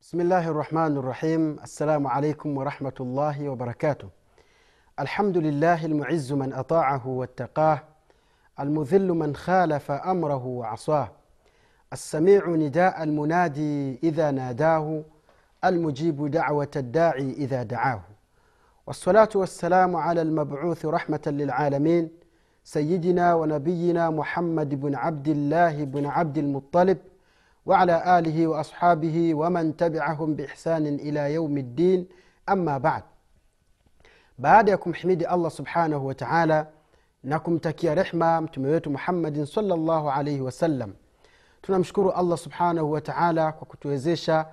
بسم 0.00 0.20
الله 0.20 0.48
الرحمن 0.48 0.96
الرحيم 0.96 1.56
السلام 1.62 2.06
عليكم 2.06 2.56
ورحمة 2.56 2.92
الله 3.00 3.48
وبركاته 3.48 4.08
الحمد 5.00 5.38
لله 5.38 5.86
المعز 5.86 6.32
من 6.32 6.52
أطاعه 6.52 7.08
واتقاه 7.08 7.82
المذل 8.60 9.08
من 9.08 9.36
خالف 9.36 9.90
أمره 9.90 10.46
وعصاه 10.46 11.08
السميع 11.92 12.48
نداء 12.48 13.02
المنادي 13.02 13.98
إذا 14.02 14.30
ناداه 14.30 15.02
المجيب 15.64 16.30
دعوة 16.30 16.70
الداعي 16.76 17.30
إذا 17.32 17.62
دعاه 17.62 18.00
والصلاة 18.86 19.28
والسلام 19.34 19.96
على 19.96 20.22
المبعوث 20.22 20.86
رحمة 20.86 21.22
للعالمين 21.26 22.10
سيدنا 22.64 23.34
ونبينا 23.34 24.10
محمد 24.10 24.80
بن 24.80 24.94
عبد 24.94 25.28
الله 25.28 25.84
بن 25.84 26.06
عبد 26.06 26.38
المطلب 26.38 26.98
وعلى 27.65 28.19
آله 28.19 28.47
وأصحابه 28.47 29.33
ومن 29.35 29.77
تبعهم 29.77 30.35
بإحسان 30.35 30.85
إلى 30.87 31.33
يوم 31.33 31.57
الدين 31.57 32.07
أما 32.49 32.77
بعد 32.77 33.03
baada 34.37 34.71
ya 34.71 34.77
kumhimidi 34.77 35.25
allah 35.25 35.51
subhanahu 35.51 36.07
wa 36.07 36.15
taala 36.15 36.67
na 37.23 37.39
kumtakia 37.39 37.95
rehma 37.95 38.41
mtume 38.41 38.69
wetu 38.69 38.89
muhammadin 38.91 39.45
salllahu 39.45 40.09
alaihi 40.11 40.41
wasallam 40.41 40.93
tunamshukuru 41.61 42.11
allah 42.11 42.37
subhanahu 42.37 42.91
wa 42.91 43.01
taala 43.01 43.51
kwa 43.51 43.67
kutuwezesha 43.67 44.45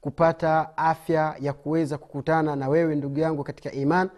kupata 0.00 0.76
afya 0.76 1.34
ya 1.40 1.52
kuweza 1.52 1.98
kukutana 1.98 2.56
na 2.56 2.68
wewe 2.68 2.94
ndugu 2.94 3.18
yangu 3.20 3.44
katika 3.44 3.72
iman 3.72 4.10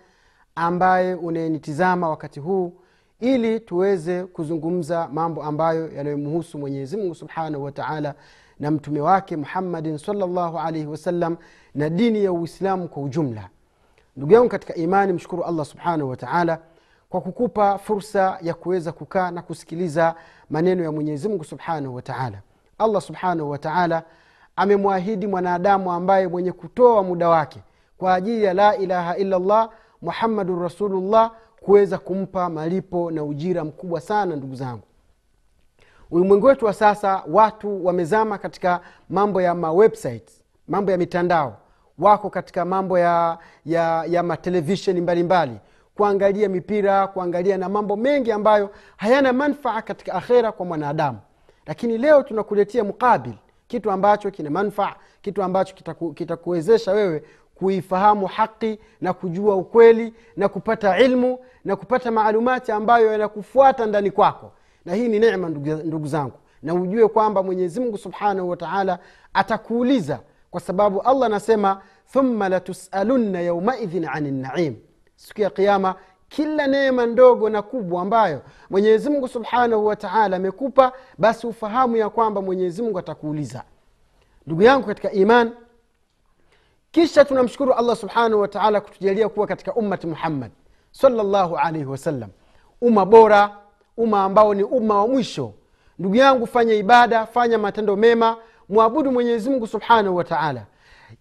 ambaye 0.55 1.15
unayenitizama 1.15 2.09
wakati 2.09 2.41
huu 2.41 2.81
ili 3.24 3.60
tuweze 3.60 4.24
kuzungumza 4.24 5.08
mambo 5.12 5.44
ambayo 5.44 5.92
yanayomhusu 5.92 6.58
mwenyezimungu 6.58 7.16
subhanahu 7.16 7.64
wataala 7.64 8.16
na 8.60 8.72
mtume 8.72 9.02
wake 9.02 9.38
muhammadin 9.38 9.98
salllahu 9.98 10.60
alaihi 10.60 10.88
wasallam 10.88 11.38
na 11.76 11.90
dini 11.90 12.24
ya 12.24 12.32
uislamu 12.32 12.88
kwa 12.88 13.04
ujumla. 13.04 13.50
Ndugu 14.18 14.34
yangu 14.34 14.50
katika 14.50 14.76
imani 14.76 15.14
mshukuru 15.14 15.44
allah 15.44 15.66
subhanahu 15.66 16.10
wa 16.10 16.18
taala 16.18 16.60
kwa 17.10 17.22
kukupa 17.22 17.78
fursa 17.78 18.38
ya 18.42 18.54
kuweza 18.54 18.92
kukaa 18.92 19.32
na 19.32 19.42
kusikiliza 19.42 20.16
maneno 20.50 20.84
ya 20.84 20.92
mwenyezimungu 20.92 21.44
subhanahu 21.44 21.96
wa 21.96 22.02
taala. 22.02 22.38
Allah 22.78 23.02
subhanahu 23.02 23.50
wataala 23.50 24.04
amemwahidi 24.56 25.28
mwanadamu 25.28 25.92
ambaye 25.92 26.28
mwenye 26.28 26.52
kutoa 26.52 27.04
muda 27.04 27.30
wake 27.30 27.60
kwa 27.98 28.14
ajili 28.14 28.44
ya 28.44 28.54
la 28.54 28.78
ilaha 28.78 29.18
illallah 29.18 29.70
muhammadun 30.02 30.62
rasulullah 30.62 31.32
kuweza 31.64 31.98
kumpa 31.98 32.50
malipo 32.50 33.12
na 33.12 33.24
ujira 33.24 33.64
mkubwa 33.64 34.02
sana 34.02 34.36
ndugu 34.36 34.56
zangu. 34.56 34.84
Ulimwengu 36.12 36.46
wetu 36.46 36.66
wa 36.66 36.74
sasa 36.74 37.24
watu 37.28 37.86
wamezama 37.86 38.38
katika 38.38 38.82
mambo 39.10 39.42
ya 39.42 39.56
mawebsites 39.56 40.44
mambo 40.68 40.92
ya 40.92 40.98
mitandao. 40.98 41.58
Wako 42.00 42.30
katika 42.30 42.66
mambo 42.66 43.00
ya, 43.00 43.38
ya, 43.66 44.06
ya 44.06 44.24
matelevisheni 44.24 45.02
mbalimbali 45.02 45.58
kuangalia 45.96 46.50
mipira 46.50 47.08
kuangalia 47.08 47.58
na 47.58 47.70
mambo 47.70 47.96
mengi 47.96 48.32
ambayo 48.32 48.70
hayana 48.98 49.34
manfaa 49.34 49.82
katika 49.82 50.14
akhera 50.14 50.52
kwa 50.52 50.66
mwanadamu. 50.66 51.20
Lakini 51.66 51.98
leo 51.98 52.24
tunakuletea 52.24 52.84
mukabil 52.84 53.34
kitu 53.68 53.92
ambacho 53.92 54.32
kina 54.32 54.50
manfaa 54.50 54.96
kitu 55.22 55.44
ambacho 55.44 55.76
kitakuwezesha 56.14 56.92
kita 56.92 57.02
wewe 57.04 57.24
kuifahamu 57.56 58.26
haqi 58.28 58.80
na 59.02 59.14
kujua 59.14 59.56
ukweli 59.56 60.14
na 60.38 60.50
kupata 60.50 61.00
ilmu 61.00 61.40
na 61.66 61.76
kupata 61.76 62.12
maalumati 62.12 62.72
ambayo 62.72 63.12
yanakufuata 63.12 63.86
ndani 63.86 64.12
kwako. 64.12 64.52
Na 64.86 64.94
hii 64.94 65.08
ni 65.08 65.20
nema 65.20 65.50
ndugu, 65.50 66.08
zangu. 66.08 66.34
Na 66.64 66.74
ujue 66.74 67.08
kwamba 67.08 67.44
mwenyezimngu 67.44 67.98
subhanahu 67.98 68.50
wataala 68.50 69.00
atakuuliza 69.34 70.20
kwa 70.52 70.62
sababu 70.62 71.02
allah 71.02 71.26
anasema 71.26 71.82
thumma 72.14 72.50
latusalunna 72.50 73.42
yaumaidhin 73.42 74.08
ani 74.14 74.32
naim. 74.32 74.76
Siku 75.16 75.42
ya 75.42 75.50
kiama 75.50 75.96
kila 76.30 76.68
neema 76.68 77.06
ndogo 77.06 77.50
na 77.50 77.62
kubwa 77.62 78.02
ambayo 78.02 78.42
mwenyezimngu 78.70 79.28
subhanahu 79.28 79.86
wataala 79.86 80.36
amekupa 80.38 80.92
basi 81.18 81.48
ufahamu 81.48 81.98
ya 81.98 82.10
kwamba 82.10 82.42
mwenyezimngu 82.42 83.00
atakuuliza. 83.00 83.64
Ndugu 84.48 84.62
yangu 84.62 84.88
katika 84.88 85.12
iman 85.12 85.52
kisha 86.94 87.26
tunamshukuru 87.26 87.74
allah 87.74 87.96
subhanahu 87.96 88.42
wataala 88.42 88.82
kutujalia 88.82 89.30
kuwa 89.30 89.48
katika 89.48 89.74
ummati 89.74 90.08
muhammad 90.08 90.52
salllahu 90.92 91.58
alaihi 91.58 91.86
wasallam 91.86 92.30
umma 92.82 93.06
bora 93.06 93.58
umma 93.98 94.24
ambao 94.24 94.54
ni 94.54 94.64
umma 94.64 94.96
wa 95.02 95.08
mwisho. 95.08 95.54
Ndugu 96.00 96.16
yangu 96.16 96.48
fanya 96.48 96.74
ibada 96.74 97.26
fanya 97.26 97.58
matendo 97.58 97.96
mema 97.96 98.38
mwabudu 98.70 99.12
mwenyezimngu 99.12 99.68
subhanahu 99.68 100.16
wataala 100.16 100.66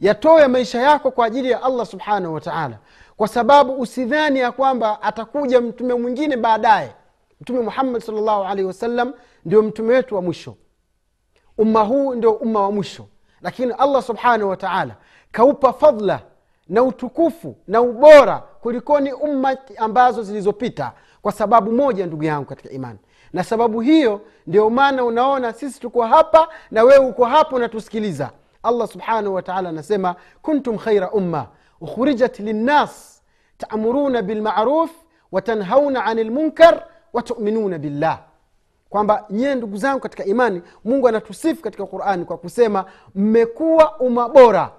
yatoe 0.00 0.46
maisha 0.48 0.80
yako 0.80 1.10
kwa 1.10 1.26
ajili 1.26 1.50
ya 1.50 1.62
allah 1.62 1.86
subhanahu 1.86 2.34
wataala 2.34 2.78
kwa 3.16 3.28
sababu 3.28 3.80
usidhani 3.80 4.38
ya 4.38 4.52
kwamba 4.52 5.02
atakuja 5.02 5.60
mtume 5.60 5.94
mwingine 5.94 6.36
baadaye. 6.36 6.94
Mtume 7.40 7.60
muhammad 7.60 8.02
salllahu 8.02 8.44
alaihi 8.44 8.64
wasallam 8.64 9.12
ndio 9.44 9.62
mtume 9.62 9.94
wetu 9.94 10.14
wa 10.14 10.22
mwisho. 10.22 10.56
Umma 11.58 11.80
huu 11.80 12.14
ndio 12.14 12.32
umma 12.32 12.60
wa 12.62 12.72
mwisho. 12.72 13.06
Lakini 13.42 13.72
allah 13.78 14.02
subhanahu 14.02 14.50
wataala 14.50 14.96
kaupa 15.32 15.72
fadla 15.72 16.20
na 16.68 16.82
utukufu 16.82 17.56
na 17.68 17.80
ubora 17.80 18.38
kulikoni 18.60 19.12
umma 19.12 19.56
ambazo 19.76 20.22
zilizopita 20.22 20.92
kwa 21.22 21.32
sababu 21.32 21.72
moja 21.72 22.06
ndugu 22.06 22.24
yangu 22.24 22.44
katika 22.46 22.70
imani. 22.70 22.98
Na 23.32 23.44
sababu 23.44 23.80
hiyo 23.80 24.20
ndio 24.46 24.70
maana 24.70 25.04
unaona 25.04 25.52
sisi 25.52 25.80
tuko 25.80 26.02
hapa 26.02 26.48
na 26.70 26.82
wewe 26.82 27.06
uko 27.06 27.24
hapa 27.24 27.56
unatusikiliza 27.56 28.30
allah 28.62 28.88
subhanahu 28.88 29.34
wataala 29.34 29.68
anasema 29.68 30.14
kuntum 30.42 30.78
khaira 30.78 31.10
umma 31.10 31.46
ukhrijat 31.80 32.38
linnas 32.40 33.22
taamuruna 33.58 34.22
bilmaruf 34.22 34.90
watanhauna 35.32 36.04
ani 36.04 36.24
lmunkar 36.24 36.86
watuminuna 37.12 37.78
billah. 37.78 38.18
Kwamba 38.90 39.24
nyie 39.30 39.54
ndugu 39.54 39.76
zangu 39.76 40.00
katika 40.00 40.24
imani 40.24 40.62
mungu 40.84 41.08
anatusifu 41.08 41.62
katika 41.62 41.86
qurani 41.86 42.24
kwa 42.24 42.38
kusema 42.38 42.84
mmekuwa 43.14 43.98
umma 44.00 44.28
bora 44.28 44.70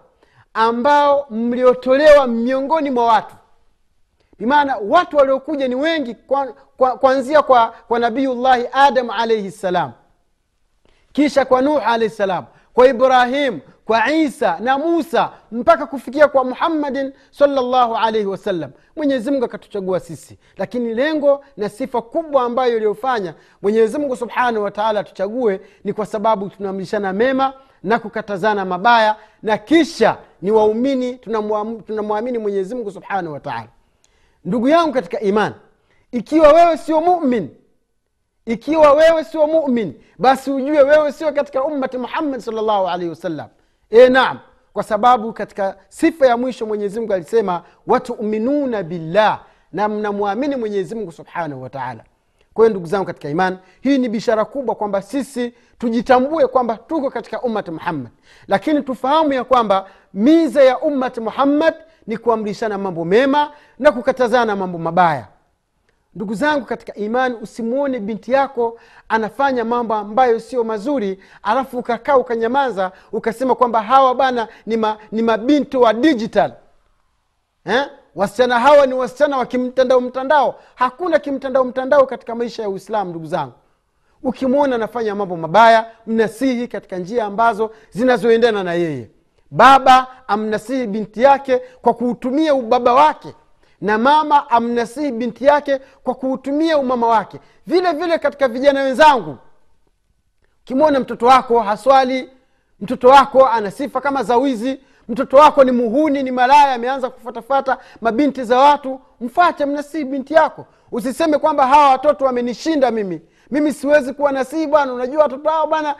ambao 0.53 1.27
mliotolewa 1.29 2.27
miongoni 2.27 2.91
mwa 2.91 3.05
watu. 3.05 3.35
Bimaana 4.39 4.77
watu 4.77 5.17
waliokuja 5.17 5.67
ni 5.67 5.75
wengi 5.75 6.15
kuanzia 6.99 7.41
kwa, 7.41 7.67
kwa, 7.67 7.67
kwa 7.67 7.83
kwa 7.87 7.99
nabiyullahi 7.99 8.67
adamu 8.71 9.11
alaihi 9.11 9.51
ssalam 9.51 9.91
kisha 11.11 11.45
kwa 11.45 11.61
nuh 11.61 11.87
alaihi 11.87 12.13
ssalam 12.13 12.45
kwa 12.73 12.87
ibrahim 12.87 13.59
kwa 13.85 14.11
isa 14.11 14.59
na 14.59 14.77
musa 14.77 15.29
mpaka 15.51 15.85
kufikia 15.85 16.27
kwa 16.27 16.43
muhammadin 16.43 17.13
salllahu 17.31 17.95
alaihi 17.95 18.27
wasallam 18.27 18.71
mwenyezimngu 18.95 19.45
akatuchagua 19.45 19.99
sisi. 19.99 20.37
Lakini 20.57 20.93
lengo 20.93 21.45
na 21.57 21.69
sifa 21.69 22.01
kubwa 22.01 22.43
ambayo 22.43 22.75
iliyofanya 22.77 23.33
mwenyezimngu 23.61 24.15
subhanahu 24.15 24.63
wataala 24.63 24.99
atuchague 24.99 25.61
ni 25.83 25.93
kwa 25.93 26.05
sababu 26.05 26.49
tunaamrishana 26.49 27.13
mema 27.13 27.53
na 27.83 27.99
kukatazana 27.99 28.65
mabaya 28.65 29.15
na 29.41 29.57
kisha 29.57 30.17
ni 30.41 30.51
waumini 30.51 31.15
tunamwamini 31.85 32.37
mwenyezimngu 32.37 32.91
subhanahu 32.91 33.33
wataala 33.33 33.67
ndugu 34.45 34.67
yangu 34.67 34.93
katika 34.93 35.19
iman 35.19 35.53
ikiwa 36.11 36.53
wewe 36.53 36.77
sio 36.77 37.01
mumin 37.01 37.49
ikiwa 38.45 38.93
wewe 38.93 39.23
sio 39.23 39.47
mumin 39.47 39.93
basi 40.17 40.51
ujue 40.51 40.81
wewe 40.81 41.11
sio 41.11 41.31
katika 41.33 41.63
ummati 41.63 41.97
muhammad 41.97 42.39
salllahu 42.39 42.87
alaihi 42.87 43.09
wasallam 43.09 43.47
e 43.93 44.09
naam. 44.09 44.39
Kwa 44.73 44.83
sababu 44.83 45.33
katika 45.33 45.75
sifa 45.89 46.27
ya 46.27 46.37
mwisho 46.37 46.65
mwenyezimngu 46.65 47.13
alisema 47.13 47.63
watuminuna 47.87 48.83
billah 48.83 49.39
na 49.73 49.87
mnamwamini 49.89 50.55
mwenyezimngu 50.55 51.11
subhanahu 51.11 51.61
wataala 51.63 52.03
kwa 52.53 52.65
hiyo 52.65 52.69
ndugu 52.69 52.85
zangu 52.85 53.05
katika 53.05 53.29
iman 53.29 53.57
hii 53.81 53.97
ni 53.97 54.09
bishara 54.09 54.45
kubwa 54.45 54.75
kwamba 54.75 55.01
sisi 55.01 55.53
tujitambue 55.77 56.47
kwamba 56.47 56.77
tuko 56.77 57.09
katika 57.09 57.41
ummati 57.41 57.71
muhammad. 57.71 58.11
Lakini 58.47 58.81
tufahamu 58.81 59.33
ya 59.33 59.43
kwamba 59.43 59.85
miza 60.13 60.63
ya 60.63 60.79
ummati 60.79 61.19
muhammad 61.21 61.73
ni 62.07 62.17
kuamrishana 62.17 62.77
mambo 62.77 63.05
mema 63.05 63.51
na 63.79 63.91
kukatazana 63.91 64.55
mambo 64.55 64.77
mabaya 64.77 65.27
ndugu 66.15 66.33
zangu 66.33 66.65
katika 66.65 66.95
imani 66.95 67.35
usimwone 67.41 67.99
binti 67.99 68.31
yako 68.31 68.79
anafanya 69.09 69.65
mambo 69.65 69.93
ambayo 69.93 70.39
sio 70.39 70.63
mazuri 70.63 71.19
alafu 71.43 71.77
ukakaa 71.79 72.17
ukanyamaza 72.17 72.91
ukasema 73.11 73.55
kwamba 73.55 73.81
hawa 73.83 74.15
bana 74.15 74.47
ni, 74.65 74.77
ma, 74.77 74.97
ni 75.11 75.21
mabinti 75.21 75.77
wa 75.77 75.93
digital. 75.93 76.53
Eh? 77.65 77.85
wasichana 78.15 78.59
hawa 78.59 78.85
ni 78.85 78.93
wasichana 78.93 79.37
wa 79.37 79.45
kimtandao 79.45 80.01
mtandao. 80.01 80.59
Hakuna 80.75 81.19
kimtandao 81.19 81.63
mtandao 81.63 82.05
katika 82.05 82.35
maisha 82.35 82.63
ya 82.63 82.69
uislamu 82.69 83.09
ndugu 83.09 83.25
zangu. 83.25 83.53
Ukimwona 84.23 84.75
anafanya 84.75 85.15
mambo 85.15 85.37
mabaya 85.37 85.85
mnasihi 86.07 86.67
katika 86.67 86.97
njia 86.97 87.25
ambazo 87.25 87.71
zinazoendana 87.89 88.63
na 88.63 88.73
yeye. 88.73 89.09
Baba 89.51 90.07
amnasihi 90.27 90.87
binti 90.87 91.21
yake 91.21 91.61
kwa 91.81 91.93
kuutumia 91.93 92.55
ubaba 92.55 92.93
wake 92.93 93.33
na 93.83 93.97
mama 93.97 94.49
amnasihi 94.49 95.11
binti 95.11 95.45
yake 95.45 95.79
kwa 96.03 96.15
kuutumia 96.15 96.77
umama 96.77 97.07
wake. 97.07 97.39
Vile 97.67 97.91
vile 97.91 98.17
katika 98.17 98.47
vijana 98.47 98.81
wenzangu 98.83 99.37
ukimwona 100.61 100.99
mtoto 100.99 101.25
wako 101.25 101.59
haswali 101.59 102.29
mtoto 102.79 103.07
wako 103.09 103.47
ana 103.47 103.71
sifa 103.71 104.01
kama 104.01 104.23
za 104.23 104.37
wizi 104.37 104.79
mtoto 105.09 105.37
wako 105.37 105.63
ni 105.63 105.71
muhuni 105.71 106.23
ni 106.23 106.31
malaya 106.31 106.73
ameanza 106.73 107.09
kufatafata 107.09 107.77
mabinti 108.01 108.43
za 108.43 108.59
watu 108.59 108.99
mfate 109.21 109.65
mnasihi 109.65 110.05
binti 110.05 110.33
yako. 110.33 110.65
Usiseme 110.91 111.37
kwamba 111.37 111.67
hawa 111.67 111.89
watoto 111.89 112.25
wamenishinda 112.25 112.91
mimi. 112.91 113.21
Mimi 113.51 113.73
siwezi 113.73 114.13
kuwa 114.13 114.31
nasihi 114.31 114.67
bwana. 114.67 114.93
Unajua 114.93 115.23
watoto 115.23 115.49
hao 115.49 115.67
bwana 115.67 115.95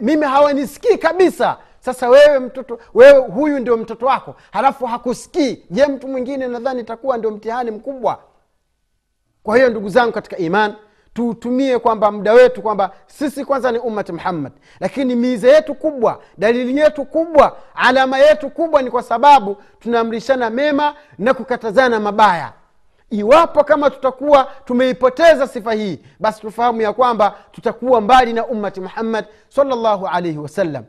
mimi 0.00 0.26
hawanisikii 0.26 0.98
kabisa 0.98 1.56
sasa 1.86 2.08
wewe 2.08 2.38
mtoto 2.38 2.78
wewe 2.94 3.18
huyu 3.18 3.58
ndio 3.58 3.76
mtoto 3.76 4.06
wako 4.06 4.34
halafu 4.52 4.86
hakusikii 4.86 5.62
je 5.70 5.86
mtu 5.86 6.08
mwingine 6.08 6.46
nadhani 6.48 6.80
itakuwa 6.80 7.16
ndio 7.16 7.30
mtihani 7.30 7.70
mkubwa? 7.70 8.18
Kwa 9.42 9.56
hiyo 9.56 9.68
ndugu 9.70 9.88
zangu 9.88 10.12
katika 10.12 10.36
iman 10.36 10.74
tuutumie 11.14 11.78
kwamba 11.78 12.12
muda 12.12 12.32
wetu 12.32 12.62
kwamba 12.62 12.90
sisi 13.06 13.44
kwanza 13.44 13.72
ni 13.72 13.78
ummati 13.78 14.12
muhammad 14.12 14.52
lakini 14.80 15.16
miza 15.16 15.48
yetu 15.48 15.74
kubwa 15.74 16.20
dalili 16.38 16.80
yetu 16.80 17.04
kubwa 17.04 17.56
alama 17.74 18.18
yetu 18.18 18.50
kubwa 18.50 18.82
ni 18.82 18.90
kwa 18.90 19.02
sababu 19.02 19.56
tunaamrishana 19.80 20.50
mema 20.50 20.94
na 21.18 21.34
kukatazana 21.34 22.00
mabaya. 22.00 22.52
Iwapo 23.10 23.64
kama 23.64 23.90
tutakuwa 23.90 24.48
tumeipoteza 24.64 25.46
sifa 25.46 25.72
hii 25.72 25.98
basi 26.20 26.40
tufahamu 26.40 26.82
ya 26.82 26.92
kwamba 26.92 27.34
tutakuwa 27.52 28.00
mbali 28.00 28.32
na 28.32 28.46
ummati 28.46 28.80
muhammad 28.80 29.24
salllahu 29.48 30.06
alaihi 30.06 30.38
wasallam 30.38 30.84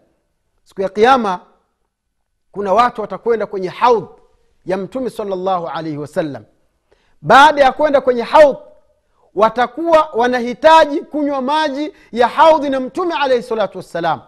siku 0.67 0.81
ya 0.81 0.89
kiama 0.89 1.39
kuna 2.51 2.73
watu 2.73 3.01
watakwenda 3.01 3.45
kwenye 3.45 3.67
haudh 3.69 4.07
ya 4.65 4.77
mtume 4.77 5.09
salllahu 5.09 5.67
alaihi 5.67 5.97
wasallam. 5.97 6.43
Baada 7.21 7.61
ya 7.63 7.71
kwenda 7.71 8.01
kwenye 8.01 8.21
haudh 8.21 8.57
watakuwa 9.35 10.09
wanahitaji 10.13 11.01
kunywa 11.01 11.41
maji 11.41 11.93
ya 12.11 12.27
haudhi 12.27 12.69
na 12.69 12.79
mtume 12.79 13.15
alaihi 13.15 13.43
salatu 13.43 13.77
wassalam 13.77 14.21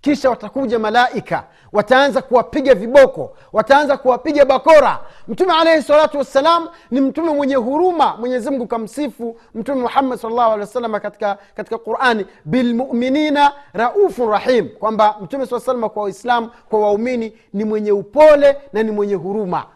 kisha 0.00 0.30
watakuja 0.30 0.78
malaika 0.78 1.44
wataanza 1.72 2.22
kuwapiga 2.22 2.74
viboko 2.74 3.36
wataanza 3.52 3.96
kuwapiga 3.96 4.44
bakora. 4.44 4.98
Mtume 5.28 5.52
alaihi 5.52 5.82
salatu 5.82 6.18
wassalam 6.18 6.68
ni 6.90 7.00
mtume 7.00 7.30
mwenye 7.30 7.54
huruma. 7.54 8.16
Mwenyezimngu 8.16 8.66
kamsifu 8.66 9.40
mtume 9.54 9.80
muhammad 9.82 10.18
salllahu 10.18 10.50
alehi 10.52 10.60
wasalama 10.60 11.00
katika, 11.00 11.38
katika 11.56 11.78
qurani. 11.78 12.26
Bilmuminina 12.44 13.52
raufun 13.72 14.30
rahim 14.30 14.68
kwamba 14.68 15.16
mtume 15.20 15.46
saa 15.46 15.60
salama 15.60 15.88
kwa 15.88 16.02
waislamu 16.02 16.50
kwa 16.68 16.80
waumini 16.80 17.32
ni 17.52 17.64
mwenye 17.64 17.92
upole 17.92 18.56
na 18.72 18.82
ni 18.82 18.90
mwenye 18.90 19.14
huruma. 19.14 19.66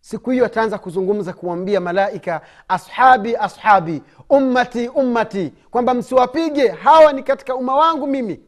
Siku 0.00 0.30
hiyo 0.30 0.46
ataanza 0.46 0.78
kuzungumza 0.78 1.32
kuwambia 1.32 1.80
malaika 1.80 2.40
ashabi 2.68 3.36
ashabi 3.36 4.02
ummati 4.30 4.88
ummati 4.88 5.52
kwamba 5.70 5.94
msiwapige 5.94 6.68
hawa 6.68 7.12
ni 7.12 7.22
katika 7.22 7.54
umma 7.54 7.76
wangu 7.76 8.06
mimi 8.06 8.40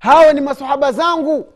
hawa 0.00 0.32
ni 0.32 0.40
masahaba 0.40 0.92
zangu. 0.92 1.52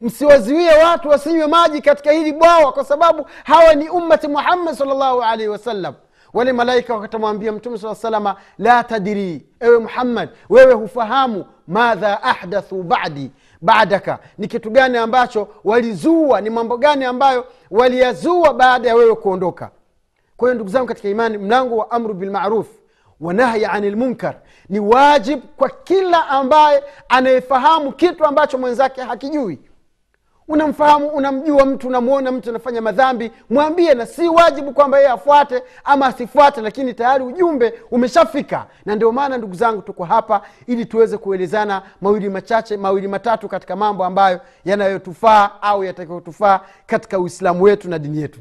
Msiwaziwie 0.00 0.70
watu 0.84 1.08
wasinywe 1.08 1.46
maji 1.46 1.82
katika 1.82 2.12
hili 2.12 2.32
bwawa 2.32 2.72
kwa 2.72 2.84
sababu 2.84 3.26
hawa 3.44 3.74
ni 3.74 3.88
ummati 3.88 4.28
muhammad 4.28 4.74
salllahu 4.74 5.22
alaihi 5.22 5.48
wasallam. 5.48 5.94
Wale 6.32 6.52
malaika 6.52 6.94
wakatamwambia 6.94 7.52
mtume 7.52 7.78
saa 7.78 7.94
salama 7.94 8.36
la 8.58 8.84
tadiri 8.84 9.46
ewe 9.60 9.78
muhammad 9.78 10.28
wewe 10.50 10.72
hufahamu 10.74 11.44
madha 11.68 12.22
ahdathu 12.22 12.82
badi 12.82 13.30
baadaka 13.60 14.18
ni 14.38 14.48
kitu 14.48 14.70
gani 14.70 14.98
ambacho 14.98 15.48
walizua? 15.64 16.40
Ni 16.40 16.50
mambo 16.50 16.76
gani 16.76 17.04
ambayo 17.04 17.46
waliyazua 17.70 18.54
baada 18.54 18.88
ya 18.88 18.94
wewe 18.94 19.14
kuondoka? 19.14 19.70
Kwa 20.36 20.48
hiyo 20.48 20.54
ndugu 20.54 20.70
zangu 20.70 20.86
katika 20.86 21.08
imani 21.08 21.38
mlango 21.38 21.76
wa 21.76 21.90
amru 21.90 22.14
bilmaruf 22.14 22.66
wa 23.20 23.34
nahyi 23.34 23.64
ani 23.64 23.90
lmunkar 23.90 24.34
ni 24.68 24.78
wajib 24.80 25.40
kwa 25.56 25.70
kila 25.70 26.28
ambaye 26.28 26.82
anayefahamu 27.08 27.92
kitu 27.92 28.24
ambacho 28.24 28.58
mwenzake 28.58 29.00
hakijui. 29.02 29.58
Unamfahamu 30.48 31.08
unamjua 31.08 31.64
mtu 31.66 31.88
unamwona 31.88 32.32
mtu 32.32 32.50
anafanya 32.50 32.80
madhambi 32.80 33.32
mwambie 33.50 33.94
na 33.94 34.06
si 34.06 34.28
wajibu 34.28 34.72
kwamba 34.72 34.98
yeye 34.98 35.10
afuate 35.10 35.62
ama 35.84 36.06
asifuate 36.06 36.60
lakini 36.60 36.94
tayari 36.94 37.24
ujumbe 37.24 37.74
umeshafika. 37.90 38.66
Na 38.84 38.94
ndio 38.96 39.12
maana 39.12 39.38
ndugu 39.38 39.54
zangu 39.54 39.82
tuko 39.82 40.04
hapa 40.04 40.42
ili 40.66 40.86
tuweze 40.86 41.18
kuelezana 41.18 41.82
mawili 42.00 42.28
machache 42.28 42.76
mawili 42.76 43.08
matatu 43.08 43.48
katika 43.48 43.76
mambo 43.76 44.04
ambayo 44.04 44.40
yanayotufaa 44.64 45.50
au 45.62 45.84
yatakayotufaa 45.84 46.60
katika 46.86 47.18
uislamu 47.18 47.62
wetu 47.62 47.90
na 47.90 47.98
dini 47.98 48.20
yetu 48.20 48.40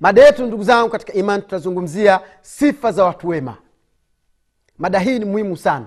mada 0.00 0.24
yetu 0.24 0.46
ndugu 0.46 0.62
zangu 0.62 0.90
katika 0.90 1.12
imani 1.12 1.42
tutazungumzia 1.42 2.20
sifa 2.42 2.92
za 2.92 3.04
watu 3.04 3.28
wema. 3.28 3.56
Mada 4.78 4.98
hii 4.98 5.18
ni 5.18 5.24
muhimu 5.24 5.56
sana. 5.56 5.86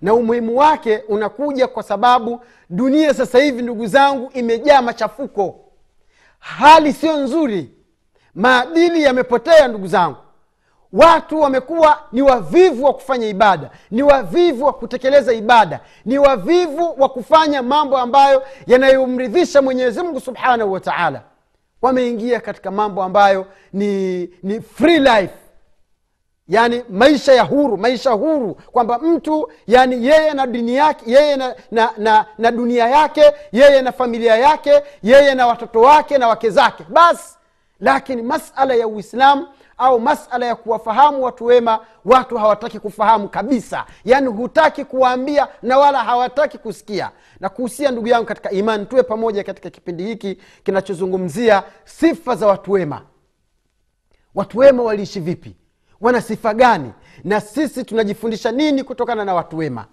Na 0.00 0.14
umuhimu 0.14 0.56
wake 0.56 0.96
unakuja 1.08 1.66
kwa 1.68 1.82
sababu 1.82 2.40
dunia 2.70 3.14
sasa 3.14 3.38
hivi 3.38 3.62
ndugu 3.62 3.86
zangu 3.86 4.30
imejaa 4.34 4.82
machafuko. 4.82 5.60
Hali 6.38 6.92
sio 6.92 7.16
nzuri. 7.16 7.70
Maadili 8.34 9.02
yamepotea 9.02 9.68
ndugu 9.68 9.86
zangu. 9.86 10.16
Watu 10.92 11.40
wamekuwa 11.40 12.02
ni 12.12 12.22
wavivu 12.22 12.84
wa 12.84 12.94
kufanya 12.94 13.26
ibada 13.28 13.70
ni 13.90 14.02
wavivu 14.02 14.64
wa 14.64 14.72
kutekeleza 14.72 15.32
ibada 15.32 15.80
ni 16.04 16.18
wavivu 16.18 16.94
wa 17.02 17.08
kufanya 17.08 17.62
mambo 17.62 17.98
ambayo 17.98 18.42
yanayomridhisha 18.66 19.62
mwenyezi 19.62 20.02
mungu 20.02 20.20
subhanahu 20.20 20.72
wa 20.72 20.80
taala 20.80 21.22
wameingia 21.82 22.40
katika 22.40 22.70
mambo 22.70 23.02
ambayo 23.02 23.46
ni, 23.72 24.20
ni 24.42 24.60
free 24.60 24.98
life. 24.98 25.34
Yaani 26.48 26.82
maisha 26.88 27.32
ya 27.32 27.42
huru 27.42 27.76
maisha 27.76 28.10
huru. 28.10 28.54
Kwamba 28.54 28.98
mtu 28.98 29.52
yani 29.66 30.06
yeye 30.06 30.32
na 30.34 30.46
dini 30.46 30.74
yake 30.74 31.10
yeye 31.10 31.36
na, 31.36 31.54
na, 31.70 31.90
na, 31.98 32.26
na 32.38 32.50
dunia 32.50 32.88
yake 32.88 33.32
yeye 33.52 33.82
na 33.82 33.92
familia 33.92 34.36
yake 34.36 34.82
yeye 35.02 35.34
na 35.34 35.46
watoto 35.46 35.80
wake 35.80 36.18
na 36.18 36.28
wake 36.28 36.50
zake. 36.50 36.84
Basi 36.88 37.34
lakini 37.80 38.22
masala 38.22 38.74
ya 38.74 38.88
uislamu 38.88 39.46
au 39.80 40.00
masala 40.00 40.46
ya 40.46 40.54
kuwafahamu 40.56 41.22
watu 41.24 41.44
wema 41.44 41.80
watu 42.04 42.36
hawataki 42.38 42.78
kufahamu 42.80 43.28
kabisa. 43.28 43.86
Yaani 44.04 44.26
hutaki 44.26 44.84
kuwaambia 44.84 45.48
na 45.62 45.78
wala 45.78 46.04
hawataki 46.04 46.58
kusikia. 46.58 47.10
Na 47.40 47.48
kuhusia 47.48 47.90
ndugu 47.90 48.08
yangu 48.08 48.26
katika 48.26 48.50
imani 48.50 48.86
tuwe 48.86 49.02
pamoja 49.02 49.44
katika 49.44 49.70
kipindi 49.70 50.04
hiki 50.04 50.38
kinachozungumzia 50.62 51.62
sifa 51.84 52.36
za 52.36 52.46
watu 52.46 52.72
wema. 52.72 53.02
Watu 54.34 54.58
wema 54.58 54.82
waliishi 54.82 55.20
vipi? 55.20 55.56
Wana 56.00 56.20
sifa 56.20 56.54
gani? 56.54 56.92
Na 57.24 57.40
sisi 57.40 57.84
tunajifundisha 57.84 58.52
nini 58.52 58.84
kutokana 58.84 59.24
na 59.24 59.34
watu 59.34 59.58
wema? 59.58 59.86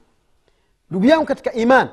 Ndugu 0.89 1.05
yangu 1.05 1.25
katika 1.25 1.53
iman 1.53 1.87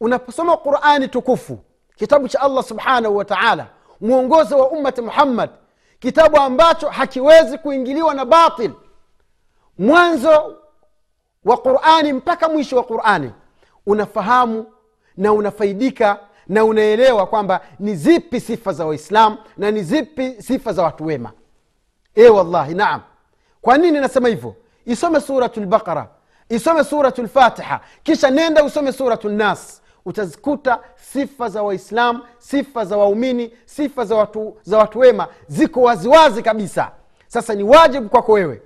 unaposoma 0.00 0.56
qurani 0.56 1.08
tukufu 1.08 1.58
kitabu 1.96 2.28
cha 2.28 2.40
allah 2.40 2.64
subhanahu 2.64 3.16
wa 3.16 3.24
taala 3.24 3.66
mwongozo 4.00 4.58
wa 4.58 4.70
ummati 4.70 5.02
muhammad 5.02 5.50
kitabu 6.00 6.36
ambacho 6.36 6.88
hakiwezi 6.88 7.58
kuingiliwa 7.58 8.14
na 8.14 8.24
batil. 8.24 8.70
Mwanzo 9.78 10.56
wa 11.44 11.56
qurani 11.56 12.12
mpaka 12.12 12.48
mwisho 12.48 12.76
wa 12.76 12.82
qurani 12.84 13.32
unafahamu 13.86 14.66
na 15.16 15.32
unafaidika 15.32 16.18
na 16.48 16.64
unaelewa 16.64 17.26
kwamba 17.26 17.60
ni 17.78 17.96
zipi 17.96 18.40
sifa 18.40 18.72
za 18.72 18.86
waislamu 18.86 19.36
na 19.56 19.70
ni 19.70 19.82
zipi 19.82 20.42
sifa 20.42 20.72
za 20.72 20.82
watu 20.82 21.06
wema. 21.06 21.32
E 22.14 22.28
wallahi 22.28 22.74
naam. 22.74 23.00
Kwa 23.60 23.78
nini 23.78 24.00
nasema 24.00 24.28
hivyo? 24.28 24.54
Isome 24.86 25.20
suratu 25.20 25.60
lbaqara 25.60 26.08
isome 26.48 26.84
suratu 26.84 27.22
lfatiha 27.22 27.80
kisha 28.02 28.30
nenda 28.30 28.64
usome 28.64 28.92
suratu 28.92 29.28
nnas 29.28 29.79
utazikuta 30.04 30.80
sifa 30.96 31.48
za 31.48 31.62
waislamu 31.62 32.20
sifa 32.38 32.84
za 32.84 32.96
waumini 32.96 33.52
sifa 33.64 34.04
za 34.04 34.16
watu, 34.16 34.56
za 34.62 34.78
watu 34.78 34.98
wema 34.98 35.28
ziko 35.48 35.82
waziwazi 35.82 36.42
kabisa. 36.42 36.90
Sasa 37.26 37.54
ni 37.54 37.62
wajibu 37.62 38.08
kwako 38.08 38.32
wewe. 38.32 38.62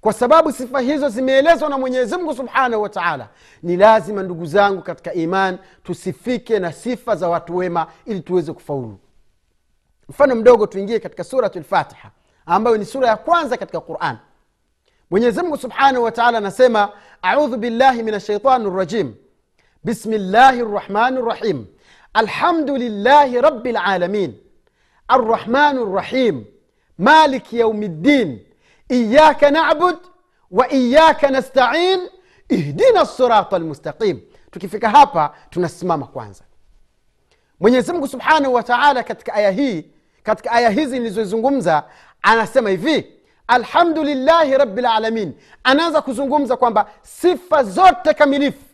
Kwa 0.00 0.12
sababu 0.12 0.52
sifa 0.52 0.80
hizo 0.80 1.08
zimeelezwa 1.08 1.68
na 1.68 1.78
mwenyezi 1.78 2.16
mungu 2.16 2.34
subhanahu 2.34 2.82
wa 2.82 2.88
taala 2.88 3.28
ni 3.62 3.76
lazima 3.76 4.22
ndugu 4.22 4.46
zangu 4.46 4.82
katika 4.82 5.12
iman 5.14 5.58
tusifike 5.82 6.58
na 6.58 6.72
sifa 6.72 7.16
za 7.16 7.28
watu 7.28 7.56
wema 7.56 7.86
ili 8.06 8.20
tuweze 8.20 8.52
kufaulu. 8.52 8.98
Mfano 10.08 10.34
mdogo 10.34 10.66
tuingie 10.66 11.00
katika 11.00 11.24
suratu 11.24 11.58
lfatiha 11.60 12.10
ambayo 12.46 12.76
ni 12.76 12.84
sura 12.84 13.08
ya 13.08 13.16
kwanza 13.16 13.56
katika 13.56 13.80
quran. 13.80 14.16
Mwenyezi 15.10 15.40
subhanahu 15.60 16.04
wa 16.04 16.12
taala 16.12 16.38
anasema 16.38 16.88
audhu 17.22 17.56
billahi 17.56 18.02
min 18.02 18.14
ashaitani 18.14 18.70
rajim 18.76 19.14
bismi 19.88 20.18
llahi 20.18 20.60
rrahmani 20.62 21.18
rrahim 21.22 21.66
alhamdulillahi 22.14 23.42
rabi 23.42 23.72
lalamin 23.72 24.30
arrahmani 25.08 25.80
rrahim 25.94 26.44
maliki 26.98 27.56
yaumi 27.58 27.88
ddin 27.88 28.28
iyaka 28.88 29.50
nabud 29.50 29.96
wa 30.50 30.72
iyaka 30.72 31.30
nastain. 31.30 32.00
Ihdina 32.48 33.06
sirata 33.06 33.58
lmustaqim 33.58 34.20
tukifika 34.50 34.90
hapa 34.90 35.34
tunasimama 35.50 36.06
kwanza. 36.06 36.44
Mwenyezi 37.60 37.92
mungu 37.92 38.08
subhanahu 38.08 38.54
wa 38.54 38.62
taala 38.62 39.02
katika 39.02 39.34
aya 39.34 39.50
hii 39.50 39.84
katika 40.22 40.50
aya 40.52 40.70
hizi 40.70 40.98
nilizozungumza 40.98 41.84
anasema 42.22 42.70
hivi 42.70 43.06
alhamdulillahi 43.46 44.58
rabilalamin 44.58 45.34
anaanza 45.64 46.02
kuzungumza 46.02 46.56
kwamba 46.56 46.90
sifa 47.02 47.62
zote 47.64 48.14
kamilifu 48.14 48.67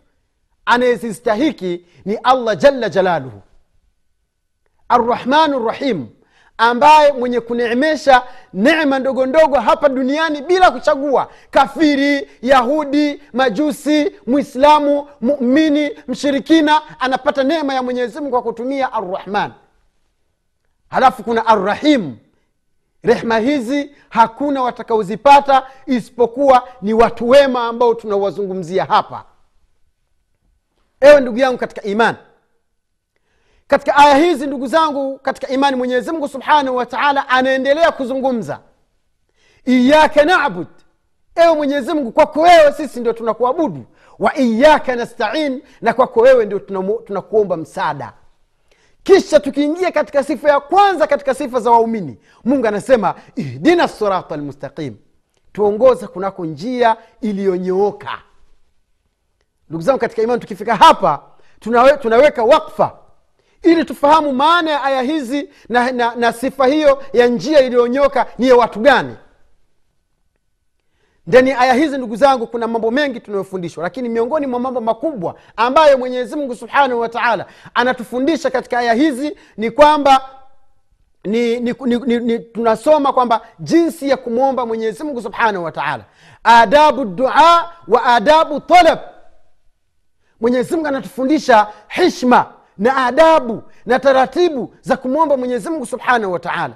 anayezistahiki 0.66 1.84
ni 2.04 2.14
allah 2.16 2.56
jalla 2.56 2.88
jalaluhu. 2.88 3.40
Arrahmanu 4.88 5.58
rrahim 5.66 6.06
ambaye 6.58 7.12
mwenye 7.12 7.40
kuneemesha 7.40 8.22
neema 8.52 8.98
ndogo 8.98 9.26
ndogo 9.26 9.56
hapa 9.60 9.88
duniani 9.88 10.42
bila 10.42 10.70
kuchagua. 10.70 11.30
Kafiri 11.50 12.28
yahudi 12.42 13.22
majusi 13.32 14.12
mwislamu 14.26 15.08
mumini 15.20 15.90
mshirikina 16.08 17.00
anapata 17.00 17.42
neema 17.44 17.74
ya 17.74 17.82
mwenyezimungu 17.82 18.30
kwa 18.30 18.42
kutumia 18.42 18.92
arrahman. 18.92 19.52
Halafu 20.90 21.22
kuna 21.24 21.46
arrahim. 21.46 22.16
Rehma 23.02 23.38
hizi 23.38 23.90
hakuna 24.08 24.62
watakaozipata 24.62 25.66
isipokuwa 25.86 26.68
ni 26.82 26.94
watu 26.94 27.28
wema 27.28 27.64
ambao 27.66 27.94
tunawazungumzia 27.94 28.84
hapa 28.84 29.24
ewe 31.04 31.20
ndugu 31.20 31.38
yangu 31.38 31.58
katika 31.58 31.82
imani. 31.82 32.18
Katika 33.66 33.96
aya 33.96 34.16
hizi 34.16 34.46
ndugu 34.46 34.66
zangu 34.66 35.18
katika 35.18 35.48
imani 35.48 35.76
mwenyezi 35.76 36.12
mungu 36.12 36.28
subhanahu 36.28 36.76
wa 36.76 36.86
taala 36.86 37.28
anaendelea 37.28 37.92
kuzungumza. 37.92 38.60
Iyaka 39.64 40.24
nabud. 40.24 40.66
Ewe 41.34 41.54
mwenyezi 41.54 41.92
mungu 41.92 42.12
kwako 42.12 42.40
wewe 42.40 42.72
sisi 42.72 43.00
ndio 43.00 43.12
tunakuabudu. 43.12 43.84
Wa 44.18 44.36
iyaka 44.38 44.96
nastain 44.96 45.62
na 45.80 45.92
kwako 45.94 46.20
wewe 46.20 46.44
ndio 46.46 46.58
tunakuomba 47.04 47.56
msaada. 47.56 48.12
Kisha 49.02 49.40
tukiingia 49.40 49.92
katika 49.92 50.24
sifa 50.24 50.48
ya 50.50 50.60
kwanza 50.60 51.06
katika 51.06 51.34
sifa 51.34 51.60
za 51.60 51.70
waumini 51.70 52.18
mungu 52.44 52.66
anasema 52.66 53.14
ihdina 53.36 53.88
sirata 53.88 54.36
lmustaqim 54.36 54.94
tuongoze 55.52 56.06
kunako 56.06 56.44
njia 56.46 56.96
iliyonyooka 57.20 58.18
ndugu 59.68 59.82
zangu 59.84 59.98
katika 59.98 60.22
imani 60.22 60.40
tukifika 60.40 60.76
hapa 60.76 61.22
tunawe, 61.60 61.96
tunaweka 61.96 62.44
wakfa 62.44 62.92
ili 63.62 63.84
tufahamu 63.84 64.32
maana 64.32 64.70
ya 64.70 64.82
aya 64.82 65.02
hizi 65.02 65.48
na, 65.68 65.92
na, 65.92 66.14
na 66.14 66.32
sifa 66.32 66.66
hiyo 66.66 67.02
ya 67.12 67.26
njia 67.26 67.60
iliyonyoka 67.60 68.26
ni 68.38 68.48
ya 68.48 68.56
watu 68.56 68.80
gani. 68.80 69.16
Ndani 71.26 71.50
ya 71.50 71.58
aya 71.58 71.74
hizi 71.74 71.98
ndugu 71.98 72.16
zangu 72.16 72.46
kuna 72.46 72.66
mambo 72.68 72.90
mengi 72.90 73.20
tunayofundishwa 73.20 73.82
lakini 73.82 74.08
miongoni 74.08 74.46
mwa 74.46 74.60
mambo 74.60 74.80
makubwa 74.80 75.34
ambayo 75.56 75.98
mwenyezi 75.98 76.36
mungu 76.36 76.54
subhanahu 76.56 77.00
wa 77.00 77.08
taala 77.08 77.46
anatufundisha 77.74 78.50
katika 78.50 78.78
aya 78.78 78.94
hizi 78.94 79.36
ni 79.56 79.70
kwamba 79.70 80.28
ni, 81.24 81.60
ni, 81.60 81.74
ni, 81.86 81.96
ni, 81.98 82.18
ni 82.18 82.38
tunasoma 82.38 83.12
kwamba 83.12 83.40
jinsi 83.60 84.08
ya 84.08 84.16
kumwomba 84.16 84.66
mwenyezi 84.66 85.04
mungu 85.04 85.22
subhanahu 85.22 85.64
wa 85.64 85.72
taala. 85.72 86.04
Adabu 86.44 87.04
dua 87.04 87.72
wa 87.88 88.04
adabu 88.04 88.60
talab 88.60 88.98
mwenyezi 90.44 90.74
mungu 90.74 90.88
anatufundisha 90.88 91.66
hishma 91.88 92.46
na 92.78 92.96
adabu 93.06 93.62
na 93.86 93.98
taratibu 93.98 94.74
za 94.80 94.96
kumwomba 94.96 95.36
mwenyezi 95.36 95.70
mungu 95.70 95.86
subhanahu 95.86 96.32
wa 96.32 96.38
taala. 96.38 96.74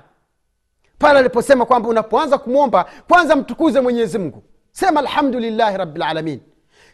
Pale 0.99 1.19
aliposema 1.19 1.67
kwamba 1.67 1.89
unapoanza 1.89 2.39
kumwomba 2.39 2.87
kwanza 3.09 3.37
mtukuze 3.37 3.81
mwenyezi 3.81 4.19
mungu. 4.19 4.43
Sema 4.73 5.01
alhamdulillahi 5.01 5.77
rabilalamin 5.77 6.41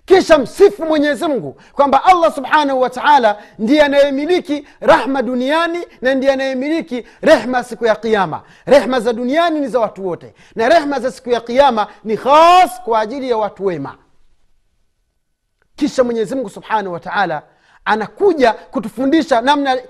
kisha 0.05 0.39
msifu 0.39 0.85
mwenyezi 0.85 1.27
mungu 1.27 1.57
kwamba 1.73 2.05
allah 2.05 2.35
subhanahu 2.35 2.81
wa 2.81 2.91
taala 2.91 3.39
ndiye 3.59 3.83
anayemiliki 3.83 4.67
rahma 4.81 5.23
duniani 5.23 5.79
na 6.01 6.15
ndiye 6.15 6.33
anayemiliki 6.33 7.05
rehma 7.23 7.65
siku 7.65 7.87
ya 7.87 7.97
kiama 7.97 8.43
rehma 8.67 9.01
za 9.01 9.13
duniani 9.13 9.61
ni 9.61 9.69
za 9.69 9.81
watu 9.81 10.07
wote 10.07 10.35
na 10.55 10.69
rehma 10.69 11.01
za 11.01 11.11
siku 11.11 11.31
ya 11.31 11.41
kiama 11.41 11.87
ni 12.05 12.17
khas 12.17 12.83
kwa 12.85 13.01
ajili 13.01 13.31
ya 13.31 13.37
watu 13.37 13.65
wema 13.65 13.97
kisha 15.77 16.05
mwenyezi 16.05 16.35
mungu 16.35 16.51
subhanahu 16.51 16.93
wa 16.93 17.01
taala 17.01 17.43
anakuja 17.85 18.53
kutufundisha 18.53 19.41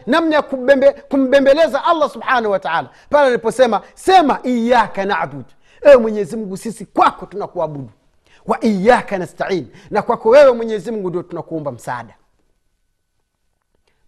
namna 0.07 0.35
ya 0.37 0.43
kumbembe, 0.43 0.93
kumbembeleza 0.93 1.85
allah 1.85 2.11
subhanahu 2.11 2.51
wa 2.53 2.59
taala. 2.59 2.91
Pale 3.11 3.27
aliposema 3.27 3.83
sema 3.95 4.41
iyaka 4.43 5.05
nabud. 5.05 5.45
Ewe 5.83 5.97
mwenyezi 5.97 6.37
mungu 6.37 6.57
sisi 6.57 6.87
kwako 6.87 7.27
tunakuabudu. 7.27 7.91
Wa 8.47 8.65
iyaka 8.65 9.19
nastain. 9.19 9.69
Na 9.91 10.03
kwako 10.03 10.29
wewe 10.29 10.53
mwenyezi 10.53 10.91
mungu 10.91 11.09
ndio 11.09 11.23
tunakuomba 11.23 11.73
msaada. 11.73 12.15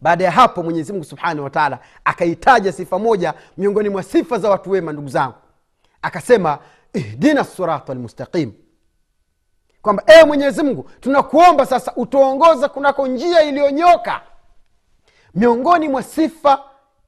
Baada 0.00 0.25
ya 0.25 0.30
hapo 0.30 0.62
mwenyezi 0.62 0.92
mungu 0.92 1.04
subhanahu 1.04 1.45
wa 1.45 1.50
taala 1.50 1.78
akaitaja 2.04 2.73
sifa 2.73 2.99
moja 2.99 3.35
miongoni 3.56 3.88
mwa 3.88 4.02
sifa 4.02 4.38
za 4.38 4.50
watu 4.50 4.71
wema 4.71 4.92
ndugu 4.92 5.09
zangu. 5.09 5.35
Akasema 6.02 6.59
ihdina 6.92 7.45
sirata 7.45 7.95
lmustaqim 7.95 8.52
kwamba 9.87 10.02
ewe 10.07 10.25
mwenyezi 10.25 10.62
mungu 10.62 10.90
tunakuomba 11.00 11.66
sasa 11.66 11.93
utuongoze 11.97 12.69
kunako 12.69 13.07
njia 13.07 13.43
iliyonyoka. 13.43 14.21
Miongoni 15.35 15.88
mwa 15.88 16.02
sifa 16.02 16.61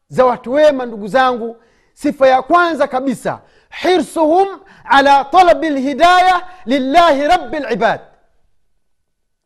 za 0.08 0.24
watu 0.24 0.52
wema 0.52 0.86
ndugu 0.86 1.08
zangu 1.08 1.56
sifa 1.92 2.28
ya 2.28 2.42
kwanza 2.42 2.88
kabisa 2.88 3.40
hirsuhum 3.82 4.48
ala 4.84 5.24
talabi 5.24 5.70
lhidaya 5.70 6.46
lillahi 6.66 7.22
rabi 7.22 7.58
libad 7.60 8.00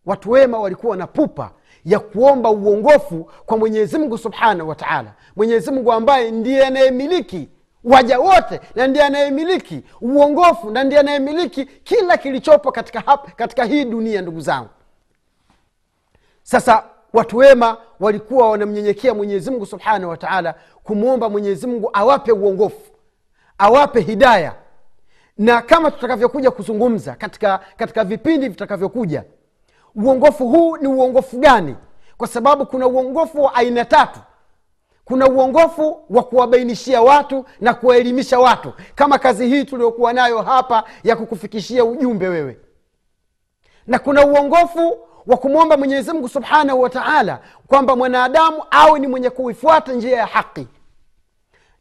watu 0.06 0.30
wema 0.30 0.58
walikuwa 0.58 0.96
na 0.96 1.06
pupa 1.06 1.50
ya 1.84 1.98
kuomba 2.00 2.50
uongofu 2.50 3.30
kwa 3.46 3.56
mwenyezi 3.58 3.98
mungu 3.98 4.18
subhanahu 4.18 4.68
wa 4.68 4.74
taala. 4.74 5.12
Mwenyezi 5.36 5.70
mungu 5.70 5.92
ambaye 5.92 6.30
ndiye 6.30 6.66
anayemiliki 6.66 7.48
waja 7.84 8.18
wote 8.20 8.60
na 8.74 8.86
ndiye 8.86 9.04
anayemiliki 9.04 9.82
uongofu 10.00 10.70
na 10.70 10.84
ndiye 10.84 11.00
anayemiliki 11.00 11.64
kila 11.64 12.16
kilichopo 12.16 12.72
katika, 12.72 13.00
hap, 13.00 13.34
katika 13.36 13.64
hii 13.64 13.84
dunia 13.84 14.22
ndugu 14.22 14.40
zangu. 14.40 14.68
Sasa 16.42 16.84
watu 17.12 17.36
wema 17.36 17.76
walikuwa 18.00 18.50
wanamnyenyekea 18.50 19.14
mwenyezimngu 19.14 19.66
subhanahu 19.66 20.10
wa 20.10 20.16
taala 20.16 20.54
kumwomba 20.82 21.28
mwenyezimngu 21.28 21.90
awape 21.92 22.32
uongofu 22.32 22.92
awape 23.58 24.00
hidaya. 24.00 24.54
Na 25.38 25.62
kama 25.62 25.90
tutakavyokuja 25.90 26.50
kuzungumza 26.50 27.14
katika, 27.14 27.60
katika 27.76 28.04
vipindi 28.04 28.48
vitakavyokuja 28.48 29.24
uongofu 29.94 30.48
huu 30.48 30.76
ni 30.76 30.88
uongofu 30.88 31.38
gani? 31.38 31.76
Kwa 32.16 32.28
sababu 32.28 32.66
kuna 32.66 32.86
uongofu 32.86 33.42
wa 33.42 33.54
aina 33.54 33.84
tatu 33.84 34.20
kuna 35.12 35.28
uongofu 35.28 36.00
wa 36.10 36.22
kuwabainishia 36.22 37.02
watu 37.02 37.44
na 37.60 37.74
kuwaelimisha 37.74 38.38
watu 38.40 38.72
kama 38.94 39.18
kazi 39.18 39.48
hii 39.48 39.64
tuliokuwa 39.64 40.12
nayo 40.12 40.42
hapa 40.42 40.84
ya 41.04 41.16
kukufikishia 41.16 41.84
ujumbe 41.84 42.28
wewe. 42.28 42.58
Na 43.86 43.98
kuna 43.98 44.26
uongofu 44.26 44.98
wa 45.26 45.36
kumwomba 45.36 45.76
mwenyezimngu 45.76 46.28
subhanahu 46.28 46.80
wa 46.82 46.90
taala 46.90 47.40
kwamba 47.66 47.96
mwanadamu 47.96 48.62
awe 48.70 48.98
ni 49.00 49.06
mwenye 49.06 49.30
kuifuata 49.30 49.92
njia 49.92 50.16
ya 50.16 50.26
haki. 50.26 50.66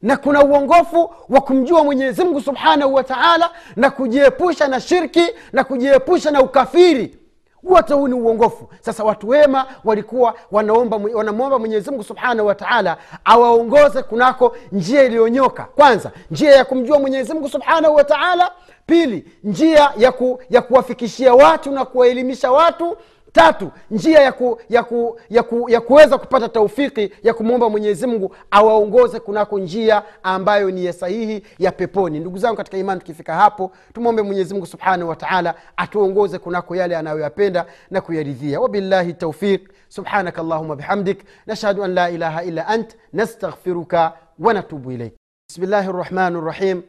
Na 0.01 0.17
kuna 0.17 0.43
uongofu 0.43 1.13
wa 1.29 1.41
kumjua 1.41 1.83
mwenyezimngu 1.83 2.41
subhanahu 2.41 2.93
wa 2.93 3.03
taala 3.03 3.49
na 3.75 3.89
kujiepusha 3.91 4.67
na 4.67 4.79
shirki 4.79 5.23
na 5.53 5.63
kujiepusha 5.63 6.31
na 6.31 6.41
ukafiri 6.41 7.17
wote 7.63 7.93
huu 7.93 8.07
ni 8.07 8.13
uongofu. 8.13 8.69
Sasa 8.79 9.03
watu 9.03 9.29
wema 9.29 9.65
walikuwa 9.83 10.33
wanaomba 10.51 10.99
wanamwomba 11.13 11.59
mwenyezimungu 11.59 12.03
subhanahu 12.03 12.47
wa 12.47 12.55
taala 12.55 12.97
awaongoze 13.25 14.03
kunako 14.03 14.55
njia 14.71 15.03
iliyonyoka. 15.03 15.63
Kwanza 15.63 16.11
njia 16.31 16.51
ya 16.55 16.65
kumjua 16.65 16.99
mwenyezimungu 16.99 17.49
subhanahu 17.49 17.95
wa 17.95 18.03
taala. 18.03 18.51
Pili 18.85 19.25
njia 19.43 19.91
ya, 19.97 20.11
ku, 20.11 20.39
ya 20.49 20.61
kuwafikishia 20.61 21.33
watu 21.33 21.71
na 21.71 21.85
kuwaelimisha 21.85 22.51
watu 22.51 22.97
tatu 23.31 23.71
njia 23.91 24.19
ya, 24.19 24.31
ku, 24.31 24.59
ya, 24.69 24.83
ku, 24.83 25.19
ya, 25.29 25.43
ku, 25.43 25.69
ya 25.69 25.81
kuweza 25.81 26.17
kupata 26.17 26.49
taufiki 26.49 27.11
ya 27.23 27.33
kumwomba 27.33 27.69
mwenyezi 27.69 28.07
mungu 28.07 28.35
awaongoze 28.51 29.19
kunako 29.19 29.59
njia 29.59 30.03
ambayo 30.23 30.71
ni 30.71 30.85
ya 30.85 30.93
sahihi 30.93 31.43
ya 31.59 31.71
peponi. 31.71 32.19
Ndugu 32.19 32.37
zangu 32.37 32.57
katika 32.57 32.77
imani 32.77 32.99
tukifika 32.99 33.35
hapo 33.35 33.71
tumwombe 33.93 34.21
mwenyezi 34.21 34.53
mungu 34.53 34.65
subhanahu 34.65 35.09
wataala 35.09 35.55
atuongoze 35.77 36.39
kunako 36.39 36.75
yale 36.75 36.97
anayoyapenda 36.97 37.65
na 37.91 38.01
kuyaridhia. 38.01 38.59
Wabillahi 38.59 39.13
taufiq 39.13 39.69
subhanak 39.89 40.39
allahuma 40.39 40.75
bihamdik. 40.75 41.23
Nashhadu 41.47 41.83
an 41.83 41.93
la 41.93 42.09
ilaha 42.09 42.43
illa 42.43 42.67
ant. 42.67 42.97
Nastaghfiruka 43.13 44.13
wanatubu 44.39 44.91
ilaik 44.91 45.13
bismillahi 45.49 45.91
rahmani 45.91 46.41
rahim 46.41 46.81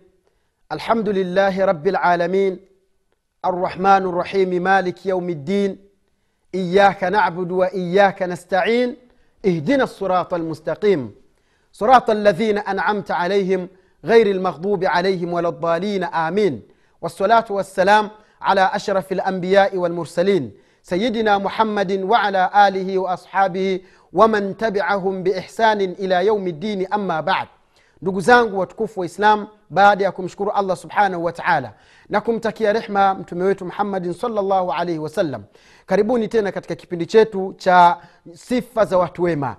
alhamdulillahi 0.69 1.61
rabi 1.61 1.91
lalamin 1.91 2.59
arrahmani 3.43 4.13
rahimi 4.13 4.61
maliki 4.61 5.09
yaumi 5.09 5.35
ddin 5.35 5.79
إياك 6.55 7.05
نعبد 7.05 7.53
وإياك 7.53 8.23
نستعين 8.23 8.97
اهدنا 9.47 9.85
الصراط 9.85 10.35
المستقيم. 10.35 11.15
صراط 11.73 12.11
الذين 12.11 12.59
أنعمت 12.59 13.11
عليهم 13.11 13.69
غير 14.05 14.27
المغضوب 14.27 14.85
عليهم 14.85 15.33
ولا 15.33 15.49
الضالين 15.49 16.05
آمين. 16.05 16.63
والصلاة 17.03 17.45
والسلام 17.51 18.11
على 18.41 18.71
أشرف 18.75 19.13
الأنبياء 19.13 19.77
والمرسلين 19.77 20.53
سيدنا 20.83 21.39
محمد 21.39 21.93
وعلى 21.93 22.51
آله 22.69 22.99
وأصحابه 22.99 23.81
ومن 24.13 24.57
تبعهم 24.57 25.23
بإحسان 25.23 25.81
إلى 25.81 26.27
يوم 26.27 26.47
الدين 26.47 26.93
أما 26.93 27.21
بعد. 27.21 27.49
Ndugu 28.03 28.21
zangu 28.21 28.59
watukufu 28.59 29.01
wa 29.01 29.07
islam 29.07 29.47
baada 29.71 30.05
ya 30.05 30.13
kumshukuru 30.13 30.51
allah 30.51 30.77
subhanahu 30.77 31.25
wataala 31.25 31.73
na 32.09 32.21
kumtakia 32.21 32.73
rehma 32.73 33.15
mtume 33.15 33.45
wetu 33.45 33.65
muhammadin 33.65 34.13
salllahu 34.13 34.73
alaihi 34.73 34.99
wasallam 34.99 35.43
karibuni 35.87 36.29
tena 36.29 36.53
katika 36.53 36.75
kipindi 36.75 37.07
chetu 37.07 37.55
cha 37.59 37.97
sifa 38.33 38.85
za 38.85 38.99
watu 38.99 39.23
wema 39.23 39.57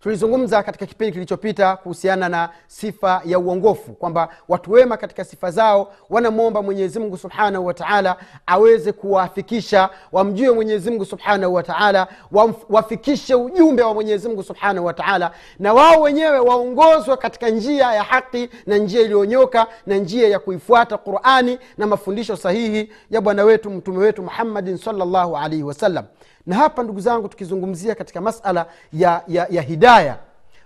tulizungumza 0.00 0.62
katika 0.62 0.86
kipindi 0.86 1.12
kilichopita 1.12 1.76
kuhusiana 1.76 2.28
na 2.28 2.48
sifa 2.66 3.22
ya 3.24 3.38
uongofu 3.38 3.92
kwamba 3.92 4.28
watu 4.48 4.72
wema 4.72 4.96
katika 4.96 5.24
sifa 5.24 5.50
zao 5.50 5.92
wanamwomba 6.10 6.62
mwenyezimngu 6.62 7.16
subhanahu 7.16 7.66
wataala 7.66 8.16
aweze 8.46 8.92
kuwafikisha 8.92 9.90
wamjue 10.12 10.50
mwenyezimngu 10.50 11.04
subhanahu 11.04 11.54
wataala 11.54 12.08
wafikishe 12.68 13.34
ujumbe 13.34 13.82
wa 13.82 13.94
mwenyezimngu 13.94 14.42
subhanahu 14.42 14.86
wataala 14.86 15.30
na 15.58 15.74
wao 15.74 16.00
wenyewe 16.00 16.38
waongozwe 16.38 17.16
katika 17.16 17.48
njia 17.48 17.92
ya 17.94 18.02
haki 18.02 18.48
na 18.66 18.76
njia 18.78 19.00
iliyonyoka 19.00 19.66
na 19.86 19.96
njia 19.96 20.28
ya 20.28 20.38
kuifuata 20.38 20.98
qurani 20.98 21.58
na 21.78 21.86
mafundisho 21.86 22.36
sahihi 22.36 22.92
ya 23.10 23.20
bwana 23.20 23.44
wetu 23.44 23.70
mtume 23.70 23.98
wetu 23.98 24.22
muhammadin 24.22 24.76
salllahu 24.76 25.36
alaihi 25.36 25.62
wasallam 25.62 26.04
na 26.48 26.56
hapa 26.56 26.82
ndugu 26.82 27.00
zangu 27.00 27.28
tukizungumzia 27.28 27.94
katika 27.94 28.20
masala 28.20 28.66
ya, 28.92 29.22
ya, 29.28 29.46
ya 29.50 29.62
hidaya 29.62 30.18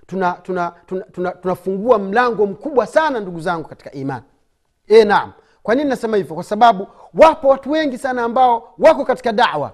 tunafungua 0.07 0.43
tuna, 0.43 0.73
tuna, 0.87 1.31
tuna, 1.33 1.55
tuna 1.55 1.99
mlango 1.99 2.47
mkubwa 2.47 2.87
sana 2.87 3.21
ndugu 3.21 3.41
zangu 3.41 3.69
katika 3.69 3.93
imani. 3.93 4.23
E, 4.89 5.05
naam. 5.05 5.33
Kwa 5.63 5.75
nini 5.75 5.89
nasema 5.91 6.17
hivyo? 6.17 6.35
Kwa 6.35 6.45
sababu 6.45 6.87
wapo 7.15 7.49
watu 7.49 7.71
wengi 7.71 7.99
sana 7.99 8.23
ambao 8.23 8.75
wako 8.79 9.05
katika 9.05 9.33
dawa. 9.33 9.73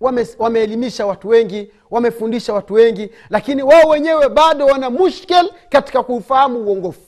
Wame, 0.00 0.26
wameelimisha 0.38 1.06
watu 1.06 1.28
wengi 1.28 1.72
wamefundisha 1.90 2.54
watu 2.54 2.74
wengi 2.74 3.10
lakini 3.30 3.62
wao 3.62 3.88
wenyewe 3.88 4.28
bado 4.28 4.66
wana 4.66 4.90
mushkel 4.90 5.50
katika 5.68 6.02
kuufahamu 6.02 6.58
uongofu 6.58 7.05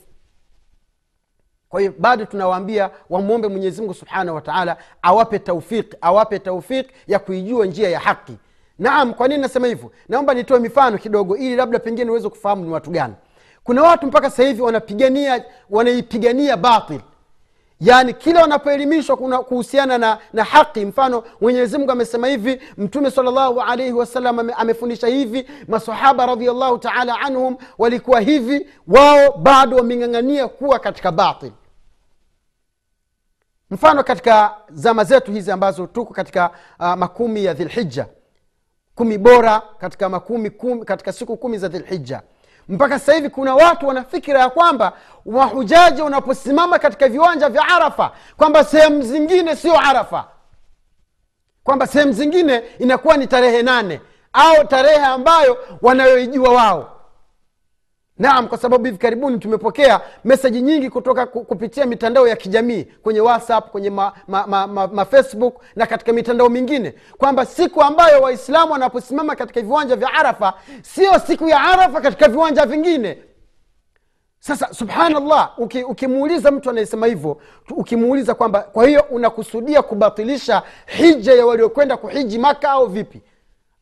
kwa 1.69 1.79
hiyo 1.79 1.93
bado 1.99 2.25
tunawaambia 2.25 2.89
wamwombe 3.09 3.47
mwenyezimngu 3.47 3.93
subhanahu 3.93 4.35
wataala 4.35 4.77
awape 5.01 5.39
taufiki 5.39 5.97
awape 6.01 6.39
taufiki 6.39 6.89
ya 7.07 7.19
kuijua 7.19 7.65
njia 7.65 7.89
ya 7.89 7.99
haki. 7.99 8.33
Naam 8.79 9.13
kwa 9.13 9.27
nini 9.27 9.41
nasema 9.41 9.67
hivyo? 9.67 9.91
Naomba 10.09 10.33
nitoe 10.33 10.59
mifano 10.59 10.97
kidogo 10.97 11.37
ili 11.37 11.55
labda 11.55 11.79
pengine 11.79 12.05
niweze 12.05 12.29
kufahamu 12.29 12.65
ni 12.65 12.71
watu 12.71 12.89
gani. 12.91 13.13
Kuna 13.63 13.83
watu 13.83 14.07
mpaka 14.07 14.29
sasa 14.29 14.43
hivi 14.43 14.61
wanapigania 14.61 15.43
wanaipigania 15.69 16.57
batil 16.57 16.99
yaani 17.79 18.13
kila 18.13 18.41
wanapoelimishwa 18.41 19.17
kuhusiana 19.17 19.97
na, 19.97 20.17
na 20.33 20.43
haki. 20.43 20.85
Mfano 20.85 21.23
mwenyezimngu 21.41 21.91
amesema 21.91 22.27
hivi 22.27 22.61
mtume 22.77 23.11
salllahu 23.11 23.61
alaihi 23.61 23.93
wasallam 23.93 24.49
amefundisha 24.57 25.07
hivi 25.07 25.49
masahaba 25.67 26.25
radiallahu 26.25 26.77
taala 26.77 27.19
anhum 27.19 27.57
walikuwa 27.77 28.19
hivi 28.19 28.69
wao 28.87 29.37
bado 29.37 29.77
wameng'ang'ania 29.77 30.47
kuwa 30.47 30.79
katika 30.79 31.11
batil. 31.11 31.51
Mfano 33.71 34.03
katika 34.03 34.55
zama 34.69 35.03
zetu 35.03 35.31
hizi 35.31 35.51
ambazo 35.51 35.87
tuko 35.87 36.13
katika 36.13 36.49
uh, 36.79 36.93
makumi 36.93 37.45
ya 37.45 37.53
dhilhija 37.53 38.05
kumi 38.95 39.17
bora 39.17 39.61
katika 39.77 40.09
makumi 40.09 40.49
kumi, 40.49 40.85
katika 40.85 41.11
siku 41.13 41.37
kumi 41.37 41.57
za 41.57 41.67
dhilhija 41.67 42.21
mpaka 42.69 42.99
sasa 42.99 43.13
hivi 43.13 43.29
kuna 43.29 43.55
watu 43.55 43.87
wanafikira 43.87 44.39
ya 44.39 44.49
kwamba 44.49 44.93
wahujaji 45.25 46.01
wanaposimama 46.01 46.79
katika 46.79 47.07
viwanja 47.09 47.49
vya 47.49 47.67
arafa 47.67 48.11
kwamba 48.37 48.63
sehemu 48.63 49.01
zingine 49.01 49.55
sio 49.55 49.79
arafa. 49.79 50.25
Kwamba 51.63 51.87
sehemu 51.87 52.11
zingine 52.11 52.63
inakuwa 52.79 53.17
ni 53.17 53.27
tarehe 53.27 53.61
nane 53.61 54.01
au 54.33 54.65
tarehe 54.67 55.05
ambayo 55.05 55.57
wanayoijua 55.81 56.49
wao 56.49 56.98
naam 58.19 58.47
kwa 58.47 58.57
sababu 58.57 58.85
hivi 58.85 58.97
karibuni 58.97 59.37
tumepokea 59.39 60.01
meseji 60.23 60.61
nyingi 60.61 60.89
kutoka 60.89 61.25
kupitia 61.25 61.85
mitandao 61.85 62.27
ya 62.27 62.35
kijamii 62.35 62.83
kwenye 62.83 63.19
whatsapp 63.21 63.69
kwenye 63.71 63.89
ma, 63.89 64.13
ma, 64.27 64.47
ma, 64.47 64.67
ma, 64.67 64.87
ma 64.87 65.05
facebook 65.05 65.61
na 65.75 65.85
katika 65.85 66.13
mitandao 66.13 66.49
mingine 66.49 66.93
kwamba 67.17 67.45
siku 67.45 67.81
ambayo 67.81 68.21
waislamu 68.21 68.71
wanaposimama 68.71 69.35
katika 69.35 69.61
viwanja 69.61 69.95
vya 69.95 70.13
arafa 70.13 70.53
sio 70.81 71.19
siku 71.19 71.47
ya 71.47 71.61
arafa 71.61 72.01
katika 72.01 72.27
viwanja 72.29 72.65
vingine. 72.65 73.17
Sasa 74.39 74.73
subhanallah 74.73 75.59
ukimuuliza 75.87 76.49
uki 76.49 76.57
mtu 76.57 76.69
anayesema 76.69 77.07
hivyo 77.07 77.41
ukimuuliza 77.71 78.35
kwamba 78.35 78.59
kwa 78.61 78.87
hiyo 78.87 79.05
unakusudia 79.09 79.81
kubatilisha 79.81 80.63
hija 80.85 81.33
ya 81.33 81.45
waliokwenda 81.45 81.97
kuhiji 81.97 82.39
maka 82.39 82.69
au 82.71 82.87
vipi 82.87 83.21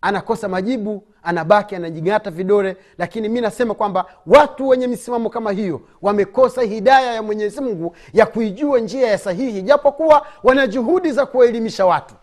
anakosa 0.08 0.48
majibu 0.48 1.04
anabaki 1.24 1.76
anajingata 1.76 2.32
vidole. 2.32 2.78
Lakini 2.98 3.30
mi 3.30 3.42
nasema 3.42 3.74
kwamba 3.74 4.06
watu 4.28 4.68
wenye 4.68 4.88
misimamo 4.88 5.30
kama 5.30 5.52
hiyo 5.52 5.82
wamekosa 6.02 6.62
hidaya 6.62 7.14
ya 7.14 7.24
mwenyezi 7.24 7.62
mungu 7.62 7.96
ya 8.14 8.26
kuijua 8.26 8.80
njia 8.80 9.08
ya 9.08 9.18
sahihi 9.18 9.62
japokuwa 9.62 10.28
wana 10.44 10.68
juhudi 10.68 11.12
za 11.12 11.26
kuwaelimisha 11.26 11.86
watu. 11.86 12.16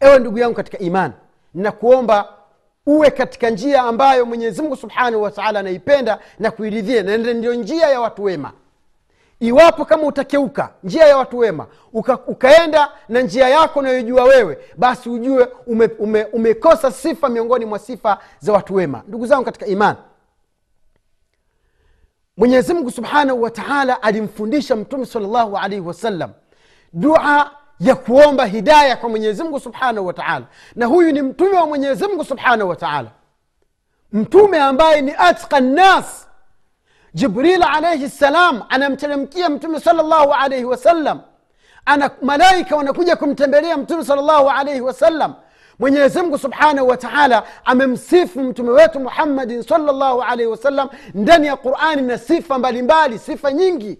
Ewe 0.00 0.18
ndugu 0.18 0.38
yangu 0.38 0.54
katika 0.54 0.78
imani 0.78 1.12
nakuomba 1.54 2.28
uwe 2.86 3.10
katika 3.10 3.50
njia 3.50 3.82
ambayo 3.82 4.26
mwenyezi 4.26 4.62
mungu 4.62 4.76
subhanahu 4.76 5.22
wataala 5.22 5.60
anaipenda 5.60 6.18
na 6.38 6.50
kuiridhia 6.50 7.02
na 7.02 7.16
ndio 7.16 7.54
njia 7.54 7.88
ya 7.88 8.00
watu 8.00 8.24
wema 8.24 8.52
iwapo 9.42 9.84
kama 9.84 10.02
utakeuka 10.02 10.70
njia 10.84 11.06
ya 11.06 11.16
watu 11.16 11.38
wema 11.38 11.66
uka, 11.92 12.18
ukaenda 12.26 12.88
na 13.08 13.20
njia 13.20 13.48
yako 13.48 13.78
unayojua 13.78 14.24
wewe 14.24 14.58
basi 14.76 15.08
ujue 15.10 15.48
ume, 15.66 15.90
ume, 15.98 16.24
umekosa 16.24 16.90
sifa 16.92 17.28
miongoni 17.28 17.64
mwa 17.64 17.78
sifa 17.78 18.18
za 18.40 18.52
watu 18.52 18.74
wema. 18.74 19.02
Ndugu 19.08 19.26
zangu 19.26 19.44
katika 19.44 19.66
imani 19.66 19.98
mwenyezimngu 22.36 22.90
subhanahu 22.90 23.42
wataala 23.42 24.02
alimfundisha 24.02 24.76
mtume 24.76 25.06
salllahu 25.06 25.56
alaihi 25.58 25.86
wasallam 25.86 26.30
dua 26.92 27.50
ya 27.80 27.94
kuomba 27.94 28.46
hidaya 28.46 28.96
kwa 28.96 29.08
mwenyezimngu 29.08 29.60
subhanahu 29.60 30.06
wataala 30.06 30.46
na 30.74 30.86
huyu 30.86 31.12
ni 31.12 31.22
mtume 31.22 31.56
wa 31.58 31.66
mwenyezimngu 31.66 32.24
subhanahu 32.24 32.70
wataala 32.70 33.10
mtume 34.12 34.58
ambaye 34.60 35.00
ni 35.00 35.14
atqa 35.18 35.60
nnas 35.60 36.28
jibril 37.14 37.62
alaihi 37.62 38.08
ssalam 38.08 38.62
anamteremkia 38.68 39.48
mtume 39.48 39.80
salllahu 39.80 40.32
alaihi 40.32 40.64
wasallam. 40.64 41.20
Ana 41.84 42.10
malaika 42.22 42.76
wanakuja 42.76 43.16
kumtembelea 43.16 43.76
mtume 43.76 44.04
salllahu 44.04 44.50
alaihi 44.50 44.80
wasallam. 44.80 45.34
Mwenyezimngu 45.78 46.38
subhanahu 46.38 46.88
wa 46.88 46.96
taala 46.96 47.42
amemsifu 47.64 48.40
mtume 48.40 48.70
wetu 48.70 49.00
muhammadin 49.00 49.62
salllahu 49.62 50.22
alaihi 50.22 50.50
wasallam 50.50 50.88
ndani 51.14 51.46
ya 51.46 51.56
qurani 51.56 52.02
na 52.02 52.18
sifa 52.18 52.58
mbalimbali 52.58 53.18
sifa 53.18 53.52
nyingi. 53.52 53.98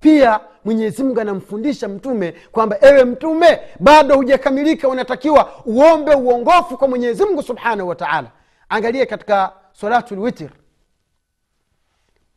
Pia 0.00 0.40
mwenyezimngu 0.64 1.20
anamfundisha 1.20 1.88
mtume 1.88 2.34
kwamba 2.52 2.76
ewe 2.80 3.04
mtume 3.04 3.60
bado 3.80 4.16
hujakamilika 4.16 4.88
unatakiwa 4.88 5.50
uombe 5.66 6.14
uongofu 6.14 6.76
kwa 6.78 6.88
mwenyezimngu 6.88 7.42
subhanahu 7.42 7.88
wa 7.88 7.94
taala. 7.94 8.30
Angalia 8.68 9.06
katika 9.06 9.52
salatu 9.72 10.16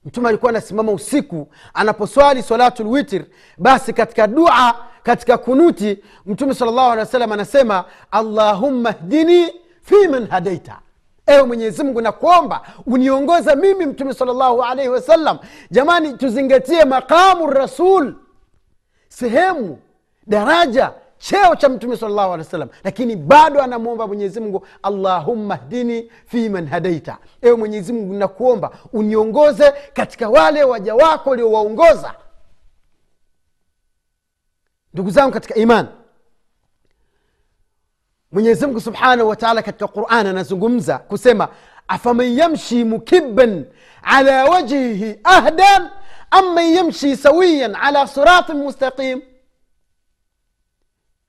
mtume 0.05 0.29
alikuwa 0.29 0.49
anasimama 0.49 0.91
usiku 0.91 1.47
anaposwali 1.73 2.43
salatu 2.43 2.83
lwitr 2.83 3.23
basi 3.57 3.93
katika 3.93 4.27
dua 4.27 4.75
katika 5.03 5.37
kunuti 5.37 6.03
mtume 6.25 6.53
sal 6.53 6.67
llahu 6.67 6.79
alehi 6.91 6.99
wa 6.99 7.05
sallam 7.05 7.31
anasema 7.31 7.85
allahumma 8.11 8.91
hdini 8.91 9.47
fiman 9.81 10.27
hadaita. 10.27 10.79
Ewe 11.27 11.43
mwenyezimngu 11.43 12.01
nakuomba 12.01 12.61
uniongoza 12.85 13.55
mimi 13.55 13.85
mtume 13.85 14.13
salllahu 14.13 14.63
alaihi 14.63 14.89
wasallam. 14.89 15.37
Jamani 15.71 16.13
tuzingatie 16.13 16.85
maqamu 16.85 17.47
rasul 17.47 18.15
sehemu 19.09 19.79
daraja 20.27 20.91
cheo 21.29 21.55
cha 21.55 21.69
mtume 21.69 21.97
salllahu 21.97 22.33
alehi 22.33 22.45
wasallam. 22.47 22.69
Lakini 22.83 23.15
bado 23.15 23.61
anamwomba 23.63 24.07
mwenyezimngu 24.07 24.67
allahumma 24.83 25.55
hdini 25.55 26.11
fiman 26.25 26.67
hadaita. 26.67 27.17
Ewe 27.41 27.55
mwenyezimngu 27.55 28.13
nakuomba 28.13 28.71
uniongoze 28.93 29.71
katika 29.93 30.29
wale 30.29 30.63
waja 30.63 30.95
wako 30.95 31.29
uliowaongoza 31.29 32.15
ndugu 34.93 35.09
zangu 35.09 35.31
katika 35.33 35.55
iman 35.55 35.87
mwenyezimngu 38.31 38.81
subhanahu 38.81 39.29
wataala 39.29 39.61
katika 39.61 39.87
quran 39.87 40.27
anazungumza 40.27 40.97
kusema 40.97 41.47
afaman 41.87 42.37
yamshi 42.37 42.83
mukiban 42.83 43.65
ala 44.03 44.45
wajhihi 44.45 45.19
ahdan 45.23 45.89
amman 46.31 46.65
yamshi 46.75 47.17
sawiyan 47.17 47.75
ala 47.81 48.07
siratin 48.07 48.55
mustaqim 48.57 49.21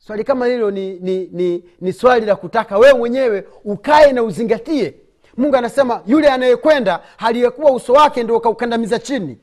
swali 0.06 0.24
kama 0.24 0.46
hilo 0.46 0.70
ni, 0.70 0.92
ni, 1.00 1.28
ni, 1.32 1.64
ni 1.80 1.92
swali 1.92 2.26
la 2.26 2.36
kutaka 2.36 2.78
wewe 2.78 2.94
mwenyewe 2.98 3.44
ukae 3.64 4.12
na 4.12 4.22
uzingatie. 4.22 4.94
Mungu 5.36 5.56
anasema 5.56 6.02
yule 6.06 6.28
anayekwenda 6.28 7.00
haliyekuwa 7.16 7.72
uso 7.72 7.92
wake 7.92 8.22
ndio 8.22 8.36
ukaukandamiza 8.36 8.98
chini. 8.98 9.38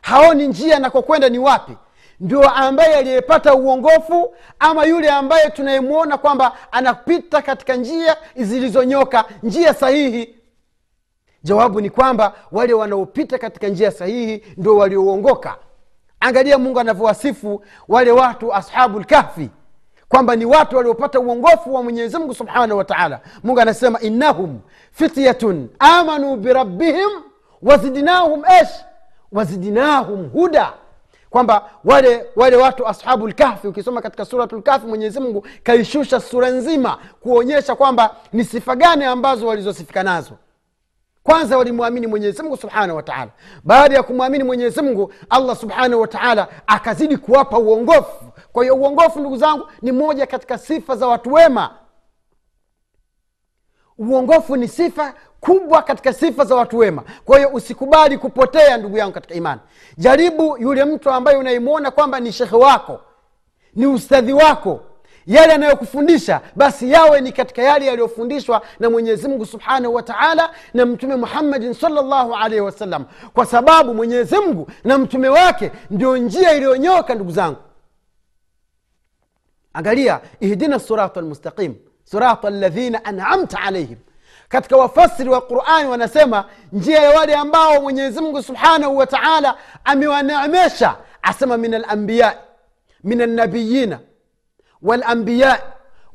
Haoni 0.00 0.48
njia 0.48 0.76
anakokwenda 0.76 1.28
ni 1.28 1.38
wapi. 1.38 1.76
Ndio 2.20 2.48
ambaye 2.50 2.94
aliyepata 2.94 3.54
uongofu 3.54 4.34
ama 4.58 4.84
yule 4.84 5.10
ambaye 5.10 5.50
tunayemwona 5.50 6.18
kwamba 6.18 6.56
anapita 6.72 7.42
katika 7.42 7.74
njia 7.76 8.16
zilizonyoka 8.36 9.24
njia 9.42 9.74
sahihi. 9.74 10.34
Jawabu 11.42 11.80
ni 11.80 11.90
kwamba 11.90 12.34
wale 12.52 12.72
wanaopita 12.72 13.38
katika 13.38 13.68
njia 13.68 13.90
sahihi 13.90 14.44
ndio 14.56 14.76
waliouongoka 14.76 15.56
angalia 16.22 16.58
mungu 16.58 16.80
anavyowasifu 16.80 17.64
wale 17.88 18.10
watu 18.10 18.54
ashabu 18.54 19.00
lkahfi 19.00 19.50
kwamba 20.08 20.36
ni 20.36 20.44
watu 20.44 20.76
waliopata 20.76 21.20
uongofu 21.20 21.74
wa 21.74 21.82
mwenyezi 21.82 22.18
mungu 22.18 22.34
subhanahu 22.34 22.78
wa 22.78 22.84
taala. 22.84 23.20
Mungu 23.44 23.60
anasema 23.60 24.00
innahum 24.00 24.60
fityatun 24.92 25.68
amanu 25.78 26.36
birabbihim 26.36 27.08
wazidnahum 27.62 28.42
esh 28.60 28.68
wazidnahum 29.32 30.28
huda. 30.30 30.72
Kwamba 31.30 31.70
wale 31.84 32.24
wale 32.36 32.56
watu 32.56 32.88
ashabu 32.88 33.28
lkahfi 33.28 33.68
ukisoma 33.68 34.02
katika 34.02 34.24
suratu 34.24 34.56
lkahfi 34.56 34.86
mwenyezi 34.86 35.20
mungu 35.20 35.46
kaishusha 35.62 36.20
sura 36.20 36.48
nzima 36.50 36.98
kuonyesha 37.20 37.74
kwamba 37.74 38.16
ni 38.32 38.44
sifa 38.44 38.76
gani 38.76 39.04
ambazo 39.04 39.46
walizosifika 39.46 40.02
nazo 40.02 40.32
kwanza 41.22 41.58
walimwamini 41.58 42.06
mwenyezimngu 42.06 42.56
subhanahu 42.56 42.96
wataala 42.96 43.30
baada 43.64 43.94
ya 43.96 44.02
kumwamini 44.02 44.44
mwenyezimngu 44.44 45.12
allah 45.30 45.56
subhanahu 45.56 46.00
wataala 46.02 46.48
akazidi 46.66 47.16
kuwapa 47.16 47.58
uongofu. 47.58 48.24
Kwa 48.52 48.62
hiyo 48.64 48.76
uongofu 48.76 49.20
ndugu 49.20 49.36
zangu 49.36 49.68
ni 49.82 49.92
moja 49.92 50.26
katika 50.26 50.58
sifa 50.58 50.96
za 50.96 51.06
watu 51.06 51.32
wema. 51.32 51.70
Uongofu 53.98 54.56
ni 54.56 54.68
sifa 54.68 55.14
kubwa 55.40 55.82
katika 55.82 56.12
sifa 56.12 56.44
za 56.44 56.54
watu 56.54 56.78
wema. 56.78 57.02
Kwa 57.24 57.36
hiyo 57.36 57.50
usikubali 57.52 58.18
kupotea 58.18 58.76
ndugu 58.76 58.96
yangu 58.98 59.12
katika 59.12 59.34
imani. 59.34 59.60
Jaribu 59.98 60.56
yule 60.58 60.84
mtu 60.84 61.10
ambaye 61.10 61.36
unaimwona 61.36 61.90
kwamba 61.90 62.20
ni 62.20 62.32
shekhe 62.32 62.56
wako 62.56 63.00
ni 63.74 63.86
ustadhi 63.86 64.32
wako 64.32 64.80
yale 65.26 65.52
anayokufundisha 65.52 66.40
basi 66.56 66.90
yawe 66.92 67.20
ni 67.20 67.32
katika 67.32 67.62
yale 67.62 67.86
yaliyofundishwa 67.86 68.62
na 68.80 68.90
mwenyezi 68.90 69.28
mungu 69.28 69.46
subhanahu 69.46 69.94
wa 69.94 70.02
taala 70.02 70.50
na 70.74 70.86
mtume 70.86 71.16
muhammadin 71.16 71.74
salllahu 71.74 72.34
alaihi 72.34 72.60
wasallam 72.60 73.04
kwa 73.34 73.46
sababu 73.46 73.94
mwenyezi 73.94 74.36
mungu 74.36 74.70
na 74.84 74.98
mtume 74.98 75.28
wake 75.28 75.70
ndio 75.90 76.16
njia 76.16 76.52
iliyonyoka 76.52 77.14
ndugu 77.14 77.30
zangu. 77.30 77.56
Angalia 79.74 80.20
ihdina 80.40 80.78
sirata 80.78 81.20
lmustaqim 81.20 81.74
sirata 82.04 82.50
ladhina 82.50 83.04
anamta 83.04 83.60
alaihim 83.60 83.96
katika 84.48 84.76
wafasiri 84.76 85.30
wa 85.30 85.40
qurani 85.40 85.88
wanasema 85.88 86.44
njia 86.72 86.98
ya 87.02 87.10
wale 87.18 87.34
ambao 87.34 87.80
mwenyezi 87.82 88.20
mungu 88.20 88.42
subhanahu 88.42 88.96
wa 88.96 89.06
taala 89.06 89.56
amewaneemesha 89.84 90.96
asema 91.22 91.56
min 91.56 91.74
alambiyai 91.74 92.36
min 93.04 93.20
alnabiyina 93.20 93.98
walambiya 94.82 95.62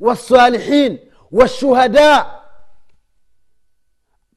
walsalihin 0.00 0.98
washuhada 1.32 2.26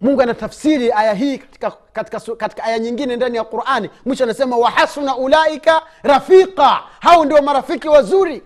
mungu 0.02 0.22
anatafsiri 0.22 0.91
aya 0.91 1.13
hii 1.13 1.38
katika, 1.38 1.72
katika, 1.94 2.20
katika 2.36 2.63
aya 2.63 2.80
nyingine 2.80 3.15
ndani 3.15 3.38
ya 3.38 3.44
qurani. 3.44 3.89
Mwisho 4.06 4.24
anasema 4.24 4.58
wahasuna 4.58 5.17
ulaika 5.17 5.82
rafiqa. 6.04 6.84
Hao 7.00 7.26
ndio 7.26 7.41
marafiki 7.41 7.88
wazuri. 7.88 8.44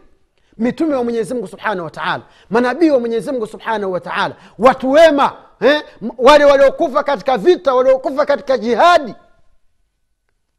Mitume 0.57 0.95
wa 0.95 1.03
mwenyezimngu 1.03 1.47
subhanahu 1.47 1.83
wa 1.83 1.89
taala 1.91 2.21
manabii 2.49 2.89
wa 2.89 2.99
mwenyezimngu 2.99 3.47
subhanahu 3.47 3.91
wataala 3.93 4.35
watu 4.59 4.91
wema 4.91 5.33
eh? 5.61 5.83
wale 6.17 6.45
waliokufa 6.45 7.03
katika 7.03 7.37
vita 7.37 7.75
waliokufa 7.75 8.25
katika 8.25 8.57
jihadi 8.57 9.15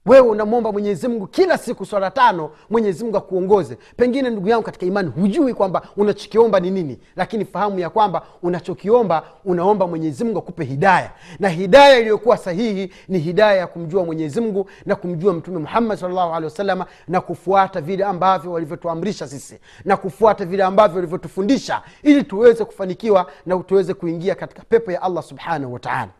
wewe 0.07 0.29
unamwomba 0.29 0.73
mwenyezi 0.73 1.09
mungu 1.09 1.27
kila 1.27 1.59
siku 1.59 1.87
swala 1.87 2.11
tano 2.11 2.51
mwenyezi 2.71 3.05
mungu 3.05 3.17
akuongoze. 3.17 3.79
Pengine 3.97 4.31
ndugu 4.31 4.49
yangu 4.49 4.65
katika 4.65 4.87
imani 4.87 5.11
hujui 5.11 5.55
kwamba 5.55 5.83
unachokiomba 5.97 6.61
ni 6.61 6.71
nini 6.71 6.99
lakini 7.17 7.45
fahamu 7.45 7.79
ya 7.79 7.91
kwamba 7.91 8.23
unachokiomba 8.43 9.23
unaomba 9.45 9.87
mwenyezi 9.87 10.25
mungu 10.25 10.39
akupe 10.39 10.65
hidaya. 10.65 11.11
Na 11.39 11.49
hidaya 11.49 11.99
iliyokuwa 11.99 12.37
sahihi 12.37 12.93
ni 13.09 13.19
hidaya 13.19 13.55
ya 13.57 13.67
kumjua 13.67 14.05
mwenyezi 14.05 14.41
mungu 14.41 14.71
na 14.87 14.97
kumjua 14.97 15.33
mtume 15.33 15.59
muhammad 15.59 15.99
salllahu 15.99 16.45
wasalama 16.45 16.87
na 17.09 17.21
kufuata 17.21 17.81
vile 17.81 18.05
ambavyo 18.05 18.53
walivyotuamrisha 18.53 19.29
sisi 19.29 19.59
na 19.85 19.97
kufuata 19.97 20.45
vile 20.45 20.63
ambavyo 20.65 20.95
walivyotufundisha 20.97 21.83
ili 22.03 22.25
tuweze 22.25 22.65
kufanikiwa 22.65 23.27
na 23.47 23.59
tuweze 23.59 23.95
kuingia 23.95 24.35
katika 24.35 24.63
pepo 24.63 24.93
ya 24.93 25.03
allah 25.03 25.23
subhanahu 25.23 25.73
wataala 25.73 26.11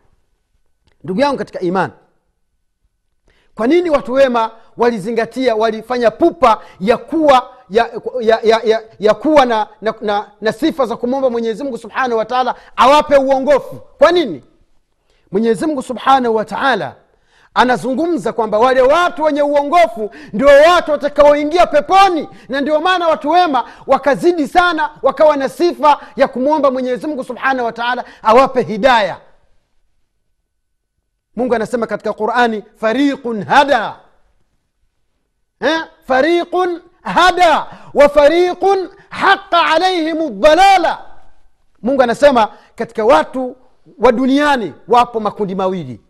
ndugu 1.03 1.21
yangu 1.21 1.37
katika 1.37 1.59
imani 1.59 1.93
kwa 3.57 3.67
nini 3.67 3.89
watu 3.89 4.13
wema 4.13 4.51
walizingatia 4.77 5.55
walifanya 5.55 6.11
pupa 6.11 6.61
ya 6.79 6.97
kuwa 6.97 7.49
ya, 7.69 7.89
ya, 8.21 8.39
ya, 8.43 8.61
ya, 8.63 8.81
ya 8.99 9.13
kuwa 9.13 9.45
na, 9.45 9.67
na, 9.81 9.93
na, 10.01 10.25
na 10.41 10.51
sifa 10.53 10.85
za 10.85 10.97
kumwomba 10.97 11.29
mwenyezimungu 11.29 11.77
subhanahu 11.77 12.17
wataala 12.17 12.55
awape 12.75 13.15
uongofu? 13.17 13.75
Kwa 13.97 14.11
nini? 14.11 14.43
Mwenyezimngu 15.31 15.83
subhanahu 15.83 16.35
wataala 16.35 16.95
anazungumza 17.53 18.33
kwamba 18.33 18.59
wale 18.59 18.81
watu 18.81 19.23
wenye 19.23 19.41
uongofu 19.41 20.11
ndio 20.33 20.47
watu 20.47 20.91
watakaoingia 20.91 21.67
peponi 21.67 22.29
na 22.49 22.61
ndio 22.61 22.81
maana 22.81 23.07
watu 23.07 23.29
wema 23.29 23.63
wakazidi 23.87 24.47
sana 24.47 24.89
wakawa 25.01 25.37
na 25.37 25.49
sifa 25.49 25.99
ya 26.15 26.27
kumwomba 26.27 26.71
mwenyezimungu 26.71 27.23
subhanahu 27.23 27.65
wataala 27.65 28.03
awape 28.23 28.61
hidaya 28.61 29.17
mungu 31.37 31.55
anasema 31.55 31.87
katika 31.87 32.13
qurani 32.13 32.63
fariqun 32.75 33.43
hada. 33.43 33.95
Eh? 35.61 35.81
fariqun 36.07 36.81
hada 37.01 37.67
wa 37.93 38.09
fariqun 38.09 38.89
haqa 39.09 39.65
alaihim 39.65 40.41
dhalala 40.41 41.05
mungu 41.81 42.01
anasema 42.03 42.47
katika 42.75 43.05
watu 43.05 43.55
wa 43.99 44.11
duniani 44.11 44.73
wapo 44.87 45.19
makundi 45.19 45.55
mawili 45.55 46.01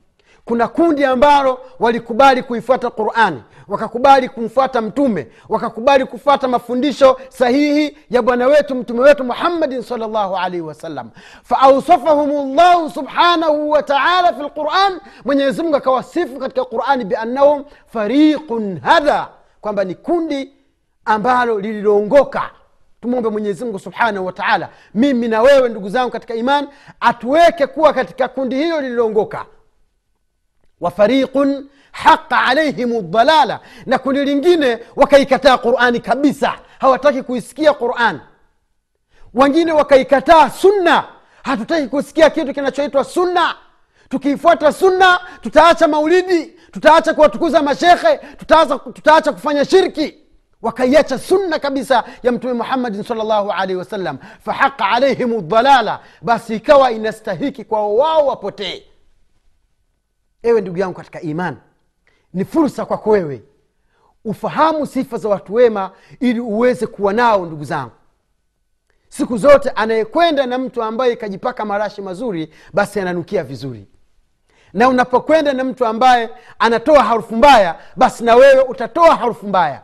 kuna 0.47 0.67
kundi 0.67 1.05
ambalo 1.05 1.59
walikubali 1.79 2.43
kuifuata 2.43 2.89
qurani 2.89 3.43
wakakubali 3.67 4.29
kumfuata 4.29 4.81
mtume 4.81 5.27
wakakubali 5.49 6.05
kufuata 6.05 6.47
mafundisho 6.47 7.17
sahihi 7.29 7.97
ya 8.09 8.21
bwana 8.21 8.47
wetu 8.47 8.75
mtume 8.75 8.99
wetu 8.99 9.23
muhammadin 9.23 9.81
salllahu 9.81 10.37
alaihi 10.37 10.61
wasallam. 10.61 11.09
Faausafahum 11.43 12.55
llahu 12.55 12.89
subhanahu 12.89 13.69
wataala 13.69 14.33
fi 14.33 14.43
lquran 14.43 14.99
mwenyezimungu 15.25 15.75
akawasifu 15.75 16.39
katika 16.39 16.65
qurani 16.65 17.05
biannahum 17.05 17.63
fariqun 17.93 18.79
hadha 18.79 19.27
kwamba 19.61 19.83
ni 19.83 19.95
kundi 19.95 20.51
ambalo 21.05 21.59
lililoongoka. 21.59 22.41
Tumwombe 23.01 23.29
mwenyezimungu 23.29 23.79
subhanahu 23.79 24.25
wataala 24.25 24.69
mimi 24.93 25.27
na 25.27 25.41
wewe 25.41 25.69
ndugu 25.69 25.89
zangu 25.89 26.11
katika 26.11 26.35
iman 26.35 26.67
atuweke 26.99 27.67
kuwa 27.67 27.93
katika 27.93 28.27
kundi 28.27 28.55
hilo 28.55 28.81
lililoongoka 28.81 29.45
wa 30.81 30.91
fariqun 30.91 31.69
haqa 31.91 32.43
alaihim 32.45 33.11
dalala 33.11 33.59
na 33.85 33.97
kundi 33.99 34.25
lingine 34.25 34.79
wakaikataa 34.95 35.57
qurani 35.57 35.99
kabisa. 35.99 36.53
Hawataki 36.79 37.23
kuisikia 37.23 37.73
qurani 37.73 38.19
wengine 39.33 39.71
wakaikataa 39.71 40.49
sunna. 40.49 41.03
Hatutaki 41.43 41.87
kusikia 41.87 42.29
kitu 42.29 42.53
kinachoitwa 42.53 43.03
sunna. 43.03 43.55
Tukiifuata 44.09 44.71
sunna 44.73 45.19
tutaacha 45.41 45.87
maulidi 45.87 46.45
tutaacha 46.71 47.13
kuwatukuza 47.13 47.61
mashekhe 47.61 48.17
tutaacha, 48.17 48.77
tutaacha 48.79 49.31
kufanya 49.31 49.65
shirki. 49.65 50.15
Wakaiacha 50.61 51.19
sunna 51.19 51.59
kabisa 51.59 52.03
ya 52.23 52.31
mtume 52.31 52.53
muhammadin 52.53 53.03
salllahu 53.03 53.51
alaihi 53.51 53.75
wasallam. 53.75 54.17
Fahaqa 54.45 54.89
alaihim 54.89 55.47
dalala 55.47 55.99
basi 56.21 56.55
ikawa 56.55 56.91
inastahiki 56.91 57.63
kwao 57.63 57.95
wao 57.97 58.27
wapotee 58.27 58.83
ewe 60.47 60.61
ndugu 60.61 60.77
yangu 60.77 60.93
katika 60.95 61.21
imani 61.21 61.57
ni 62.33 62.45
fursa 62.45 62.85
kwako 62.85 63.09
wewe. 63.09 63.43
Ufahamu 64.25 64.85
sifa 64.85 65.17
za 65.17 65.29
watu 65.29 65.53
wema 65.53 65.91
ili 66.19 66.39
uweze 66.39 66.87
kuwa 66.87 67.13
nao 67.13 67.45
ndugu 67.45 67.63
zangu. 67.63 67.91
Siku 69.09 69.37
zote 69.37 69.69
anayekwenda 69.69 70.45
na 70.45 70.57
mtu 70.57 70.83
ambaye 70.83 71.13
ikajipaka 71.13 71.65
marashi 71.65 72.01
mazuri 72.01 72.53
basi 72.73 72.99
ananukia 72.99 73.43
vizuri. 73.43 73.87
Na 74.73 74.89
unapokwenda 74.89 75.53
na 75.53 75.63
mtu 75.63 75.85
ambaye 75.85 76.29
anatoa 76.59 77.03
harufu 77.03 77.35
mbaya 77.35 77.75
basi 77.95 78.23
na 78.23 78.35
wewe 78.35 78.61
utatoa 78.61 79.15
harufu 79.15 79.47
mbaya. 79.47 79.81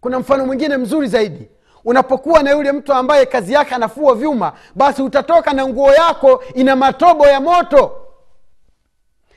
Kuna 0.00 0.18
mfano 0.18 0.46
mwingine 0.46 0.76
mzuri 0.76 1.08
zaidi. 1.08 1.48
Unapokuwa 1.84 2.42
na 2.42 2.50
yule 2.50 2.72
mtu 2.72 2.92
ambaye 2.92 3.26
kazi 3.26 3.52
yake 3.52 3.74
anafua 3.74 4.14
vyuma 4.14 4.52
basi 4.74 5.02
utatoka 5.02 5.52
na 5.52 5.68
nguo 5.68 5.92
yako 5.92 6.44
ina 6.54 6.76
matobo 6.76 7.26
ya 7.26 7.40
moto 7.40 8.05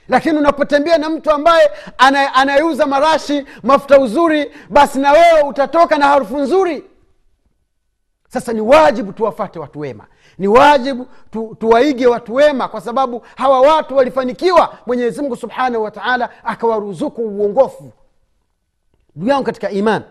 lakini 0.09 0.37
unapotembea 0.37 0.97
na 0.97 1.09
mtu 1.09 1.31
ambaye 1.31 1.71
anayeuza 2.33 2.85
marashi 2.85 3.45
mafuta 3.63 3.99
uzuri 3.99 4.51
basi 4.69 4.99
na 4.99 5.11
wewe 5.11 5.41
utatoka 5.41 5.97
na 5.97 6.07
harufu 6.07 6.37
nzuri. 6.37 6.83
Sasa 8.27 8.53
ni 8.53 8.61
wajibu 8.61 9.13
tuwafate 9.13 9.59
watu 9.59 9.79
wema. 9.79 10.07
Ni 10.37 10.47
wajibu 10.47 11.07
tu, 11.31 11.55
tuwaige 11.59 12.07
watu 12.07 12.33
wema 12.35 12.67
kwa 12.67 12.81
sababu 12.81 13.21
hawa 13.35 13.61
watu 13.61 13.95
walifanikiwa. 13.95 14.77
Mwenyezi 14.85 15.21
mungu 15.21 15.35
subhanahu 15.35 15.83
wataala 15.83 16.29
akawaruzuku 16.43 17.21
uongofu. 17.21 17.91
Ndugu 19.15 19.29
yangu 19.31 19.43
katika 19.43 19.69
iman 19.71 20.03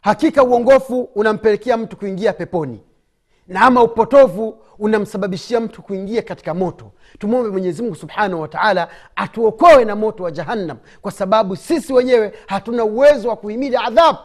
hakika 0.00 0.44
uongofu 0.44 1.00
unampelekea 1.14 1.76
mtu 1.76 1.96
kuingia 1.96 2.32
peponi 2.32 2.80
na 3.48 3.60
ama 3.60 3.82
upotovu 3.82 4.58
unamsababishia 4.78 5.60
mtu 5.60 5.82
kuingia 5.82 6.22
katika 6.22 6.54
moto. 6.54 6.92
Tumwombe 7.18 7.50
mwenyezimungu 7.50 7.94
subhanahu 7.96 8.42
wataala 8.42 8.88
atuokoe 9.16 9.84
na 9.84 9.96
moto 9.96 10.22
wa 10.22 10.30
jahannam 10.30 10.76
kwa 11.02 11.12
sababu 11.12 11.56
sisi 11.56 11.92
wenyewe 11.92 12.32
hatuna 12.46 12.84
uwezo 12.84 13.28
wa 13.28 13.36
kuhimili 13.36 13.76
adhabu. 13.76 14.18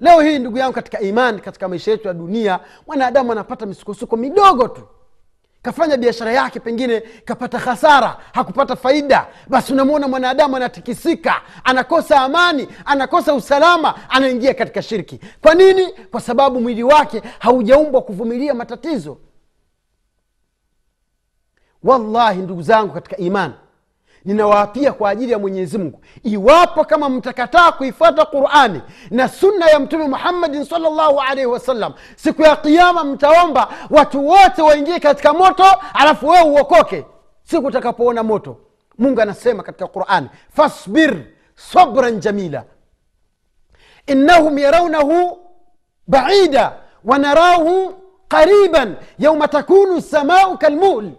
Leo 0.00 0.20
hii 0.20 0.38
ndugu 0.38 0.58
yangu 0.58 0.74
katika 0.74 1.00
imani 1.00 1.40
katika 1.40 1.68
maisha 1.68 1.90
yetu 1.90 2.08
ya 2.08 2.14
dunia 2.14 2.60
mwanadamu 2.86 3.32
anapata 3.32 3.66
misukosuko 3.66 4.16
midogo 4.16 4.68
tu 4.68 4.82
kafanya 5.62 5.96
biashara 5.96 6.32
yake 6.32 6.60
pengine 6.60 7.00
kapata 7.00 7.58
hasara 7.58 8.16
hakupata 8.32 8.76
faida 8.76 9.26
basi 9.48 9.72
unamwona 9.72 10.08
mwanadamu 10.08 10.56
anatikisika 10.56 11.42
anakosa 11.64 12.20
amani 12.20 12.68
anakosa 12.84 13.34
usalama 13.34 14.10
anaingia 14.10 14.54
katika 14.54 14.82
shirki. 14.82 15.20
Kwa 15.40 15.54
nini? 15.54 15.86
Kwa 16.10 16.20
sababu 16.20 16.60
mwili 16.60 16.82
wake 16.82 17.22
haujaumbwa 17.38 18.02
kuvumilia 18.02 18.54
matatizo. 18.54 19.18
Wallahi 21.82 22.38
ndugu 22.40 22.62
zangu 22.62 22.92
katika 22.94 23.16
imani 23.16 23.54
ninawaapia 24.24 24.92
kwa 24.92 25.10
ajili 25.10 25.32
ya 25.32 25.38
mwenyezi 25.38 25.78
mungu. 25.78 26.00
Iwapo 26.22 26.84
kama 26.84 27.08
mtakataa 27.08 27.72
kuifata 27.72 28.24
qurani 28.24 28.82
na 29.10 29.28
sunna 29.28 29.66
ya 29.70 29.80
mtume 29.80 30.08
muhammadin 30.08 30.64
salllahu 30.64 31.20
alaihi 31.20 31.46
wasallam 31.46 31.92
siku 32.16 32.42
ya 32.42 32.56
kiama 32.56 33.04
mtaomba 33.04 33.68
watu 33.90 34.26
wote 34.28 34.62
waingie 34.62 35.00
katika 35.00 35.32
moto 35.32 35.64
alafu 35.94 36.28
wewe 36.28 36.50
uokoke. 36.50 37.06
Siku 37.42 37.66
utakapoona 37.66 38.22
moto 38.22 38.56
mungu 38.98 39.20
anasema 39.20 39.62
katika 39.62 39.86
qurani 39.86 40.28
fasbir 40.56 41.16
sabran 41.54 42.20
jamila. 42.20 42.64
Innahum 44.06 44.58
yaraunahu 44.58 45.38
baida 46.06 46.72
wanarahu 47.04 47.94
qariban 48.28 48.96
yauma 49.18 49.48
takunu 49.48 49.96
lsamau 49.96 50.58
kalmul 50.58 51.10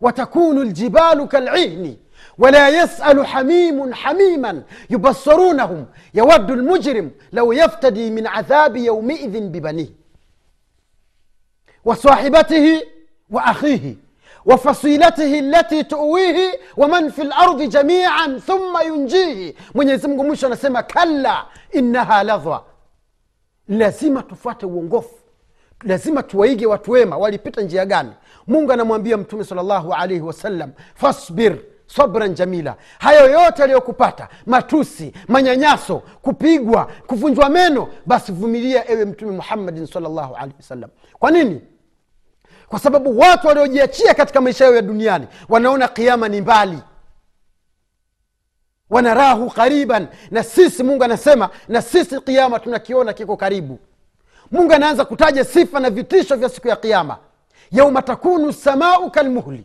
watakunu 0.00 0.64
ljibalu 0.64 1.26
kalihni. 1.28 1.98
ولا 2.38 2.68
يسأل 2.82 3.26
حميم 3.26 3.94
حميما 3.94 4.62
يبصرونهم. 4.90 5.86
يود 6.14 6.50
المجرم 6.50 7.10
لو 7.32 7.52
يفتدي 7.52 8.10
من 8.10 8.26
عذاب 8.26 8.76
يومئذ 8.76 9.40
ببنيه 9.40 9.88
وصاحبته 11.84 12.82
وأخيه 13.30 13.94
وفصيلته 14.44 15.38
التي 15.38 15.82
تؤويه 15.82 16.52
ومن 16.76 17.08
في 17.08 17.22
الأرض 17.22 17.62
جميعا 17.62 18.38
ثم 18.38 18.78
ينجيه. 18.86 19.54
من 19.74 19.88
يزمق 19.88 20.24
مش 20.24 20.44
نسمى 20.44 20.82
كلا 20.82 21.46
إنها 21.76 22.22
لظى. 22.22 22.60
لازم 23.68 24.20
تفات 24.20 24.64
ونقف 24.64 25.08
لازم 25.84 26.20
تويق 26.20 26.70
وتويما 26.70 27.16
ولي 27.16 27.36
بيتنجي 27.36 27.86
مونغا 28.48 28.76
نمو 28.76 29.24
صلى 29.42 29.60
الله 29.60 29.94
عليه 29.94 30.20
وسلم 30.20 30.72
فاصبر. 30.94 31.58
Sabran 31.86 32.34
jamila. 32.34 32.76
Hayo 32.98 33.30
yote 33.30 33.62
aliyokupata 33.62 34.28
matusi 34.46 35.12
manyanyaso 35.28 35.98
kupigwa 35.98 36.84
kuvunjwa 37.06 37.48
meno 37.48 37.88
basi 38.06 38.32
vumilia 38.32 38.90
ewe 38.90 39.04
mtume 39.04 39.30
muhammadin 39.32 39.86
salllahu 39.86 40.34
alehi 40.36 40.56
wasallam. 40.56 40.90
Kwa 41.18 41.30
nini? 41.30 41.60
Kwa 42.68 42.78
sababu 42.78 43.18
watu 43.18 43.46
waliojiachia 43.46 44.14
katika 44.14 44.40
maisha 44.40 44.64
yao 44.64 44.74
ya 44.74 44.82
duniani 44.82 45.26
wanaona 45.48 45.88
kiama 45.88 46.28
ni 46.28 46.40
mbali. 46.40 46.78
Wanarahu 48.90 49.50
qariban 49.50 50.06
na 50.30 50.42
sisi 50.42 50.82
mungu 50.82 51.04
anasema 51.04 51.50
na 51.68 51.82
sisi 51.82 52.20
kiama 52.20 52.58
tunakiona 52.60 53.12
kiko 53.12 53.36
karibu. 53.36 53.78
Mungu 54.50 54.72
anaanza 54.72 55.04
kutaja 55.04 55.44
sifa 55.44 55.80
na 55.80 55.90
vitisho 55.90 56.36
vya 56.36 56.48
siku 56.48 56.68
ya 56.68 56.76
kiama 56.76 57.18
yauma 57.72 58.02
takunu 58.02 58.52
samau 58.52 59.10
kalmuhli 59.10 59.64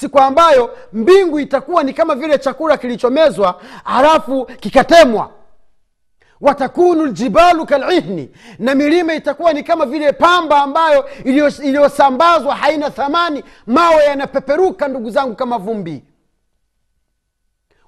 siku 0.00 0.18
ambayo 0.18 0.76
mbingu 0.92 1.40
itakuwa 1.40 1.82
ni 1.82 1.92
kama 1.92 2.14
vile 2.14 2.38
chakula 2.38 2.76
kilichomezwa 2.76 3.60
halafu 3.84 4.44
kikatemwa. 4.46 5.30
Watakunu 6.40 7.06
ljibalu 7.06 7.66
kalihni 7.66 8.30
na 8.58 8.74
milima 8.74 9.14
itakuwa 9.14 9.52
ni 9.52 9.62
kama 9.62 9.86
vile 9.86 10.12
pamba 10.12 10.62
ambayo 10.62 11.08
iliyosambazwa 11.62 12.56
haina 12.56 12.90
thamani 12.90 13.44
mawe 13.66 14.04
yanapeperuka 14.04 14.88
ndugu 14.88 15.10
zangu 15.10 15.34
kama 15.34 15.58
vumbi. 15.58 16.04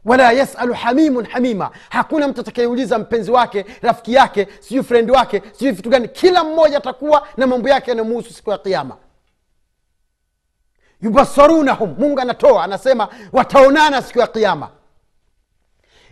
Wala 0.04 0.32
yasalu 0.32 0.74
hamimun 0.74 1.26
hamima 1.26 1.70
hakuna 1.88 2.28
mtu 2.28 2.40
atakayeuliza 2.40 2.98
mpenzi 2.98 3.30
wake 3.30 3.64
rafiki 3.82 4.14
yake 4.14 4.48
sijui 4.60 4.82
frendi 4.84 5.12
wake 5.12 5.42
sijui 5.52 5.72
vitu 5.72 5.88
gani 5.88 6.08
kila 6.08 6.44
mmoja 6.44 6.76
atakuwa 6.76 7.28
na 7.36 7.46
mambo 7.46 7.68
yake 7.68 7.90
yanamuhusu 7.90 8.32
siku 8.32 8.50
ya 8.50 8.58
kiama 8.58 8.96
yubasarunahum 11.02 11.94
mungu 11.98 12.20
anatoa 12.20 12.64
anasema 12.64 13.08
wataonana 13.32 14.02
siku 14.02 14.18
ya 14.18 14.26
kiama 14.26 14.68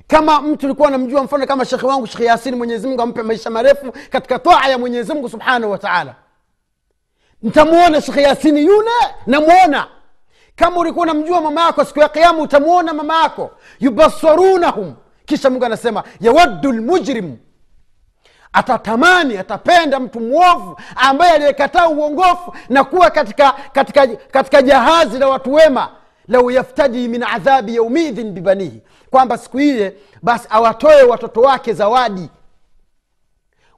kama 0.07 0.41
mtu 0.41 0.67
ulikuwa 0.67 0.91
namjua 0.91 1.23
mfano 1.23 1.47
kama 1.47 1.65
shekhe 1.65 1.87
wangu 1.87 2.07
shekhe 2.07 2.25
yasini 2.25 2.57
mwenyezimungu 2.57 3.03
ampe 3.03 3.23
maisha 3.23 3.51
marefu 3.51 3.93
katika 4.11 4.39
taa 4.39 4.69
ya 4.69 4.79
mwenyezimungu 4.79 5.29
subhanahu 5.29 5.73
wataala 5.73 6.15
ntamwona 7.43 8.01
shekhe 8.01 8.23
yasini 8.23 8.65
yule 8.67 8.91
namwona 9.27 9.87
kama 10.57 10.77
ulikuwa 10.81 11.03
unamjua 11.03 11.41
mama 11.41 11.61
yako 11.61 11.85
siku 11.85 12.01
ya 12.01 12.09
kiama 12.09 12.39
utamwona 12.43 12.95
mama 12.95 13.23
yako. 13.23 13.51
Yubasarunahum 13.81 14.95
kisha 15.27 15.51
mungu 15.51 15.65
anasema 15.65 16.05
yawaddu 16.21 16.73
lmujrimu 16.73 17.39
atatamani 18.53 19.37
atapenda 19.39 20.01
mtu 20.01 20.21
mwovu 20.21 20.77
ambaye 20.97 21.33
aliyekataa 21.33 21.89
uongofu 21.89 22.55
na 22.69 22.85
kuwa 22.85 23.11
katika, 23.11 23.53
katika, 23.73 24.07
katika 24.07 24.63
jahazi 24.63 25.19
la 25.19 25.29
watu 25.29 25.55
wema. 25.55 25.89
Lau 26.29 26.51
yaftaji 26.51 27.09
min 27.09 27.23
adhabi 27.23 27.77
yaumidhin 27.77 28.33
bibanihi 28.33 28.83
kwamba 29.11 29.39
siku 29.39 29.61
ile 29.61 29.97
basi 30.23 30.47
awatoe 30.51 31.03
watoto 31.03 31.41
wake 31.41 31.73
zawadi. 31.73 32.31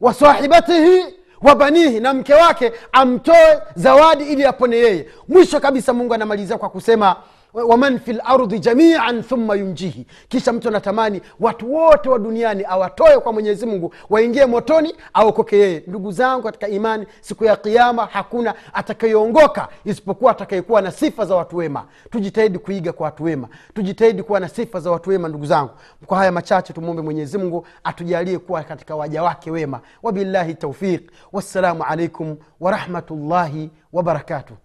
Wasahibatihi 0.00 1.04
wa 1.42 1.54
banihi 1.54 2.00
na 2.00 2.14
mke 2.14 2.35
wake 2.35 2.72
amtoe 2.92 3.62
zawadi 3.74 4.24
ili 4.24 4.44
apone 4.44 4.76
yeye. 4.76 5.09
Mwisho 5.28 5.61
kabisa 5.61 5.92
mungu 5.92 6.14
anamalizia 6.14 6.59
kwa 6.59 6.70
kusema 6.70 7.16
waman 7.54 7.98
fi 7.98 8.12
lardhi 8.12 8.58
jamian 8.58 9.22
thumma 9.22 9.54
yunjihi. 9.54 10.06
Kisha 10.28 10.52
mtu 10.52 10.68
anatamani 10.68 11.20
watu 11.40 11.74
wote 11.74 12.08
wa 12.08 12.18
duniani 12.18 12.64
awatoe 12.68 13.18
kwa 13.18 13.32
mwenyezi 13.32 13.66
mungu 13.66 13.94
waingie 14.10 14.46
motoni 14.46 14.94
aokoke 15.14 15.58
yeye. 15.58 15.82
Ndugu 15.86 16.12
zangu 16.12 16.42
katika 16.42 16.68
imani 16.68 17.06
siku 17.20 17.44
ya 17.44 17.56
kiama 17.56 18.06
hakuna 18.06 18.54
atakayeongoka 18.72 19.68
isipokuwa 19.84 20.30
atakayekuwa 20.32 20.82
na 20.82 20.90
sifa 20.90 21.24
za 21.24 21.34
watu 21.34 21.56
wema. 21.56 21.84
Tujitahidi 22.10 22.58
kuiga 22.58 22.92
kwa 22.92 23.04
watu 23.04 23.24
wema. 23.24 23.48
Tujitahidi 23.74 24.22
kuwa 24.22 24.40
na 24.40 24.48
sifa 24.48 24.80
za 24.80 24.90
watu 24.90 25.10
wema 25.10 25.28
ndugu 25.28 25.46
zangu. 25.46 25.70
Kwa 26.06 26.18
haya 26.18 26.32
machache 26.32 26.72
tumwombe 26.72 27.02
mwenyezi 27.02 27.38
mungu 27.38 27.66
atujalie 27.84 28.38
kuwa 28.38 28.62
katika 28.62 28.96
waja 28.96 29.22
wake 29.22 29.50
wema. 29.50 29.80
Wabillahi 30.02 30.54
taufiq 30.54 31.10
wassalamu 31.32 31.84
alaikum 31.84 32.36
warahmatullahi 32.60 33.70
wabarakatuh 33.92 34.56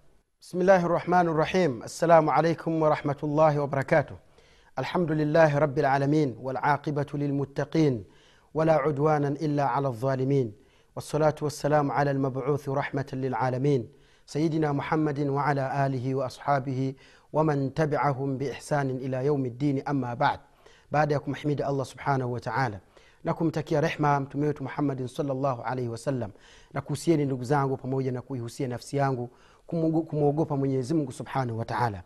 بسم 0.46 0.62
الله 0.62 0.86
الرحمن 0.86 1.28
الرحيم 1.28 1.84
السلام 1.84 2.30
عليكم 2.30 2.82
ورحمة 2.82 3.18
الله 3.24 3.60
وبركاته 3.60 4.16
الحمد 4.80 5.12
لله 5.12 5.58
رب 5.58 5.80
العالمين 5.80 6.36
والعاقبة 6.40 7.06
للمتقين 7.14 8.04
ولا 8.54 8.74
عدوانا 8.74 9.28
إلا 9.28 9.64
على 9.64 9.88
الظالمين 9.88 10.54
والصلاة 10.96 11.36
والسلام 11.42 11.92
على 11.92 12.12
المبعوث 12.12 12.70
رحمة 12.70 13.06
للعالمين 13.14 13.90
سيدنا 14.26 14.72
محمد 14.72 15.20
وعلى 15.20 15.86
آله 15.86 16.16
وأصحابه 16.16 16.94
ومن 17.34 17.74
تبعهم 17.74 18.38
بإحسان 18.38 18.90
إلى 18.90 19.26
يوم 19.26 19.46
الدين 19.46 19.88
أما 19.88 20.14
بعد 20.14 20.40
بعد 20.92 21.12
يكم 21.12 21.36
حميد 21.36 21.62
الله 21.62 21.84
سبحانه 21.84 22.26
وتعالى 22.26 22.80
na 23.26 23.34
kumtakia 23.34 23.82
rehma 23.82 24.20
mtume 24.20 24.48
wetu 24.48 24.64
muhammadin 24.64 25.08
salllahu 25.08 25.62
alaihi 25.62 25.90
wasallam 25.90 26.32
na 26.74 26.82
kuhusieni 26.82 27.26
ndugu 27.26 27.44
zangu 27.44 27.78
pamoja 27.78 28.12
na 28.12 28.22
kumwogopa 29.67 30.58
mwenyezimngu 30.58 31.12
subhanahu 31.12 31.60
wataala 31.60 32.04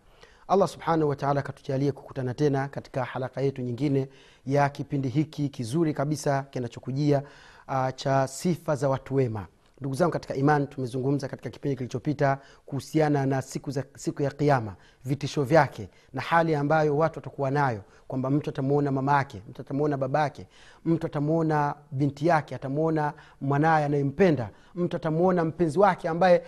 allah 0.48 0.68
subhanahu 0.68 1.10
wataala 1.10 1.40
akatujalie 1.40 1.92
kukutana 1.92 2.34
tena 2.34 2.68
katika 2.68 3.04
halaka 3.04 3.42
yetu 3.42 3.62
nyingine 3.62 4.10
ya 4.46 4.70
kipindi 4.70 5.10
hiki 5.10 5.50
kizuri 5.50 5.94
kabisa 5.94 6.44
kinachokujia 6.44 7.24
uh, 7.68 7.90
cha 7.96 8.28
sifa 8.28 8.76
za 8.76 8.90
watu 8.90 9.16
wema 9.16 9.48
ndugu 9.80 9.96
zangu 9.96 10.12
katika 10.12 10.36
iman 10.36 10.68
tumezungumza 10.68 11.28
katika 11.28 11.50
kipindi 11.50 11.76
kilichopita 11.78 12.38
kuhusiana 12.66 13.26
na 13.26 13.42
siku, 13.42 13.72
za, 13.72 13.84
siku 13.96 14.24
ya 14.24 14.32
kiama 14.32 14.76
vitisho 15.06 15.44
vyake 15.44 15.90
na 16.14 16.22
hali 16.22 16.56
ambayo 16.56 16.98
watu 16.98 17.20
watakuwa 17.20 17.52
nayo 17.52 17.82
kwamba 18.08 18.30
mtu 18.30 18.50
atamwona 18.50 18.92
mama 18.92 19.18
yake 19.18 19.42
mtu 19.50 19.62
atamwona 19.62 19.98
baba 19.98 20.20
yake 20.22 20.48
mtu 20.86 21.08
atamwona 21.08 21.76
binti 21.92 22.28
yake 22.28 22.56
atamwona 22.56 23.14
mwanaye 23.42 23.86
anayempenda 23.86 24.50
mtu 24.76 24.98
atamwona 24.98 25.46
mpenzi 25.46 25.80
wake 25.80 26.10
ambaye 26.10 26.44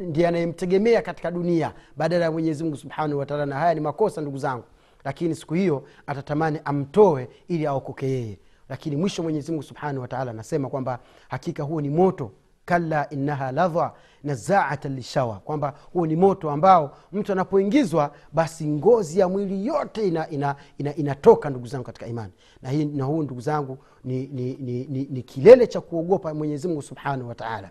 ndiye 0.00 0.28
anayemtegemea 0.28 1.02
katika 1.02 1.30
dunia 1.30 1.72
badala 1.96 2.24
ya 2.24 2.30
mwenyezi 2.32 2.64
mungu 2.64 2.76
subhanahu 2.76 3.18
wataala 3.18 3.46
na 3.46 3.56
haya 3.56 3.74
ni 3.74 3.80
makosa 3.80 4.20
ndugu 4.20 4.38
zangu 4.38 4.64
lakini 5.04 5.34
siku 5.34 5.54
hiyo 5.54 5.84
atatamani 6.06 6.60
amtoe 6.64 7.28
ili 7.48 7.66
aokoke 7.66 8.08
yeye 8.10 8.38
lakini 8.68 8.96
mwisho 8.96 9.22
mwenyezimungu 9.22 9.62
subhanahu 9.62 10.00
wataala 10.00 10.30
anasema 10.30 10.68
kwamba 10.68 10.98
hakika 11.28 11.62
huo 11.62 11.80
ni 11.80 11.90
moto 11.90 12.32
kalla 12.64 13.08
innaha 13.10 13.52
ladha 13.52 13.92
nazaatan 14.24 14.94
lishawa. 14.94 15.36
Kwamba 15.40 15.74
huo 15.92 16.06
ni 16.06 16.16
moto 16.16 16.50
ambao 16.50 16.96
mtu 17.12 17.32
anapoingizwa 17.32 18.12
basi 18.32 18.66
ngozi 18.68 19.18
ya 19.20 19.28
mwili 19.28 19.66
yote 19.66 20.08
inatoka 20.08 20.30
ina, 20.30 20.56
ina, 20.78 20.96
ina 20.96 21.50
ndugu 21.50 21.66
zangu 21.66 21.84
katika 21.84 22.06
imani. 22.06 22.32
Na, 22.62 22.72
na 22.72 23.04
huu 23.04 23.22
ndugu 23.22 23.40
zangu 23.40 23.78
ni, 24.04 24.26
ni, 24.26 24.54
ni, 24.54 24.84
ni, 24.84 25.06
ni 25.10 25.22
kilele 25.22 25.66
cha 25.66 25.80
kuogopa 25.80 26.34
mwenyezimungu 26.34 26.82
subhanahu 26.82 27.28
wataala 27.28 27.70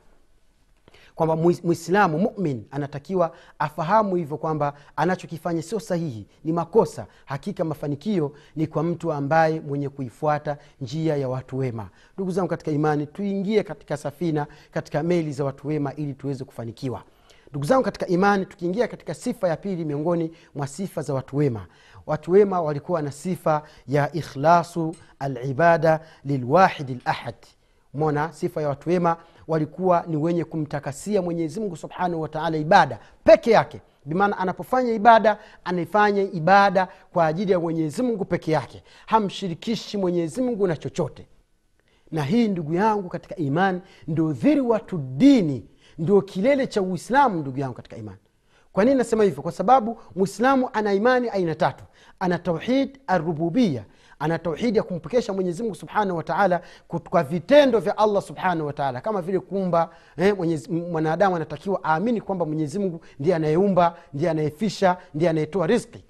kwamba 1.15 1.35
mwislamu 1.35 2.19
mumin 2.19 2.65
anatakiwa 2.71 3.31
afahamu 3.59 4.15
hivyo 4.15 4.37
kwamba 4.37 4.73
anachokifanya 4.95 5.61
sio 5.61 5.79
sahihi 5.79 6.27
ni 6.43 6.53
makosa. 6.53 7.07
Hakika 7.25 7.63
mafanikio 7.63 8.31
ni 8.55 8.67
kwa 8.67 8.83
mtu 8.83 9.13
ambaye 9.13 9.59
mwenye 9.59 9.89
kuifuata 9.89 10.57
njia 10.81 11.15
ya 11.17 11.29
watu 11.29 11.57
wema. 11.57 11.89
Ndugu 12.15 12.31
zangu 12.31 12.47
katika 12.49 12.71
imani 12.71 13.07
tuingie 13.07 13.63
katika 13.63 13.97
safina 13.97 14.47
katika 14.71 15.03
meli 15.03 15.31
za 15.31 15.43
watu 15.45 15.67
wema 15.67 15.93
ili 15.95 16.13
tuweze 16.13 16.43
kufanikiwa. 16.43 17.03
Ndugu 17.49 17.65
zangu 17.65 17.83
katika 17.83 18.07
imani 18.07 18.45
tukiingia 18.45 18.87
katika 18.87 19.13
sifa 19.13 19.47
ya 19.49 19.57
pili 19.57 19.85
miongoni 19.85 20.31
mwa 20.55 20.67
sifa 20.67 21.01
za 21.01 21.13
watu 21.13 21.37
wema. 21.37 21.67
Watu 22.05 22.31
wema 22.31 22.61
walikuwa 22.61 23.01
na 23.01 23.11
sifa 23.11 23.63
ya 23.87 24.11
ikhlasu 24.13 24.95
alibada 25.19 25.99
lilwahidi 26.23 26.99
lahad 27.05 27.35
mona 27.95 28.33
sifa 28.33 28.61
ya 28.61 28.69
watu 28.69 28.89
wema 28.89 29.17
walikuwa 29.47 30.03
ni 30.07 30.17
wenye 30.17 30.43
kumtakasia 30.43 31.21
mwenyezimngu 31.21 31.75
subhanahu 31.75 32.21
wataala 32.21 32.57
ibada 32.57 32.99
peke 33.23 33.51
yake. 33.51 33.81
Bimaana 34.05 34.37
anapofanya 34.37 34.93
ibada 34.93 35.37
anaifanya 35.63 36.21
ibada 36.21 36.87
kwa 37.13 37.25
ajili 37.25 37.51
ya 37.51 37.59
mwenyezimngu 37.59 38.25
peke 38.25 38.51
yake. 38.51 38.83
Hamshirikishi 39.05 39.97
mwenyezimngu 39.97 40.67
na 40.67 40.77
chochote. 40.77 41.27
Na 42.11 42.23
hii 42.23 42.47
ndugu 42.47 42.73
yangu 42.73 43.09
katika 43.09 43.35
imani 43.35 43.81
ndio 44.07 44.33
dhiri 44.33 44.61
watu 44.61 44.97
dini 44.97 45.65
ndio 45.97 46.21
kilele 46.21 46.67
cha 46.67 46.81
uislamu 46.81 47.39
ndugu 47.39 47.59
yangu 47.59 47.73
katika 47.75 47.97
imani. 47.97 48.17
Kwa 48.73 48.83
nini 48.85 48.97
nasema 48.97 49.23
hivyo? 49.23 49.43
Kwa 49.43 49.51
sababu 49.51 49.97
mwislamu 50.15 50.69
ana 50.73 50.93
imani 50.93 51.29
aina 51.29 51.55
tatu. 51.55 51.83
Ana 52.19 52.39
tauhid 52.39 52.99
arububia 53.07 53.85
ana 54.19 54.39
tauhidi 54.39 54.77
ya 54.77 54.83
kumpokesha 54.83 55.33
mwenyezimungu 55.33 55.75
subhanahu 55.75 56.17
wataala 56.17 56.61
kwa 57.09 57.23
vitendo 57.23 57.79
vya 57.79 57.97
allah 57.97 58.21
subhanahu 58.21 58.67
wataala 58.67 59.01
kama 59.01 59.21
vile 59.21 59.39
kumba 59.39 59.89
eh, 60.17 60.35
mwanadamu 60.91 61.35
anatakiwa 61.35 61.79
aamini 61.85 62.21
kwamba 62.21 62.45
mwenyezimungu 62.45 63.01
ndiye 63.19 63.35
anayeumba 63.35 63.97
ndiye 64.13 64.29
anayefisha 64.29 64.97
ndiye 65.13 65.29
anayetoa 65.29 65.67
riski 65.67 66.03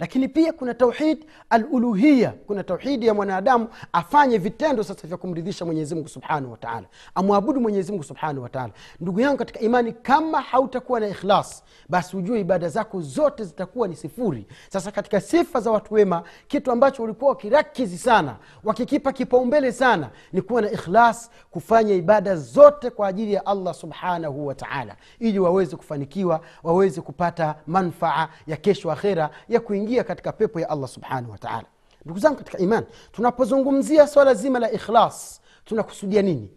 lakini 0.00 0.28
pia 0.28 0.52
kuna 0.52 0.74
tauhid 0.74 1.24
aluluhiya 1.50 2.32
kuna 2.46 2.64
tauhidi 2.64 3.06
ya 3.06 3.14
mwanadamu 3.14 3.68
afanye 3.92 4.38
vitendo 4.38 4.82
sasa 4.84 5.08
vya 5.08 5.16
kumridhisha 5.16 5.64
mwenyezimngu 5.64 6.08
subhanahu 6.08 6.52
wataala 6.52 6.86
amwabudu 7.14 7.60
mwenyezimngu 7.60 8.02
subhanahu 8.04 8.42
wataala 8.42 8.72
ndugu 9.00 9.20
yangu 9.20 9.36
katika 9.38 9.60
imani 9.60 9.92
kama 9.92 10.40
hautakuwa 10.40 11.00
na 11.00 11.08
ikhlas 11.08 11.64
basi 11.88 12.16
ujue 12.16 12.40
ibada 12.40 12.68
zako 12.68 13.00
zote 13.00 13.44
zitakuwa 13.44 13.88
ni 13.88 13.96
sifuri. 13.96 14.46
Sasa 14.68 14.90
katika 14.90 15.20
sifa 15.20 15.60
za 15.60 15.70
watu 15.70 15.94
wema 15.94 16.22
kitu 16.48 16.72
ambacho 16.72 17.02
walikuwa 17.02 17.30
wakirakizi 17.30 17.98
sana 17.98 18.36
wakikipa 18.64 19.12
kipaumbele 19.12 19.72
sana 19.72 20.10
ni 20.32 20.42
kuwa 20.42 20.62
na 20.62 20.70
ikhlas 20.70 21.30
kufanya 21.50 21.94
ibada 21.94 22.36
zote 22.36 22.90
kwa 22.90 23.08
ajili 23.08 23.32
ya 23.32 23.46
allah 23.46 23.74
subhanahu 23.74 24.46
wataala 24.46 24.96
ili 25.18 25.38
waweze 25.38 25.76
kufanikiwa 25.76 26.40
waweze 26.62 27.00
kupata 27.00 27.54
manfaa 27.66 28.28
ya 28.46 28.56
kesho 28.56 28.92
akhera 28.92 29.30
ya 29.48 29.60
kuingia 29.60 29.89
kuingia 29.90 30.04
katika 30.04 30.32
pepo 30.32 30.60
ya 30.60 30.70
allah 30.70 30.88
subhanahu 30.88 31.32
wataala 31.32 31.64
ndugu 32.04 32.20
zangu 32.20 32.36
katika 32.36 32.58
iman 32.58 32.84
tunapozungumzia 33.12 34.06
swala 34.06 34.34
zima 34.34 34.58
la 34.58 34.70
ikhlas 34.72 35.40
tunakusudia 35.64 36.22
nini? 36.22 36.50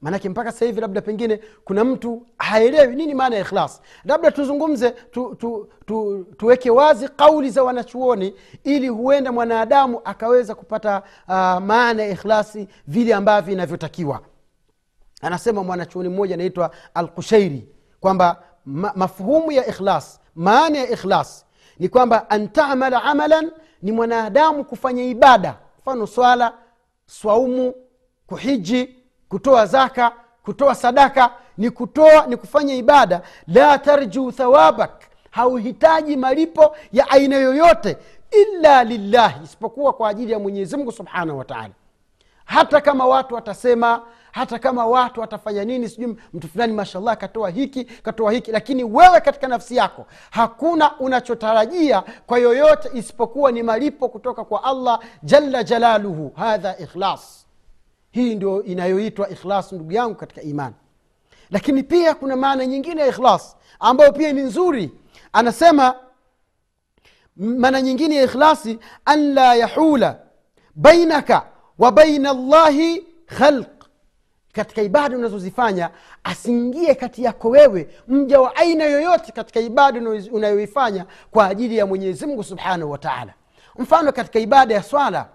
Maanake 0.00 0.28
mpaka 0.28 0.52
sasa 0.52 0.64
hivi 0.64 0.80
labda 0.80 1.00
pengine 1.00 1.40
kuna 1.64 1.84
mtu 1.84 2.26
haelewi 2.38 2.96
nini 2.96 3.14
maana 3.14 3.36
ya 3.36 3.42
ikhlas. 3.42 3.80
Labda 4.04 4.30
tuzungumze 4.30 4.90
tu, 4.90 5.34
tu, 5.34 5.68
tu, 5.86 6.24
tuweke 6.36 6.70
wazi 6.70 7.08
kauli 7.08 7.50
za 7.50 7.62
wanachuoni 7.62 8.34
ili 8.64 8.88
huenda 8.88 9.32
mwanadamu 9.32 10.00
akaweza 10.04 10.54
kupata 10.54 11.02
uh, 11.28 11.34
maana 11.64 12.02
ya 12.02 12.10
ikhlasi 12.10 12.68
vile 12.86 13.14
ambavyo 13.14 13.52
inavyotakiwa. 13.52 14.20
Anasema 15.22 15.64
mwanachuoni 15.64 16.08
mmoja 16.08 16.34
anaitwa 16.34 16.70
alkushairi 16.94 17.68
kwamba 18.00 18.42
ma, 18.66 18.92
mafhumu 18.96 19.52
ya 19.52 19.66
ikhlas 19.66 20.20
maana 20.34 20.78
ya 20.78 20.90
ikhlas 20.90 21.44
ni 21.78 21.88
kwamba 21.88 22.30
antamala 22.30 23.02
amalan 23.02 23.50
ni 23.82 23.92
mwanadamu 23.92 24.64
kufanya 24.64 25.04
ibada. 25.04 25.56
Mfano 25.82 26.06
swala 26.06 26.52
swaumu 27.06 27.74
kuhiji 28.26 28.96
kutoa 29.28 29.66
zaka 29.66 30.12
kutoa 30.42 30.74
sadaka 30.74 31.30
ni 31.58 31.70
kutoa 31.70 32.26
ni 32.26 32.36
kufanya 32.36 32.74
ibada. 32.74 33.22
La 33.46 33.78
tarjuu 33.78 34.32
thawabak 34.32 35.02
hauhitaji 35.30 36.16
malipo 36.16 36.76
ya 36.92 37.10
aina 37.10 37.36
yoyote 37.36 37.96
illa 38.30 38.84
lillahi 38.84 39.44
isipokuwa 39.44 39.92
kwa 39.92 40.08
ajili 40.08 40.32
ya 40.32 40.38
mwenyezimngu 40.38 40.92
subhanahu 40.92 41.38
wataala 41.38 41.70
hata 42.44 42.80
kama 42.80 43.06
watu 43.06 43.34
watasema 43.34 44.02
hata 44.32 44.58
kama 44.58 44.86
watu 44.86 45.20
watafanya 45.20 45.64
nini 45.64 45.88
sijui 45.88 46.16
mtu 46.34 46.48
fulani 46.48 46.72
mashallah 46.72 47.16
katoa 47.16 47.50
hiki 47.50 47.84
katoa 47.84 48.32
hiki 48.32 48.52
lakini 48.52 48.84
wewe 48.84 49.20
katika 49.20 49.48
nafsi 49.48 49.76
yako 49.76 50.06
hakuna 50.30 50.98
unachotarajia 50.98 52.02
kwa 52.26 52.38
yoyote 52.38 52.90
isipokuwa 52.94 53.52
ni 53.52 53.62
malipo 53.62 54.08
kutoka 54.08 54.44
kwa 54.44 54.64
allah 54.64 55.00
jalla 55.22 55.64
jalaluhu. 55.64 56.32
Hadha 56.36 56.78
ikhlas. 56.78 57.46
Hii 58.10 58.34
ndio 58.34 58.62
inayoitwa 58.62 59.28
ikhlas 59.30 59.72
ndugu 59.72 59.92
yangu 59.92 60.14
katika 60.14 60.42
imani 60.42 60.74
lakini 61.50 61.82
pia 61.82 62.14
kuna 62.14 62.36
maana 62.36 62.66
nyingine 62.66 63.00
ya 63.00 63.06
ikhlas 63.06 63.56
ambayo 63.80 64.12
pia 64.12 64.32
ni 64.32 64.40
nzuri. 64.40 64.90
Anasema 65.32 65.94
maana 67.36 67.82
nyingine 67.82 68.14
ya 68.16 68.22
ikhlasi 68.22 68.78
an 69.04 69.34
la 69.34 69.54
yahula 69.54 70.18
bainaka 70.74 71.46
wa 71.78 71.92
baina 71.92 72.32
llahi 72.32 73.04
khalq 73.26 73.77
katika 74.52 74.82
ibada 74.82 75.16
unazozifanya 75.16 75.90
asiingie 76.24 76.94
kati 76.94 77.24
yako 77.24 77.48
wewe 77.48 77.88
mja 78.08 78.40
wa 78.40 78.56
aina 78.56 78.84
yoyote 78.84 79.32
katika 79.32 79.60
ibada 79.60 80.00
unayoifanya 80.32 81.06
kwa 81.30 81.46
ajili 81.46 81.76
ya 81.76 81.86
mwenyezi 81.86 82.26
mungu 82.26 82.44
subhanahu 82.44 82.90
wataala 82.90 83.34
mfano 83.78 84.12
katika 84.12 84.38
ibada 84.38 84.74
ya 84.74 84.82
swala 84.82 85.28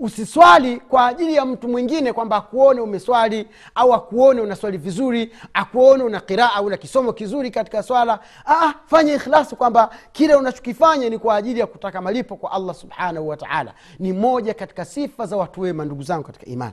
usiswali 0.00 0.76
kwa 0.80 1.06
ajili 1.06 1.34
ya 1.34 1.44
mtu 1.44 1.68
mwingine 1.68 2.12
kwamba 2.12 2.36
akuone 2.36 2.80
umeswali 2.80 3.48
au 3.74 3.94
akuone 3.94 4.40
unaswali 4.40 4.78
vizuri 4.78 5.32
akuone 5.54 6.02
una 6.04 6.20
qiraa 6.20 6.60
una 6.60 6.76
kisomo 6.76 7.12
kizuri 7.12 7.50
katika 7.50 7.82
swala. 7.82 8.18
Ah, 8.46 8.72
fanye 8.86 9.14
ikhlasi 9.14 9.56
kwamba 9.56 9.90
kile 10.12 10.34
unachokifanya 10.34 11.08
ni 11.08 11.18
kwa 11.18 11.36
ajili 11.36 11.60
ya 11.60 11.66
kutaka 11.66 12.00
malipo 12.00 12.36
kwa 12.36 12.52
allah 12.52 12.74
subhanahu 12.74 13.28
wataala 13.28 13.74
ni 13.98 14.12
moja 14.12 14.54
katika 14.54 14.84
sifa 14.84 15.26
za 15.26 15.36
watu 15.36 15.60
wema 15.60 15.84
ndugu 15.84 16.02
zangu 16.02 16.24
katika 16.24 16.46
imani 16.46 16.72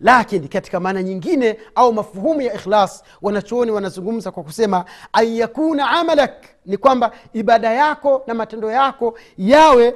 lakini 0.00 0.48
katika 0.48 0.80
maana 0.80 1.02
nyingine 1.02 1.58
au 1.74 1.92
mafuhumu 1.92 2.40
ya 2.42 2.54
ikhlas 2.54 3.04
wanachuoni 3.22 3.70
wanazungumza 3.70 4.30
kwa 4.30 4.42
kusema 4.42 4.84
an 5.12 5.28
yakuna 5.36 5.90
amalak 5.90 6.44
ni 6.66 6.76
kwamba 6.76 7.10
ibada 7.32 7.70
yako 7.72 8.22
na 8.26 8.34
matendo 8.34 8.70
yako 8.70 9.18
yawe 9.38 9.94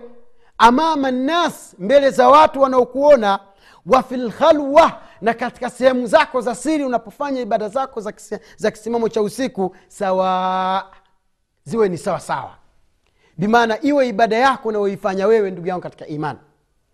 amama 0.59 1.11
nnas 1.11 1.75
mbele 1.79 2.11
za 2.11 2.29
watu 2.29 2.61
wanaokuona 2.61 3.39
wa 3.87 4.03
filkhalwa 4.03 5.01
na 5.21 5.35
katika 5.35 5.71
sehemu 5.71 6.07
zako 6.07 6.41
za 6.41 6.55
siri 6.55 6.85
unapofanya 6.85 7.41
ibada 7.41 7.69
zako 7.69 8.01
za, 8.01 8.13
kisi, 8.13 8.39
za 8.57 8.71
kisimamo 8.71 9.09
cha 9.09 9.23
usiku 9.23 9.77
sawa 9.89 10.87
ziwe 11.65 11.89
ni 11.89 11.99
sawa 11.99 12.21
sawa. 12.21 12.51
Bimaana 13.39 13.83
iwe 13.83 14.09
ibada 14.09 14.37
yako 14.37 14.69
unayoifanya 14.69 15.27
wewe 15.27 15.51
ndugu 15.51 15.69
yangu 15.69 15.83
katika 15.83 16.07
imani 16.07 16.39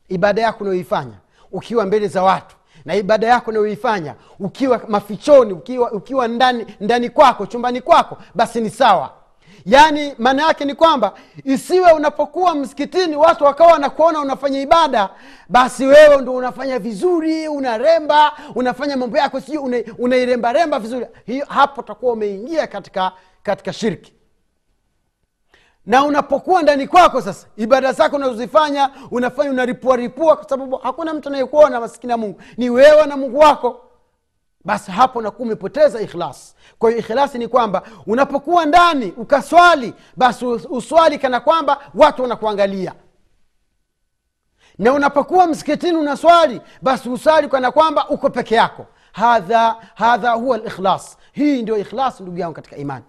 ibada 0.08 0.42
yako 0.42 0.64
unayoifanya 0.64 1.14
ukiwa 1.52 1.86
mbele 1.86 2.08
za 2.08 2.22
watu 2.22 2.56
na 2.84 2.94
ibada 2.94 3.26
yako 3.26 3.50
unayoifanya 3.50 4.14
ukiwa 4.38 4.80
mafichoni 4.88 5.52
ukiwa, 5.52 5.92
ukiwa 5.92 6.28
ndani, 6.28 6.66
ndani 6.80 7.10
kwako 7.10 7.46
chumbani 7.46 7.80
kwako 7.80 8.16
basi 8.34 8.60
ni 8.60 8.70
sawa. 8.70 9.10
Yaani 9.66 10.14
maana 10.18 10.42
yake 10.46 10.64
ni 10.64 10.74
kwamba 10.74 11.12
isiwe 11.44 11.92
unapokuwa 11.92 12.55
msikitini 12.55 13.16
watu 13.16 13.44
wakawa 13.44 13.72
wanakuona 13.72 14.20
unafanya 14.20 14.61
ibada 14.61 15.11
basi 15.48 15.86
wewe 15.86 16.22
ndo 16.22 16.34
unafanya 16.34 16.78
vizuri 16.78 17.48
unaremba 17.48 18.32
unafanya 18.55 18.96
mambo 18.96 19.18
yako 19.18 19.40
sijui 19.40 19.84
unairembaremba 19.98 20.76
una 20.76 20.82
vizuri. 20.86 21.07
Hiyo 21.26 21.46
hapo 21.48 21.80
utakuwa 21.80 22.12
umeingia 22.12 22.66
katika 22.66 23.12
katika 23.42 23.72
shirki 23.72 24.12
na 25.91 26.05
unapokuwa 26.05 26.62
ndani 26.62 26.86
kwako 26.88 27.20
sasa 27.22 27.47
ibada 27.57 27.93
zako 27.93 28.16
unazozifanya 28.16 28.91
unafanya 29.11 29.51
unaripuaripua 29.51 30.36
kwa 30.36 30.49
sababu 30.49 30.76
hakuna 30.76 31.14
mtu 31.14 31.28
anayekuona 31.28 31.80
masikini 31.80 32.11
ya 32.11 32.16
mungu. 32.16 32.41
Ni 32.57 32.70
wewe 32.70 33.07
na 33.07 33.16
mungu 33.16 33.38
wako. 33.38 33.80
Basi 34.64 34.91
hapo 34.91 35.22
nakuwa 35.22 35.47
umepoteza 35.47 36.01
ikhlas. 36.01 36.55
Kwa 36.78 36.91
hiyo 36.91 37.01
ikhlasi 37.01 37.38
ni 37.38 37.49
kwamba 37.49 37.82
unapokuwa 38.07 38.66
ndani 38.66 39.12
ukaswali 39.16 39.95
basi 40.16 40.45
uswali 40.47 41.18
kana 41.18 41.41
kwamba 41.41 41.78
watu 41.95 42.22
wanakuangalia. 42.22 42.93
Na 44.78 44.93
unapokuwa 44.93 45.47
msikitini 45.47 45.97
unaswali 45.97 46.61
basi 46.82 47.09
uswali 47.09 47.49
kana 47.49 47.70
kwamba 47.70 48.09
uko 48.09 48.30
peke 48.30 48.55
yako. 48.55 48.86
Hadha 49.12 49.76
hadha 49.95 50.30
huwa 50.30 50.59
likhlas 50.59 51.18
hii 51.32 51.62
ndio 51.62 51.78
ikhlas 51.78 52.20
ndugu 52.20 52.38
yangu 52.38 52.55
katika 52.55 52.76
imani 52.76 53.05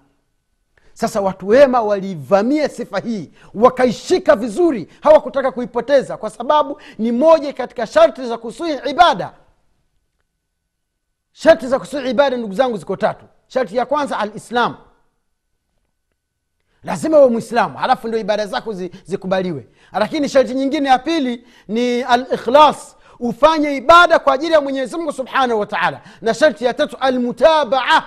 sasa 0.94 1.22
watu 1.22 1.48
wema 1.48 1.82
walivamia 1.82 2.70
sifa 2.70 3.00
hii 3.00 3.32
wakaishika 3.54 4.36
vizuri 4.36 4.88
hawakutaka 5.02 5.52
kuipoteza 5.52 6.18
kwa 6.18 6.30
sababu 6.30 6.82
ni 6.98 7.12
moja 7.12 7.54
katika 7.54 7.88
sharti 7.88 8.26
za 8.26 8.38
kusuhi 8.38 8.74
ibada. 8.89 9.34
Sharti 11.32 11.68
za 11.68 11.80
kusuhi 11.80 12.10
ibada 12.10 12.38
ndugu 12.38 12.54
zangu 12.54 12.78
ziko 12.78 12.96
tatu. 12.96 13.26
Sharti 13.48 13.78
ya 13.78 13.86
kwanza 13.86 14.20
alislam. 14.20 14.76
Lazima 16.84 17.20
uwe 17.20 17.30
mwislamu 17.30 17.78
halafu 17.78 18.08
ndio 18.08 18.20
ibada 18.20 18.48
zako 18.48 18.74
zi, 18.74 18.92
zikubaliwe. 19.06 19.68
Lakini 19.92 20.30
sharti 20.30 20.54
nyingine 20.54 20.89
ya 20.89 21.00
pili 21.00 21.48
ni 21.68 22.02
alikhlas. 22.04 22.96
Ufanye 23.20 23.76
ibada 23.76 24.20
kwa 24.20 24.34
ajili 24.34 24.54
ya 24.54 24.62
mwenyezi 24.62 24.98
mungu 24.98 25.12
subhanahu 25.14 25.60
wa 25.60 25.66
taala. 25.66 26.02
Na 26.22 26.34
sharti 26.34 26.66
ya 26.66 26.74
tatu 26.74 26.98
almutabaa 27.00 28.04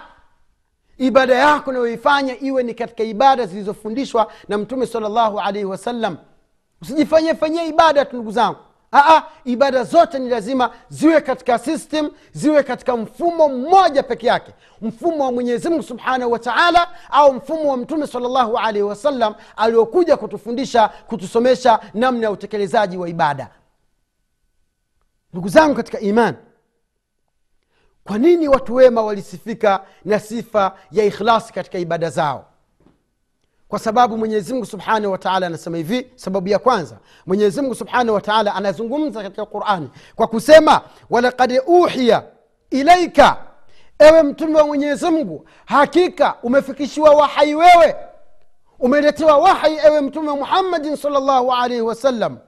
ibada 0.99 1.35
yako 1.35 1.73
nayoifanya 1.73 2.41
iwe 2.41 2.63
ni 2.63 2.75
katika 2.75 3.03
ibada 3.03 3.47
zilizofundishwa 3.47 4.33
na 4.49 4.59
mtume 4.59 4.87
salllahu 4.87 5.41
alaihi 5.41 5.65
wasallam 5.65 6.17
usijifanyie 6.83 7.35
fanyie 7.35 7.67
ibada 7.67 8.05
tu 8.05 8.17
ndugu 8.17 8.31
zangu. 8.31 8.57
Aa, 8.97 9.23
ibada 9.45 9.85
zote 9.85 10.19
ni 10.19 10.29
lazima 10.29 10.71
ziwe 10.89 11.21
katika 11.21 11.59
system 11.59 12.11
ziwe 12.33 12.63
katika 12.63 12.97
mfumo 12.97 13.49
mmoja 13.49 14.03
peke 14.03 14.27
yake. 14.27 14.53
Mfumo 14.83 15.25
wa 15.25 15.33
mwenyezimngu 15.33 15.83
subhanahu 15.83 16.33
wa 16.33 16.39
taala 16.39 16.89
au 17.11 17.33
mfumo 17.35 17.71
wa 17.71 17.77
mtume 17.77 18.07
salllahu 18.07 18.59
alaihi 18.59 18.83
wasallam 18.83 19.35
aliokuja 19.57 20.17
kutufundisha 20.17 20.89
kutusomesha 20.89 21.81
namna 21.95 22.23
ya 22.23 22.31
utekelezaji 22.31 22.97
wa 22.97 23.09
ibada. 23.09 23.51
Ndugu 25.33 25.49
zangu 25.49 25.75
katika 25.75 26.01
imani 26.01 26.37
kwa 28.07 28.19
nini 28.19 28.49
watu 28.49 28.75
wema 28.75 29.03
walisifika 29.03 29.81
na 30.05 30.21
sifa 30.21 30.73
ya 30.91 31.05
ikhlasi 31.05 31.53
katika 31.53 31.79
ibada 31.79 32.11
zao? 32.11 32.45
Kwa 33.69 33.79
sababu 33.79 34.19
mwenyezimungu 34.19 34.67
subhanahu 34.67 35.13
wataala 35.13 35.47
anasema 35.47 35.77
hivi 35.77 36.11
sababu 36.15 36.49
ya 36.49 36.59
kwanza 36.59 36.97
mwenyezimungu 37.27 37.75
subhanahu 37.75 38.15
wataala 38.15 38.55
anazungumza 38.55 39.23
katika 39.23 39.47
qurani 39.47 39.91
kwa 40.15 40.27
kusema 40.27 40.81
walakad 41.11 41.61
uhiya 41.67 42.25
ilaika 42.71 43.37
ewe 43.99 44.23
mtume 44.23 44.59
wa 44.59 44.67
mwenyezimngu 44.67 45.49
hakika 45.65 46.35
umefikishiwa 46.43 47.11
wahai 47.11 47.55
wewe 47.55 47.97
umeletewa 48.79 49.37
wahai 49.37 49.79
ewe 49.85 50.01
mtume 50.01 50.33
muhammadin 50.33 50.97
salllahu 50.97 51.53
alaihi 51.53 51.83
wasallam 51.83 52.39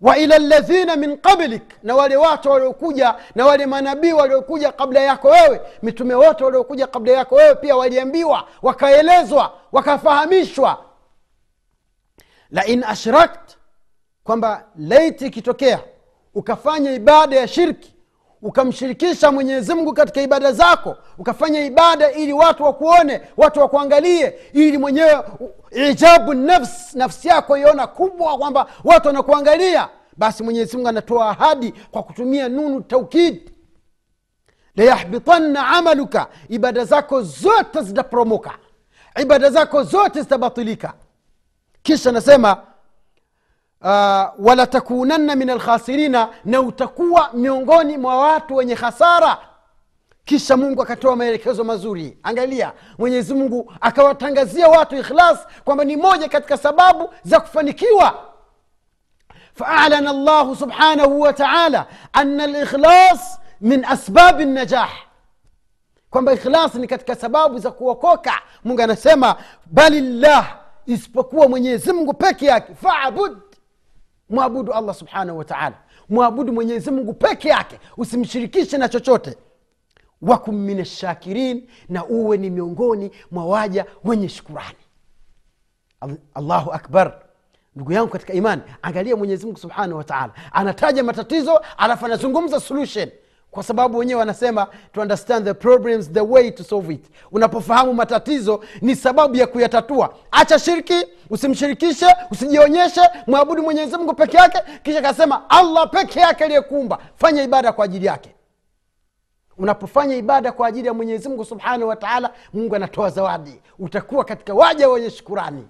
wa 0.00 0.18
ila 0.18 0.38
ladhina 0.38 0.96
min 0.96 1.16
qablik 1.18 1.62
na 1.82 1.94
wale 1.94 2.16
watu 2.16 2.50
waliokuja 2.50 3.14
na 3.34 3.46
wale 3.46 3.66
manabii 3.66 4.12
waliokuja 4.12 4.72
kabla 4.72 5.00
yako 5.00 5.28
wewe 5.28 5.60
mitume 5.82 6.14
wote 6.14 6.44
waliokuja 6.44 6.86
kabla 6.86 7.12
yako 7.12 7.34
wewe 7.34 7.54
pia 7.54 7.76
waliambiwa 7.76 8.48
wakaelezwa 8.62 9.52
wakafahamishwa. 9.72 10.84
Lain 12.50 12.84
ashrakt 12.84 13.56
kwamba 14.24 14.66
laiti 14.76 15.26
ikitokea 15.26 15.80
ukafanya 16.34 16.92
ibada 16.92 17.36
ya 17.36 17.48
shirki 17.48 17.95
ukamshirikisha 18.42 19.32
mwenyezi 19.32 19.74
mungu 19.74 19.92
katika 19.94 20.22
ibada 20.22 20.52
zako 20.52 20.96
ukafanya 21.18 21.64
ibada 21.64 22.12
ili 22.12 22.32
watu 22.32 22.62
wakuone 22.62 23.20
watu 23.36 23.60
wakuangalie 23.60 24.34
ili 24.52 24.78
mwenyewe 24.78 25.22
ijabu 25.90 26.34
nafs 26.34 26.94
nafsi 26.94 27.28
yako 27.28 27.56
iona 27.58 27.86
kubwa 27.86 28.38
kwamba 28.38 28.66
watu 28.84 29.06
wanakuangalia 29.08 29.88
basi 30.16 30.42
mwenyezi 30.42 30.76
mungu 30.76 30.88
anatoa 30.88 31.30
ahadi 31.30 31.74
kwa 31.90 32.02
kutumia 32.02 32.48
nunu 32.48 32.80
taukidi 32.80 33.50
layahbitanna 34.76 35.66
amaluka 35.66 36.26
ibada 36.48 36.84
zako 36.84 37.22
zote 37.22 37.82
zitapromoka 37.82 38.50
ibada 39.22 39.50
zako 39.50 39.82
zote 39.82 40.20
zitabatilika. 40.22 40.92
Kisha 41.82 42.10
anasema 42.10 42.56
uh, 43.82 44.24
walatakunanna 44.46 45.34
min 45.36 45.50
alkhasirina 45.50 46.28
na 46.44 46.60
utakuwa 46.60 47.30
miongoni 47.32 47.98
mwa 47.98 48.18
watu 48.18 48.56
wenye 48.56 48.74
hasara. 48.74 49.38
Kisha 50.24 50.56
mungu 50.56 50.82
akatoa 50.82 51.16
maelekezo 51.16 51.64
mazuri. 51.64 52.18
Angalia 52.22 52.72
mwenyezi 52.98 53.34
mungu 53.34 53.72
akawatangazia 53.80 54.68
watu 54.68 54.96
ikhlas 54.96 55.38
kwamba 55.64 55.84
ni 55.84 55.96
moja 55.96 56.28
katika 56.28 56.56
sababu 56.56 57.10
za 57.24 57.40
kufanikiwa. 57.40 58.14
Faalana 59.54 60.12
llahu 60.12 60.56
subhanahu 60.56 61.20
wataala 61.20 61.86
ana 62.12 62.46
likhlas 62.46 63.38
min 63.60 63.84
asbabi 63.84 64.44
najah 64.44 64.90
kwamba 66.10 66.32
ikhlas 66.32 66.74
ni 66.74 66.86
katika 66.86 67.14
sababu 67.14 67.58
za 67.58 67.70
kuokoka. 67.70 68.32
Mungu 68.64 68.82
anasema 68.82 69.36
bali 69.66 70.00
llah 70.00 70.56
isipokuwa 70.86 71.48
mwenyezi 71.48 71.92
mungu 71.92 72.14
peke 72.14 72.46
yake. 72.46 72.74
Faabud 72.74 73.36
mwabudu 74.30 74.72
allah 74.72 74.94
subhanahu 74.94 75.38
wataala 75.38 75.76
mwabudu 76.08 76.52
mwenyezi 76.52 76.90
mungu 76.90 77.14
peke 77.14 77.48
yake. 77.48 77.78
Usimshirikishe 77.96 78.78
na 78.78 78.88
chochote. 78.88 79.36
Wakum 80.22 80.54
min 80.56 80.80
ashakirin 80.80 81.68
na 81.88 82.04
uwe 82.06 82.36
ni 82.36 82.50
miongoni 82.50 83.10
mwa 83.30 83.44
waja 83.46 83.86
wenye 84.04 84.28
shukurani. 84.28 84.76
Allahu 86.34 86.72
akbar. 86.72 87.22
Ndugu 87.76 87.92
yangu 87.92 88.08
katika 88.10 88.32
imani 88.32 88.62
angalia 88.82 89.16
mwenyezi 89.16 89.46
mungu 89.46 89.58
subhanahu 89.58 89.98
wataala 89.98 90.32
anataja 90.52 91.02
matatizo 91.02 91.60
alafu 91.76 92.06
anazungumza 92.06 92.60
solution 92.60 93.10
kwa 93.56 93.62
sababu 93.64 93.98
wenyewe 93.98 94.18
wanasema 94.20 94.66
to 94.92 95.00
understand 95.00 95.44
the 95.44 95.54
problems 95.54 96.12
the 96.12 96.20
way 96.20 96.50
to 96.50 96.64
solve 96.64 96.94
it. 96.94 97.04
Unapofahamu 97.32 97.94
matatizo 97.94 98.64
ni 98.80 98.96
sababu 98.96 99.36
ya 99.36 99.46
kuyatatua. 99.46 100.14
Acha 100.30 100.58
shirki 100.58 101.06
usimshirikishe 101.30 102.06
usijionyeshe 102.30 103.00
mwabudu 103.26 103.62
mwenyezi 103.62 103.96
mungu 103.96 104.14
peke 104.14 104.36
yake 104.36 104.58
kisha 104.82 104.98
akasema 104.98 105.50
allah 105.50 105.90
peke 105.90 106.20
yake 106.20 106.44
aliyekuumba. 106.44 106.98
Fanya 107.14 107.42
ibada 107.42 107.72
kwa 107.72 107.84
ajili 107.84 108.06
yake. 108.06 108.34
Unapofanya 109.58 110.16
ibada 110.16 110.52
kwa 110.52 110.66
ajili 110.68 110.86
ya 110.86 110.94
mwenyezi 110.94 111.28
mungu 111.28 111.44
subhanahu 111.44 111.88
wataala 111.88 112.30
mungu 112.52 112.76
anatoa 112.76 113.10
zawadi. 113.10 113.60
Utakuwa 113.78 114.24
katika 114.24 114.54
waja 114.54 114.88
wenye 114.88 115.10
shukurani. 115.10 115.66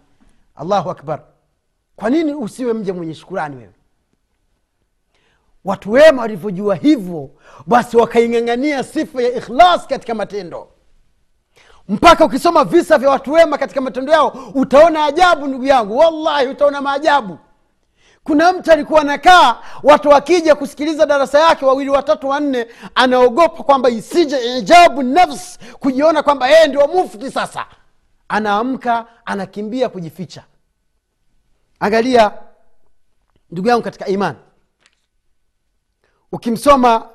Allahu 0.57 0.91
akbar. 0.91 1.20
Kwa 1.97 2.11
nini 2.11 2.34
usiwe 2.34 2.72
mja 2.72 2.95
mwenye 2.95 3.14
shukurani 3.14 3.57
wewe 3.57 3.72
watu 5.66 5.92
wema 5.92 6.22
walivyojua 6.22 6.74
hivyo 6.74 7.30
basi 7.66 7.96
wakaing'ang'ania 7.96 8.84
sifa 8.84 9.22
ya 9.22 9.36
ikhlas 9.36 9.86
katika 9.86 10.14
matendo. 10.14 10.68
Mpaka 11.88 12.24
ukisoma 12.24 12.64
visa 12.64 12.98
vya 12.98 13.10
watu 13.10 13.32
wema 13.32 13.58
katika 13.58 13.80
matendo 13.80 14.12
yao 14.12 14.38
utaona 14.54 15.04
ajabu 15.04 15.46
ndugu 15.46 15.64
yangu. 15.64 15.96
Wallahi 15.98 16.46
utaona 16.48 16.80
maajabu. 16.80 17.38
Kuna 18.24 18.52
mtu 18.52 18.72
alikuwa 18.72 19.00
anakaa 19.00 19.56
watu 19.82 20.08
wakija 20.08 20.54
kusikiliza 20.54 21.06
darasa 21.06 21.40
yake 21.40 21.64
wawili 21.64 21.90
watatu 21.90 22.28
wanne 22.28 22.66
anaogopa 22.94 23.62
kwamba 23.62 23.90
isije 23.90 24.58
ijabu 24.58 25.02
nafs 25.02 25.58
kujiona 25.80 26.22
kwamba 26.22 26.48
yeye 26.48 26.66
ndio 26.66 26.86
mufti 26.86 27.30
sasa. 27.30 27.66
Anaamka 28.28 29.06
anakimbia 29.24 29.88
kujificha. 29.88 30.44
Angalia 31.80 32.32
ndugu 33.50 33.68
yangu 33.68 33.82
katika 33.82 34.06
imani 34.06 34.38
ukimsoma 36.33 37.09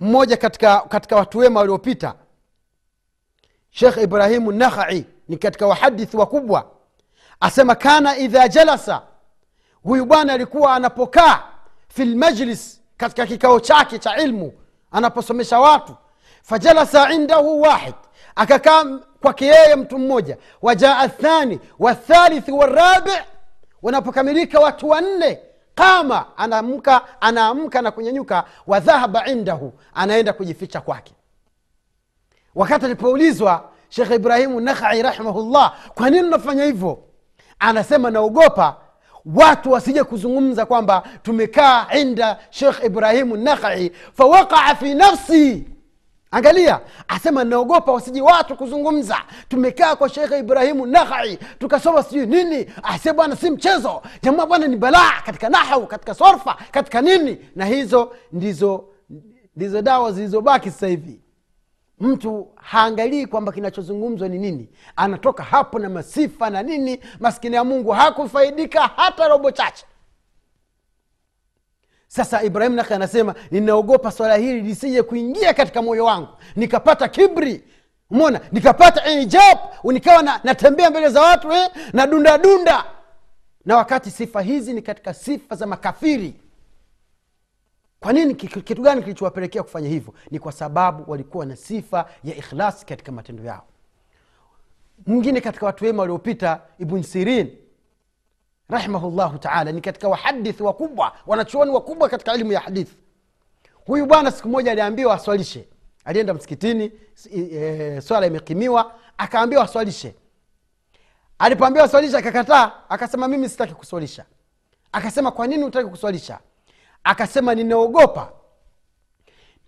mmoja 0.00 0.36
katika, 0.36 0.80
katika 0.80 1.16
watu 1.16 1.38
wema 1.38 1.60
waliopita 1.60 2.14
shekh 3.70 3.96
ibrahimu 3.96 4.52
nakhai 4.52 5.04
ni 5.28 5.36
katika 5.36 5.66
wahadithi 5.66 6.16
wakubwa. 6.16 6.70
Asema 7.40 7.74
kana 7.74 8.16
idha 8.16 8.48
jalasa 8.48 9.02
huyu 9.82 10.06
bwana 10.06 10.32
alikuwa 10.32 10.74
anapokaa 10.74 11.42
fi 11.88 12.04
lmajlis 12.04 12.80
katika 12.96 13.26
kikao 13.26 13.60
chake 13.60 13.98
cha 13.98 14.16
ilmu 14.16 14.52
anaposomesha 14.92 15.60
watu. 15.60 15.96
Fajalasa 16.42 17.12
indahu 17.12 17.60
wahid 17.62 17.94
akakaa 18.34 18.84
kwake 19.20 19.46
yeye 19.46 19.76
mtu 19.76 19.98
mmoja. 19.98 20.36
Wajaa 20.62 21.08
thani 21.08 21.60
wathalithi 21.78 22.52
warabi 22.52 23.10
wanapokamilika 23.82 24.60
watu 24.60 24.88
wanne 24.88 25.38
qama 25.76 26.26
anaamka 26.36 27.02
anaamka 27.20 27.82
na 27.82 27.90
kunyanyuka 27.90 28.44
wadhahaba 28.66 29.26
indahu 29.26 29.72
anaenda 29.94 30.32
kujificha 30.32 30.80
kwake. 30.80 31.12
Wakati 32.54 32.84
alipoulizwa 32.84 33.68
shekh 33.88 34.10
ibrahimu 34.10 34.60
nakhai 34.60 35.02
rahimahullah 35.02 35.74
kwa 35.94 36.10
nini 36.10 36.22
unafanya 36.28 36.64
hivyo? 36.64 36.98
Anasema 37.58 38.10
naogopa 38.10 38.76
watu 39.34 39.72
wasije 39.72 40.04
kuzungumza 40.04 40.66
kwamba 40.66 41.02
tumekaa 41.22 41.86
inda 41.98 42.38
shekh 42.50 42.84
ibrahimu 42.84 43.36
nakhai 43.36 43.92
fawaqaa 44.12 44.74
fi 44.74 44.94
nafsi 44.94 45.64
angalia 46.30 46.80
asema 47.08 47.44
naogopa 47.44 47.92
wasiji 47.92 48.20
watu 48.20 48.56
kuzungumza. 48.56 49.16
Tumekaa 49.48 49.96
kwa 49.96 50.08
shekhe 50.08 50.38
ibrahimu 50.38 50.86
nahai 50.86 51.38
tukasoma 51.58 52.02
sijui 52.02 52.26
nini 52.26 52.66
ase 52.82 53.12
bwana 53.12 53.36
si 53.36 53.50
mchezo. 53.50 54.02
Jamaa 54.22 54.46
bwana 54.46 54.66
ni 54.66 54.76
balaa 54.76 55.20
katika 55.26 55.48
nahau 55.48 55.86
katika 55.86 56.14
sorfa 56.14 56.56
katika 56.70 57.02
nini. 57.02 57.38
Na 57.56 57.64
hizo 57.66 58.12
ndizo 58.32 58.84
ndizo 59.56 59.82
dawa 59.82 60.12
zilizobaki 60.12 60.70
sasa 60.70 60.86
hivi. 60.86 61.20
Mtu 62.00 62.48
haangalii 62.54 63.26
kwamba 63.26 63.52
kinachozungumzwa 63.52 64.28
ni 64.28 64.38
nini. 64.38 64.68
Anatoka 64.96 65.42
hapo 65.42 65.78
na 65.78 65.88
masifa 65.88 66.50
na 66.50 66.62
nini. 66.62 67.00
Maskini 67.20 67.56
ya 67.56 67.64
mungu 67.64 67.90
hakufaidika 67.90 68.80
hata 68.96 69.28
robo 69.28 69.50
chache 69.50 69.86
sasa 72.16 72.42
ibrahim 72.42 72.74
naka 72.74 72.94
anasema 72.94 73.34
ninaogopa 73.50 74.12
swala 74.12 74.36
hili 74.36 74.60
lisije 74.60 75.02
kuingia 75.02 75.54
katika 75.54 75.82
moyo 75.82 76.04
wangu. 76.04 76.28
Nikapata 76.56 77.08
kibri 77.08 77.64
umona 78.10 78.40
nikapata 78.52 79.10
ijab 79.10 79.58
nikawa 79.84 80.22
na, 80.22 80.40
natembea 80.44 80.90
mbele 80.90 81.08
za 81.08 81.22
watu 81.22 81.52
eh, 81.52 81.68
na 81.92 82.06
dunda 82.06 82.38
dunda. 82.38 82.84
Na 83.64 83.76
wakati 83.76 84.10
sifa 84.10 84.42
hizi 84.42 84.72
ni 84.72 84.82
katika 84.82 85.14
sifa 85.14 85.54
za 85.56 85.66
makafiri. 85.66 86.34
Kwa 88.00 88.12
nini 88.12 88.34
kitu 88.34 88.82
gani 88.82 89.02
kilichowapelekea 89.02 89.62
kufanya 89.62 89.88
hivyo? 89.88 90.14
Ni 90.30 90.38
kwa 90.38 90.52
sababu 90.52 91.10
walikuwa 91.10 91.46
na 91.46 91.56
sifa 91.56 92.08
ya 92.24 92.36
ikhlasi 92.36 92.86
katika 92.86 93.12
matendo 93.12 93.44
yao. 93.44 93.64
Mwingine 95.06 95.40
katika 95.40 95.66
watu 95.66 95.84
wema 95.84 96.02
waliopita 96.02 96.60
ibn 96.78 97.02
sirin 97.02 97.56
rahimahullahu 98.70 99.38
taala 99.38 99.72
ni 99.72 99.80
katika 99.80 100.08
wahadithi 100.08 100.62
wakubwa 100.62 101.12
wanachuoni 101.26 101.70
wakubwa 101.70 102.08
katika 102.08 102.32
elimu 102.32 102.52
ya 102.52 102.60
hadithi 102.60 102.96
huyu 103.86 104.06
bwana 104.06 104.30
siku 104.30 104.48
moja 104.48 104.72
aliambiwa 104.72 105.14
aswalishe. 105.14 105.68
Alienda 106.04 106.34
msikitini 106.34 106.92
e, 107.32 108.00
swala 108.00 108.26
imekimiwa 108.26 108.94
akaambiwa 109.18 109.64
aswalishe. 109.64 110.14
Alipoambiwa 111.38 111.84
aswalishe 111.84 112.16
akakataa 112.16 112.72
akasema 112.88 113.28
mimi 113.28 113.48
sitaki 113.48 113.74
kuswalisha. 113.74 114.24
Akasema 114.92 115.30
kwa 115.30 115.46
nini 115.46 115.64
utaki 115.64 115.88
kuswalisha? 115.90 116.38
Akasema 117.04 117.54
ninaogopa 117.54 118.32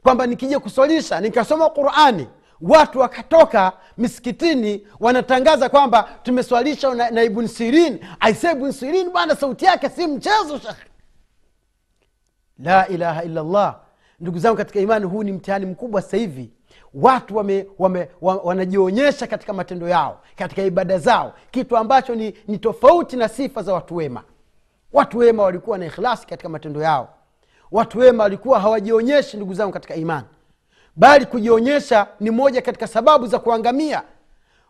kwamba 0.02 0.26
nikija 0.26 0.60
kuswalisha 0.60 1.20
nikasoma 1.20 1.70
qurani 1.70 2.28
watu 2.60 2.98
wakatoka 3.00 3.72
misikitini 3.98 4.86
wanatangaza 5.00 5.68
kwamba 5.68 6.08
tumeswalisha 6.22 6.94
na, 6.94 7.10
na 7.10 7.22
ibn 7.22 7.46
sirin 7.46 7.98
aise 8.20 8.50
ibn 8.52 8.72
sirin 8.72 9.10
bwana 9.10 9.36
sauti 9.36 9.64
yake 9.64 9.88
si 9.88 10.06
mchezo 10.06 10.58
shekhe. 10.58 10.84
La 12.58 12.88
ilaha 12.88 13.24
illallah. 13.24 13.80
Ndugu 14.20 14.38
zangu 14.38 14.56
katika 14.56 14.80
imani 14.80 15.04
huu 15.06 15.22
ni 15.22 15.32
mtihani 15.32 15.66
mkubwa 15.66 16.02
sasa 16.02 16.16
hivi. 16.16 16.50
Watu 16.94 17.36
wame, 17.36 17.66
wame, 17.78 18.08
wanajionyesha 18.20 19.26
katika 19.26 19.52
matendo 19.52 19.88
yao 19.88 20.20
katika 20.36 20.62
ibada 20.62 20.98
zao. 20.98 21.34
Kitu 21.50 21.76
ambacho 21.76 22.14
ni, 22.14 22.34
ni 22.48 22.58
tofauti 22.58 23.16
na 23.16 23.28
sifa 23.28 23.62
za 23.62 23.72
watu 23.74 23.96
wema. 23.96 24.22
Watu 24.92 25.18
wema 25.18 25.42
walikuwa 25.42 25.78
na 25.78 25.86
ikhlasi 25.86 26.26
katika 26.26 26.48
matendo 26.48 26.82
yao. 26.82 27.08
Watu 27.70 27.98
wema 27.98 28.22
walikuwa 28.22 28.60
hawajionyeshi 28.60 29.36
ndugu 29.36 29.54
zangu 29.54 29.72
katika 29.72 29.94
imani 29.94 30.26
bali 30.98 31.26
kujionyesha 31.26 32.06
ni 32.20 32.30
moja 32.30 32.62
katika 32.62 32.86
sababu 32.86 33.26
za 33.26 33.38
kuangamia. 33.38 34.02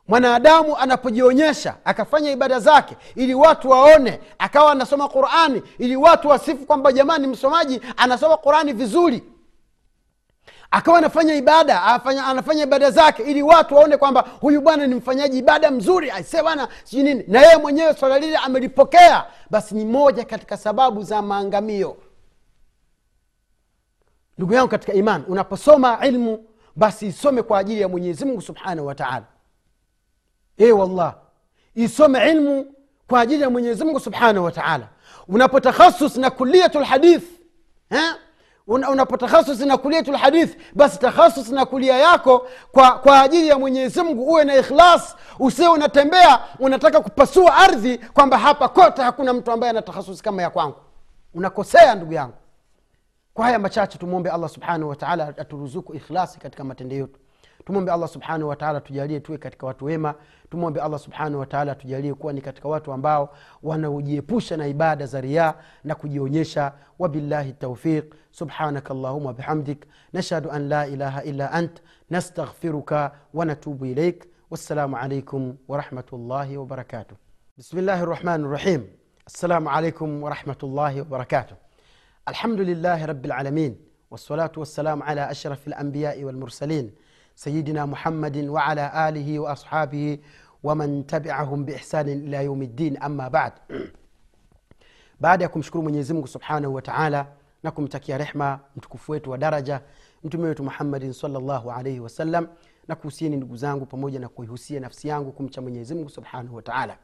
Mwanadamu 0.08 0.76
anapojionyesha 0.76 1.74
akafanya 1.84 2.30
ibada 2.30 2.60
zake 2.60 2.96
ili 3.14 3.34
watu 3.34 3.70
waone 3.70 4.20
akawa 4.38 4.72
anasoma 4.72 5.08
qurani 5.08 5.62
ili 5.78 5.96
watu 5.96 6.28
wasifu 6.28 6.66
kwamba 6.66 6.92
jamani 6.92 7.26
msomaji 7.26 7.80
anasoma 7.96 8.36
qurani 8.36 8.72
vizuri. 8.72 9.22
Akawa 10.70 10.98
anafanya 10.98 11.34
ibada 11.34 11.82
afanya, 11.82 12.26
anafanya 12.26 12.62
ibada 12.62 12.90
zake 12.90 13.22
ili 13.22 13.42
watu 13.42 13.74
waone 13.74 13.96
kwamba 13.96 14.24
huyu 14.40 14.60
bwana 14.60 14.86
ni 14.86 14.94
mfanyaji 14.94 15.38
ibada 15.38 15.70
mzuri. 15.70 16.10
Aise 16.10 16.42
bwana 16.42 16.68
sijui 16.84 17.02
nini. 17.04 17.24
Na 17.28 17.40
yeye 17.42 17.56
mwenyewe 17.56 17.94
swala 17.94 18.18
lile 18.18 18.36
amelipokea. 18.36 19.24
Basi 19.50 19.74
ni 19.74 19.84
moja 19.84 20.24
katika 20.24 20.56
sababu 20.56 21.02
za 21.02 21.22
maangamio 21.22 21.96
ndugu 24.38 24.54
yangu 24.54 24.68
katika 24.68 24.92
iman 24.92 25.24
unaposoma 25.28 26.06
ilmu 26.06 26.44
basi 26.76 27.06
isome 27.06 27.42
kwa 27.42 27.58
ajili 27.58 27.80
ya 27.80 27.88
mwenyezi 27.88 28.24
mungu 28.24 28.42
subhanahu 28.42 28.86
wa 28.86 29.22
e 30.58 30.72
wallah 30.72 31.14
isome 31.74 32.30
ilmu 32.30 32.74
kwa 33.08 33.20
ajili 33.20 33.42
ya 33.42 33.50
mwenyezi 33.50 33.84
mungu 33.84 34.00
subhanahu 34.00 34.44
wa 34.44 34.80
unapotakhasus 35.28 36.16
na 36.16 36.30
kuliyatu 36.30 36.80
lhadith 36.80 37.24
unapotakhasus 38.66 39.60
na 39.60 39.76
kuliyatu 39.76 40.12
lhadith 40.12 40.56
basi 40.74 40.98
takhasus 40.98 41.48
na 41.50 41.66
kulia 41.66 41.96
yako 41.96 42.48
kwa, 42.72 42.90
kwa 42.90 43.22
ajili 43.22 43.48
ya 43.48 43.58
mwenyezi 43.58 44.02
mungu 44.02 44.22
uwe 44.22 44.44
na 44.44 44.56
ikhlas 44.56 45.16
usiwe 45.38 45.68
unatembea 45.68 46.40
unataka 46.58 47.00
kupasua 47.00 47.56
ardhi 47.56 47.98
kwamba 47.98 48.38
hapa 48.38 48.68
kote 48.68 49.02
hakuna 49.02 49.32
mtu 49.32 49.52
ambaye 49.52 49.70
ana 49.70 49.82
takhasusi 49.82 50.22
kama 50.22 50.42
ya 50.42 50.50
kwangu. 50.50 50.76
Unakosea 51.34 51.94
ndugu 51.94 52.12
yangu 52.12 52.34
kwa 53.38 53.46
haya 53.46 53.58
machache 53.58 53.98
tumwombe 53.98 54.30
allah 54.30 54.48
subhanahu 54.48 54.88
wataala 54.90 55.28
aturuzuku 55.28 55.94
ikhlasi 55.94 56.38
katika 56.38 56.64
matendo 56.64 56.96
yetu 56.96 57.20
tumwombe 57.64 57.92
allah 57.92 58.08
subhanahu 58.08 58.48
wataala 58.48 58.80
tujalie 58.80 59.20
tuwe 59.20 59.38
katika 59.38 59.66
watu 59.66 59.84
wema 59.84 60.14
tumwombe 60.50 60.80
allah 60.80 60.98
subhanahu 61.00 61.38
wataala 61.40 61.74
tujalie 61.74 62.14
kuwa 62.14 62.32
ni 62.32 62.40
katika 62.40 62.68
watu 62.68 62.92
ambao 62.92 63.34
wanaojiepusha 63.62 64.56
na 64.56 64.66
ibada 64.66 65.06
za 65.06 65.20
riaa 65.20 65.54
na 65.84 65.94
kujionyesha 65.94 66.72
wabillahi 66.98 67.52
taufiq 67.52 68.14
subhanaka 68.30 68.94
allahuma 68.94 69.32
bihamdik 69.32 69.86
nashhadu 70.12 70.50
an 70.50 70.68
la 70.68 70.86
ilaha 70.86 71.22
illa 71.24 71.52
ant 71.52 71.82
nastaghfiruka 72.10 73.12
wanatubu 73.34 73.86
ilaik 73.86 74.24
wassalamu 74.50 74.96
alaikum 74.96 75.56
warahmatullahi 75.68 76.56
wabarakatuh 76.56 77.16
bismillahi 77.56 78.04
rrahmani 78.04 78.44
rrahim 78.48 78.82
assalamu 79.26 79.70
alaikum 79.70 80.22
warahmatullahi 80.22 80.98
wabarakatuh 80.98 81.56
الحمد 82.27 82.59
لله 82.59 83.05
رب 83.05 83.25
العالمين 83.25 83.77
والصلاة 84.11 84.51
والسلام 84.57 85.03
على 85.03 85.31
أشرف 85.31 85.67
الأنبياء 85.67 86.23
والمرسلين 86.23 86.91
سيدنا 87.35 87.85
محمد 87.85 88.37
وعلى 88.37 89.09
آله 89.09 89.39
وأصحابه 89.39 90.17
ومن 90.63 91.07
تبعهم 91.07 91.65
بإحسان 91.65 92.07
إلى 92.09 92.45
يوم 92.45 92.61
الدين 92.61 92.97
أما 93.03 93.27
بعد 93.27 93.53
baada 95.19 95.43
ya 95.43 95.49
kumshukuru 95.49 95.83
mwenyezi 95.83 96.13
mungu 96.13 96.27
subhanahu 96.27 96.73
wa 96.75 96.81
taala 96.81 97.27
na 97.63 97.71
kumtakia 97.71 98.17
rehma 98.17 98.59
mtukufu 98.75 99.11
wetu 99.11 99.31
wa 99.31 99.37
daraja 99.37 99.81
mtume 100.23 100.47
wetu 100.47 100.63
muhammadin 100.63 101.13
salllahu 101.13 101.71
alaihi 101.71 101.99
wasallam 101.99 102.47
na 102.87 102.95
kuhusieni 102.95 103.37
ndugu 103.37 103.57
zangu 103.57 103.85
pamoja 103.85 104.19
na 104.19 104.29
kuihusia 104.29 104.79
nafsi 104.79 105.07
yangu 105.07 105.31
kumcha 105.31 105.61
mwenyezi 105.61 105.95
mungu 105.95 106.09
subhanahu 106.09 106.55
wa 106.55 106.61
taala 106.61 106.97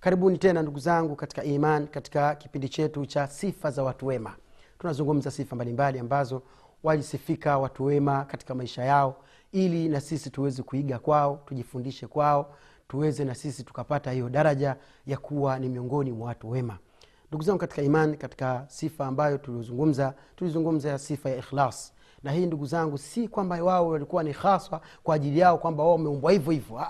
karibuni 0.00 0.38
tena 0.38 0.62
ndugu 0.62 0.78
zangu 0.78 1.16
katika 1.16 1.44
iman 1.44 1.86
katika 1.86 2.34
kipindi 2.34 2.68
chetu 2.68 3.06
cha 3.06 3.26
sifa 3.26 3.70
za 3.70 3.82
watu 3.82 4.06
wema 4.06 4.34
tunazungumza 4.79 5.31
sifa 5.31 5.55
mbalimbali 5.55 5.99
ambazo 5.99 6.41
walisifika 6.83 7.57
watu 7.57 7.85
wema 7.85 8.25
katika 8.25 8.55
maisha 8.55 8.83
yao 8.83 9.15
ili 9.51 9.89
na 9.89 10.01
sisi 10.01 10.29
tuweze 10.29 10.63
kuiga 10.63 10.99
kwao 10.99 11.41
tujifundishe 11.45 12.07
kwao 12.07 12.53
tuweze 12.87 13.25
na 13.25 13.35
sisi 13.35 13.63
tukapata 13.63 14.11
hiyo 14.11 14.29
daraja 14.29 14.75
ya 15.05 15.17
kuwa 15.17 15.59
ni 15.59 15.69
miongoni 15.69 16.11
mwa 16.11 16.27
watu 16.27 16.49
wema. 16.49 16.77
Ndugu 17.29 17.43
zangu 17.43 17.59
katika 17.59 17.81
imani 17.81 18.17
katika 18.17 18.65
sifa 18.67 19.05
ambayo 19.07 19.37
tulizungumza 20.35 20.89
ya 20.89 20.97
sifa 20.97 21.29
ya 21.29 21.37
ikhlas. 21.37 21.93
Na 22.23 22.31
hii 22.31 22.45
ndugu 22.45 22.65
zangu 22.65 22.97
si 22.97 23.27
kwamba 23.27 23.63
wao 23.63 23.87
walikuwa 23.87 24.23
ni 24.23 24.31
haswa 24.31 24.81
kwa 25.03 25.15
ajili 25.15 25.39
yao 25.39 25.57
kwamba 25.57 25.83
wao 25.83 25.91
wameumbwa 25.91 26.31
hivyo 26.31 26.51
hivyo. 26.51 26.81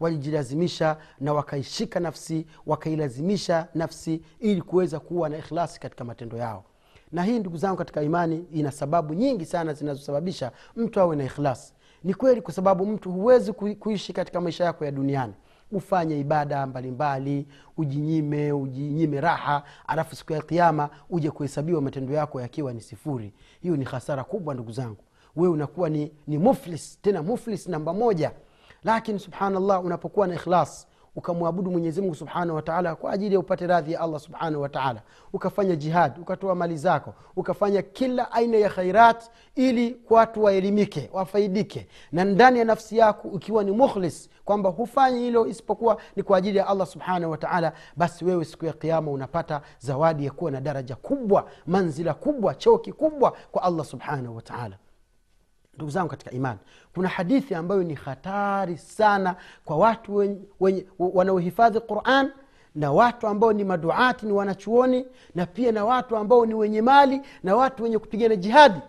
Walijilazimisha 0.00 0.96
na 1.20 1.32
wakaishika 1.32 2.00
nafsi 2.00 2.46
wakailazimisha 2.66 3.68
nafsi 3.74 4.22
ili 4.40 4.62
kuweza 4.62 5.00
kuwa 5.00 5.28
na 5.28 5.38
ikhlasi 5.38 5.80
katika 5.80 6.04
matendo 6.04 6.36
yao 6.36 6.64
na 7.12 7.22
hii 7.22 7.38
ndugu 7.38 7.56
zangu 7.56 7.76
katika 7.76 8.02
imani 8.02 8.46
ina 8.52 8.72
sababu 8.72 9.14
nyingi 9.14 9.44
sana 9.44 9.72
zinazosababisha 9.72 10.52
mtu 10.76 11.00
awe 11.00 11.16
na 11.16 11.24
ikhlas. 11.24 11.74
Ni 12.04 12.14
kweli 12.14 12.40
kwa 12.40 12.52
sababu 12.52 12.86
mtu 12.86 13.12
huwezi 13.12 13.52
kuishi 13.52 14.12
katika 14.12 14.40
maisha 14.40 14.64
yako 14.64 14.84
ya 14.84 14.90
duniani. 14.90 15.34
Ufanye 15.72 16.20
ibada 16.20 16.66
mbalimbali 16.66 17.46
ujinyime 17.76 18.52
ujinyime 18.52 19.20
raha 19.20 19.62
alafu 19.86 20.16
siku 20.16 20.32
ya 20.32 20.42
kiama 20.42 20.90
uje 21.10 21.30
kuhesabiwa 21.30 21.82
matendo 21.82 22.14
yako 22.14 22.40
yakiwa 22.40 22.72
ni 22.72 22.80
sifuri. 22.80 23.32
Hiyo 23.62 23.76
ni 23.76 23.84
hasara 23.84 24.24
kubwa 24.24 24.54
ndugu 24.54 24.72
zangu. 24.72 24.96
Wewe 25.36 25.52
unakuwa 25.54 25.88
ni, 25.90 26.12
ni 26.26 26.38
muflis 26.38 26.98
tena 27.02 27.22
muflis 27.22 27.66
namba 27.68 27.94
moja. 27.94 28.32
Lakini 28.84 29.18
subhanallah 29.18 29.84
unapokuwa 29.84 30.26
na 30.26 30.34
ikhlas 30.34 30.86
ukamwabudu 31.16 31.70
mwenyezimngu 31.70 32.14
subhanahu 32.14 32.56
wataala 32.56 32.94
kwa 32.94 33.12
ajili 33.12 33.34
ya 33.34 33.40
upate 33.40 33.66
radhi 33.66 33.92
ya 33.92 34.00
allah 34.00 34.20
subhanahu 34.20 34.62
wataala 34.62 35.02
ukafanya 35.32 35.76
jihad 35.76 36.18
ukatoa 36.20 36.54
mali 36.54 36.76
zako 36.76 37.14
ukafanya 37.36 37.82
kila 37.82 38.32
aina 38.32 38.56
ya 38.56 38.68
khairat 38.70 39.30
ili 39.54 39.96
watu 40.10 40.44
waelimike 40.44 41.10
wafaidike. 41.12 41.88
Na 42.12 42.24
ndani 42.24 42.58
ya 42.58 42.64
nafsi 42.64 42.98
yako 42.98 43.28
ukiwa 43.28 43.64
ni 43.64 43.70
mukhlis 43.72 44.30
kwamba 44.44 44.70
hufanyi 44.70 45.18
hilo 45.20 45.46
isipokuwa 45.46 45.96
ni 46.16 46.22
kwa 46.22 46.38
ajili 46.38 46.58
ya 46.58 46.66
allah 46.66 46.86
subhanahu 46.86 47.32
wataala 47.32 47.72
basi 47.96 48.24
wewe 48.24 48.44
siku 48.44 48.66
ya 48.66 48.72
kiama 48.72 49.10
unapata 49.10 49.60
zawadi 49.78 50.24
ya 50.24 50.30
kuwa 50.30 50.50
na 50.50 50.60
daraja 50.60 50.96
kubwa 50.96 51.48
manzila 51.66 52.14
kubwa 52.14 52.54
cheo 52.54 52.78
kikubwa 52.78 53.36
kwa 53.52 53.62
allah 53.62 53.86
subhanahu 53.86 54.36
wataala 54.36 54.76
ndugu 55.76 55.90
zangu 55.90 56.08
katika 56.08 56.30
imani. 56.30 56.58
Kuna 56.94 57.08
hadithi 57.08 57.54
ambayo 57.54 57.82
ni 57.82 57.94
hatari 57.94 58.78
sana 58.78 59.36
kwa 59.64 59.76
watu 59.76 60.36
wanaohifadhi 60.98 61.80
quran 61.80 62.30
na 62.74 62.92
watu 62.92 63.26
ambao 63.26 63.52
ni 63.52 63.64
maduati 63.64 64.26
ni 64.26 64.32
wanachuoni 64.32 65.06
na 65.34 65.46
pia 65.46 65.72
na 65.72 65.84
watu 65.84 66.16
ambao 66.16 66.46
ni 66.46 66.54
wenye 66.54 66.82
mali 66.82 67.20
na 67.42 67.56
watu 67.56 67.82
wenye 67.82 67.98
kupigana 67.98 68.36
jihadi. 68.36 68.80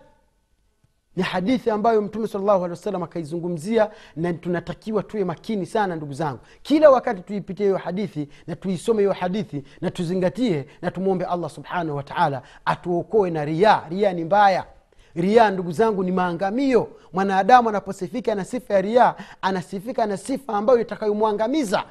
Ni 1.16 1.22
hadithi 1.24 1.70
ambayo 1.70 2.02
mtume 2.02 2.26
salllahu 2.28 2.58
alehi 2.64 2.70
wasallam 2.70 3.02
akaizungumzia 3.02 3.90
na 4.16 4.32
tunatakiwa 4.32 5.02
tuwe 5.02 5.24
makini 5.24 5.66
sana 5.66 5.96
ndugu 5.96 6.12
zangu. 6.12 6.38
Kila 6.62 6.90
wakati 6.90 7.20
tuipitie 7.22 7.66
hiyo 7.66 7.78
hadithi 7.78 8.28
na 8.46 8.56
tuisome 8.56 8.98
hiyo 9.02 9.12
hadithi 9.12 9.64
na 9.80 9.90
tuzingatie 9.90 10.66
na 10.82 10.90
tumwombe 10.90 11.24
allah 11.24 11.50
subhanahu 11.50 11.96
wataala 11.96 12.42
atuokoe 12.64 13.30
na 13.30 13.44
ria 13.44 13.82
ria 13.90 14.12
ni 14.12 14.24
mbaya 14.24 14.66
ria 15.14 15.50
ndugu 15.50 15.72
zangu 15.72 16.04
ni 16.04 16.12
maangamio. 16.12 16.88
Mwanadamu 17.12 17.68
anaposifika 17.68 18.34
na 18.34 18.44
sifa 18.44 18.74
ya 18.74 18.80
riaa 18.80 19.14
anasifika 19.42 20.06
na 20.06 20.16
sifa 20.16 20.52
ambayo 20.54 20.80
itakayomwangamiza. 20.80 21.84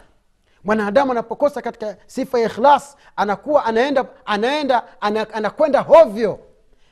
Mwanadamu 0.64 1.12
anapokosa 1.12 1.62
katika 1.62 1.98
sifa 2.06 2.40
ya 2.40 2.46
ikhlas 2.46 2.98
anakuwa 3.16 3.66
anaenda 3.66 4.06
anaenda 4.26 4.84
anakwenda 5.34 5.82
hovyo. 5.82 6.40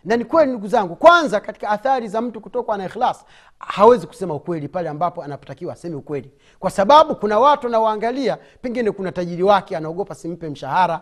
Na 0.06 0.18
ni 0.18 0.26
kweli 0.26 0.52
ndugu 0.52 0.68
zangu 0.68 0.96
kwanza 0.96 1.40
katika 1.40 1.70
athari 1.70 2.08
za 2.08 2.22
mtu 2.22 2.42
kutokwa 2.42 2.78
na 2.78 2.86
ikhlas 2.86 3.26
hawezi 3.60 4.08
kusema 4.08 4.34
ukweli 4.34 4.68
pale 4.68 4.90
ambapo 4.90 5.24
anapotakiwa 5.24 5.74
aseme 5.74 5.96
ukweli. 5.96 6.32
Kwa 6.60 6.72
sababu 6.72 7.16
kuna 7.16 7.40
watu 7.40 7.68
anawaangalia 7.68 8.38
pengine 8.62 8.92
kuna 8.92 9.12
tajiri 9.12 9.44
wake 9.44 9.78
anaogopa 9.78 10.16
simpe 10.16 10.50
mshahara. 10.50 11.02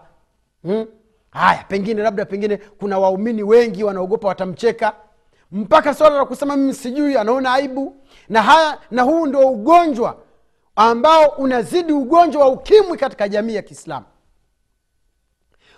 Hmm? 0.63 0.85
pengine 1.67 2.01
labda 2.03 2.25
pengine 2.25 2.57
kuna 2.57 2.99
waumini 2.99 3.43
wengi 3.43 3.83
wanaogopa 3.83 4.27
watamcheka 4.27 4.93
mpaka 5.53 5.93
swala 5.93 6.15
la 6.15 6.25
kusema 6.25 6.55
mimi 6.57 6.73
sijui 6.73 7.17
anaona 7.17 7.53
aibu. 7.53 7.95
Na 8.29 8.41
haya 8.41 8.77
na 8.91 9.01
huu 9.01 9.25
ndio 9.25 9.47
ugonjwa 9.49 10.17
ambao 10.75 11.27
unazidi 11.27 11.93
ugonjwa 11.93 12.41
wa 12.41 12.47
ukimwi 12.47 12.97
katika 12.97 13.29
jamii 13.29 13.55
ya 13.55 13.61
kiislamu. 13.61 14.05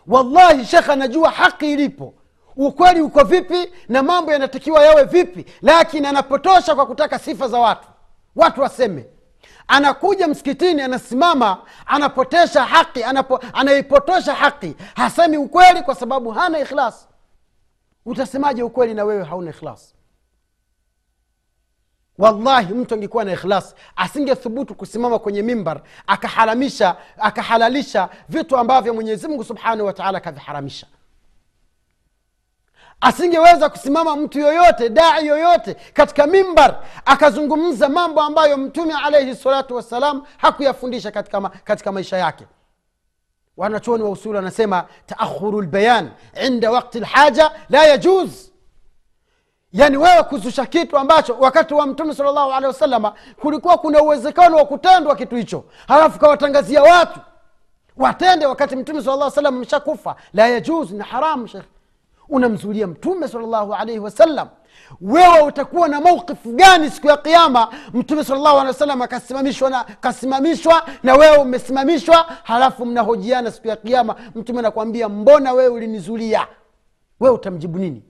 Wallahi 0.08 0.66
shekh 0.66 0.90
anajua 0.90 1.30
haki 1.30 1.72
ilipo. 1.72 2.14
Ukweli 2.56 3.02
uko 3.02 3.24
vipi 3.24 3.72
na 3.90 4.04
mambo 4.04 4.32
yanatakiwa 4.34 4.84
yawe 4.86 5.04
vipi 5.04 5.46
lakini 5.62 6.08
anapotosha 6.08 6.76
kwa 6.76 6.86
kutaka 6.86 7.20
sifa 7.20 7.48
za 7.48 7.60
watu. 7.60 7.88
Watu 8.36 8.62
waseme. 8.62 9.06
Anakuja 9.68 10.28
msikitini 10.28 10.82
anasimama 10.82 11.58
anapotesha 11.86 12.64
haki 12.64 13.04
anapo, 13.04 13.40
anaipotosha 13.54 14.34
haki 14.36 14.76
hasemi 14.96 15.38
ukweli 15.38 15.82
kwa 15.82 15.96
sababu 15.96 16.32
hana 16.32 16.60
ikhlas 16.60 17.08
utasemaje 18.06 18.64
ukweli 18.64 18.94
na 18.94 19.04
wewe 19.04 19.24
hauna 19.24 19.50
ikhlas? 19.50 19.96
Wallahi 22.18 22.74
mtu 22.74 22.96
angekuwa 22.96 23.24
na 23.24 23.34
ikhlas 23.34 23.76
asingethubutu 23.96 24.76
kusimama 24.76 25.20
kwenye 25.20 25.42
mimbar 25.42 25.82
akaharamisha 26.08 26.96
akahalalisha 27.18 28.10
vitu 28.30 28.58
ambavyo 28.58 28.94
mwenyezimngu 28.94 29.44
subhanahu 29.44 29.86
wataala 29.88 30.18
akaviharamisha 30.18 30.88
asingeweza 33.02 33.70
kusimama 33.70 34.16
mtu 34.16 34.40
yoyote 34.40 34.90
dai 34.90 35.28
yoyote 35.28 35.74
katika 35.94 36.28
mimbar 36.28 36.84
akazungumza 37.06 37.90
mambo 37.90 38.22
ambayo 38.22 38.58
mtume 38.58 38.94
alaihi 39.04 39.36
salatu 39.36 39.76
wassalam 39.76 40.26
hakuyafundisha 40.38 41.12
katika, 41.12 41.42
ma, 41.42 41.50
katika 41.50 41.92
maisha 41.92 42.18
yake 42.18 42.46
wanachuoni 43.58 44.04
wa 44.04 44.10
usuli 44.10 44.36
wanasema 44.36 44.86
taakhuru 45.06 45.62
lbayan 45.62 46.12
inda 46.46 46.72
wakti 46.72 47.00
lhaja 47.00 47.52
la 47.70 47.84
yajuz. 47.86 48.50
Yaani 49.74 49.98
wewe 49.98 50.24
kuzusha 50.24 50.66
kitu 50.66 50.98
ambacho 50.98 51.38
wakati 51.40 51.74
wa 51.74 51.88
mtume 51.88 52.16
sal 52.16 52.26
llahu 52.26 52.52
alehi 52.52 52.66
wasalama 52.68 53.14
kulikuwa 53.42 53.78
kuna 53.78 54.02
uwezekano 54.02 54.58
wa 54.58 54.66
kutendwa 54.66 55.16
kitu 55.16 55.36
hicho. 55.36 55.64
Halafu 55.88 56.20
kawatangazia 56.20 56.84
watu 56.84 57.20
watende 57.98 58.46
wakati 58.46 58.76
mtume 58.76 59.02
sal 59.04 59.18
llah 59.20 59.32
salam 59.32 59.56
ameshakufa. 59.56 60.16
La 60.34 60.48
yajuz 60.48 60.92
ni 60.92 61.04
haramu 61.04 61.48
shekh 61.48 61.66
unamzulia 62.30 62.88
mtume 62.88 63.28
salllahu 63.28 63.74
alaihi 63.74 64.00
wasallam 64.00 64.48
wewe 65.02 65.42
utakuwa 65.42 65.88
na 65.88 66.02
mauqifu 66.02 66.52
gani 66.52 66.90
siku 66.92 67.08
ya 67.08 67.18
kiama 67.18 67.68
mtume 67.94 68.24
salllahu 68.24 68.56
alehi 68.58 68.68
wasallam 68.68 69.02
akasimamishwa 69.02 69.70
na, 69.70 69.84
kasimamishwa 69.84 70.86
na 71.04 71.16
wewe 71.16 71.38
umesimamishwa 71.38 72.26
halafu 72.44 72.86
mnahojiana 72.86 73.52
siku 73.52 73.68
ya 73.68 73.76
kiama 73.76 74.16
mtume 74.36 74.60
anakwambia 74.60 75.10
mbona 75.10 75.54
wewe 75.54 75.70
ulinizulia? 75.70 76.48
Wewe 77.20 77.36
utamjibu 77.36 77.78
nini? 77.80 78.04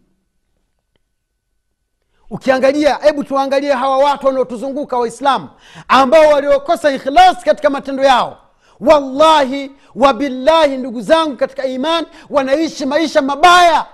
Ukiangalia 2.29 2.95
hebu 2.95 3.23
tuangalie 3.23 3.73
hawa 3.73 3.97
watu 3.97 4.27
wanaotuzunguka 4.27 4.97
waislamu 4.97 5.49
ambao 5.87 6.27
waliokosa 6.29 6.91
ikhlasi 6.91 7.45
katika 7.45 7.69
matendo 7.69 8.03
yao. 8.03 8.37
Wallahi 8.79 9.71
wabillahi 9.95 10.77
ndugu 10.77 11.01
zangu 11.01 11.35
katika 11.37 11.65
iman 11.65 12.05
wanaishi 12.29 12.85
maisha 12.85 13.21
mabaya 13.21 13.85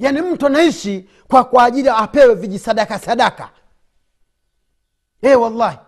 yaani 0.00 0.20
mtu 0.22 0.46
anaishi 0.46 1.08
kwa 1.28 1.44
kwa 1.44 1.64
ajili 1.64 1.88
apewe 1.88 2.34
vijisadaka 2.34 2.98
sadaka. 2.98 3.50
E 5.22 5.34
wallahi. 5.34 5.78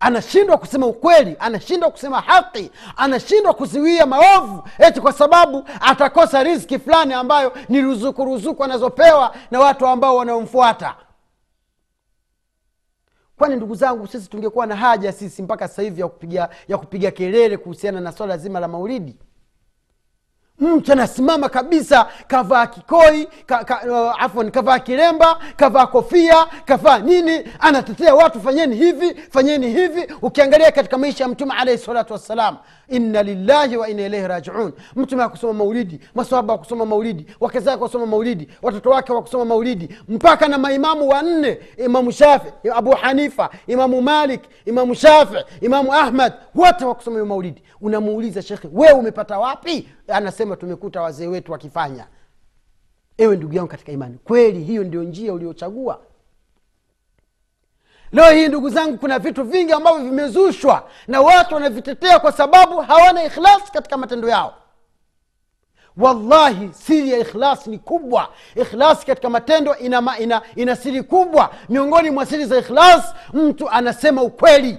Anashindwa 0.00 0.58
kusema 0.58 0.86
ukweli 0.86 1.36
anashindwa 1.38 1.90
kusema 1.90 2.20
haki 2.20 2.70
anashindwa 2.96 3.54
kuziwia 3.54 4.06
maovu 4.06 4.68
eti 4.78 5.00
kwa 5.00 5.12
sababu 5.12 5.64
atakosa 5.80 6.42
riski 6.42 6.78
fulani 6.78 7.14
ambayo 7.14 7.52
ni 7.68 7.80
ruzuku 7.80 8.24
ruzuku 8.24 8.64
anazopewa 8.64 9.34
na 9.50 9.60
watu 9.60 9.86
ambao 9.86 10.16
wanaomfuata. 10.16 10.96
Kwani 13.38 13.56
ndugu 13.56 13.74
zangu 13.74 14.06
sisi 14.06 14.28
tungekuwa 14.30 14.66
na 14.66 14.76
haja 14.76 15.12
sisi 15.12 15.42
mpaka 15.42 15.68
sasa 15.68 15.82
hivi 15.82 16.00
ya 16.00 16.08
kupiga, 16.08 16.48
ya 16.68 16.78
kupiga 16.78 17.10
kelele 17.10 17.56
kuhusiana 17.56 18.00
na 18.00 18.12
swala 18.12 18.36
zima 18.38 18.60
la 18.60 18.68
maulidi 18.68 19.16
mtu 20.60 20.92
anasimama 20.92 21.48
kabisa 21.48 22.06
kavaa 22.26 22.66
kikoi 22.66 23.28
ka, 23.46 23.64
ka, 23.64 23.80
uh, 23.90 24.22
afon 24.24 24.50
kavaa 24.50 24.78
kiremba 24.78 25.38
kavaa 25.56 25.86
kofia 25.86 26.46
kavaa 26.64 26.98
nini 26.98 27.44
anatetea 27.60 28.14
watu 28.14 28.40
fanyeni 28.40 28.76
hivi 28.76 29.14
fanyeni 29.30 29.68
hivi. 29.70 30.06
Ukiangalia 30.22 30.72
katika 30.72 30.98
maisha 30.98 31.24
ya 31.24 31.28
mtume 31.30 31.54
alaihi 31.58 31.82
salatu 31.82 32.12
wassalam 32.12 32.56
inna 32.88 33.22
lillahi 33.22 33.76
wa 33.76 33.88
inna 33.88 34.02
ilaihi 34.06 34.26
rajiun. 34.28 34.72
Mtume 34.96 35.22
akusoma 35.22 35.52
maulidi 35.52 36.00
masahaba 36.14 36.52
wakusoma 36.52 36.86
maulidi 36.86 37.26
wake 37.40 37.60
zake 37.60 37.82
wasoma 37.82 38.06
maulidi 38.06 38.48
watoto 38.62 38.90
wake 38.90 39.12
wakusoma 39.12 39.44
maulidi. 39.44 39.88
Mpaka 40.08 40.48
na 40.48 40.58
maimamu 40.58 41.08
wanne 41.08 41.58
imamu 41.76 42.12
shafi 42.12 42.48
abu 42.74 42.90
hanifa 42.90 43.50
imamu 43.66 44.02
malik 44.02 44.40
imamu 44.66 44.94
shafi 44.94 45.34
imamu 45.60 45.94
ahmad 45.94 46.32
wote 46.54 46.84
wakusoma 46.84 47.14
hiyo 47.16 47.26
maulidi. 47.26 47.62
Unamuuliza 47.80 48.42
shekhe 48.42 48.68
wewe 48.72 48.92
umepata 48.92 49.38
wapi? 49.38 49.88
Anasema 50.08 50.49
tumekuta 50.56 51.02
wazee 51.02 51.26
wetu 51.26 51.52
wakifanya. 51.52 52.06
Ewe 53.18 53.36
ndugu 53.36 53.54
yangu 53.54 53.68
katika 53.70 53.92
imani 53.92 54.18
kweli 54.24 54.64
hiyo 54.64 54.84
ndio 54.84 55.02
njia 55.02 55.32
uliochagua? 55.32 56.00
Leo 58.12 58.30
hii 58.30 58.48
ndugu 58.48 58.70
zangu 58.70 58.98
kuna 58.98 59.18
vitu 59.18 59.44
vingi 59.44 59.72
ambavyo 59.72 60.04
vimezushwa 60.04 60.88
na 61.08 61.20
watu 61.20 61.54
wanavitetea 61.54 62.18
kwa 62.18 62.32
sababu 62.32 62.76
hawana 62.80 63.24
ikhlas 63.24 63.70
katika 63.72 63.96
matendo 63.96 64.28
yao. 64.28 64.54
Wallahi 65.96 66.70
siri 66.72 67.10
ya 67.10 67.18
ikhlasi 67.18 67.70
ni 67.70 67.78
kubwa. 67.78 68.28
Ikhlasi 68.54 69.06
katika 69.06 69.30
matendo 69.30 69.76
ina, 69.76 70.18
ina, 70.18 70.42
ina 70.56 70.76
siri 70.76 71.02
kubwa. 71.02 71.50
Miongoni 71.68 72.10
mwa 72.10 72.26
siri 72.26 72.44
za 72.44 72.58
ikhlas 72.58 73.14
mtu 73.32 73.70
anasema 73.70 74.22
ukweli. 74.22 74.78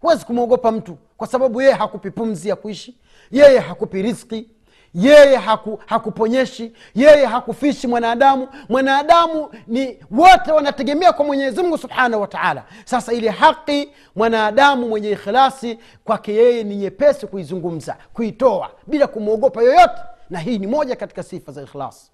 Huwezi 0.00 0.24
kumwogopa 0.24 0.72
mtu 0.72 0.98
kwa 1.16 1.26
sababu 1.26 1.60
yeye 1.62 1.74
hakupi 1.74 2.10
pumzi 2.10 2.48
ya 2.48 2.56
kuishi. 2.56 2.98
Yeye 3.30 3.58
hakupi 3.58 4.02
riski 4.02 4.50
yeye 4.94 5.36
haku, 5.36 5.80
hakuponyeshi 5.86 6.72
yeye 6.94 7.26
hakufishi 7.26 7.86
mwanadamu. 7.86 8.48
Mwanadamu 8.68 9.48
ni 9.66 9.98
wote 10.10 10.52
wanategemea 10.52 11.12
kwa 11.12 11.24
mwenyezi 11.24 11.62
mungu 11.62 11.78
subhanahu 11.78 12.22
wa 12.22 12.28
taala. 12.28 12.64
Sasa 12.84 13.12
ile 13.12 13.28
haki 13.30 13.90
mwanadamu 14.16 14.88
mwenye 14.88 15.10
ikhilasi 15.10 15.78
kwake 16.04 16.34
yeye 16.34 16.64
ni 16.64 16.76
nyepesi 16.76 17.26
kuizungumza 17.26 17.96
kuitoa 18.12 18.70
bila 18.86 19.06
kumwogopa 19.06 19.62
yoyote. 19.62 20.00
Na 20.30 20.38
hii 20.38 20.58
ni 20.58 20.66
moja 20.66 20.96
katika 20.96 21.22
sifa 21.22 21.52
za 21.52 21.62
ikhlasi. 21.62 22.10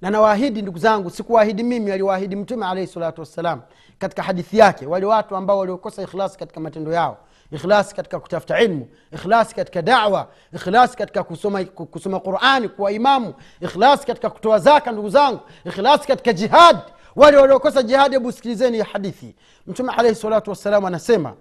Na 0.00 0.10
nawaahidi 0.10 0.62
ndugu 0.62 0.78
zangu 0.78 1.10
sikuwaahidi 1.10 1.62
mimi 1.62 1.92
aliwaahidi 1.92 2.36
mtume 2.36 2.66
alaihi 2.66 2.92
salatu 2.92 3.20
wassalam 3.20 3.60
katika 3.98 4.22
hadithi 4.22 4.58
yake. 4.58 4.86
Wale 4.86 5.06
watu 5.06 5.36
ambao 5.36 5.58
waliokosa 5.58 6.02
ikhlasi 6.02 6.38
katika 6.38 6.60
matendo 6.60 6.92
yao 6.92 7.18
ikhlasi 7.52 7.94
katika 7.94 8.20
kutafuta 8.20 8.60
ilmu 8.60 8.88
ikhlasi 9.12 9.54
katika 9.54 9.82
dawa 9.82 10.28
ikhlasi 10.52 10.96
katika 10.96 11.24
kusoma, 11.24 11.64
kusoma 11.64 12.20
qurani 12.20 12.68
kuwa 12.68 12.92
imamu 12.92 13.34
ikhlasi 13.60 14.06
katika 14.06 14.30
kutoa 14.30 14.58
zaka 14.58 14.92
ndugu 14.92 15.08
zangu 15.08 15.40
ikhlasi 15.64 16.06
katika 16.06 16.32
jihad 16.32 16.78
wale 17.16 17.36
waliokosa 17.36 17.82
jihadi 17.82 18.14
hebu 18.14 18.32
sikilizeni 18.32 18.78
hadithi 18.80 19.36
mtume 19.66 19.92
alaihi 19.92 20.14
salatu 20.14 20.50
wassalam 20.50 20.84
anasema 20.84 21.36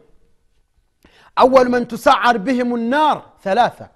awal 1.36 1.70
man 1.70 1.86
tusaar 1.86 2.40
bihim 2.40 2.78
nar 2.78 3.22
thalatha 3.44 3.90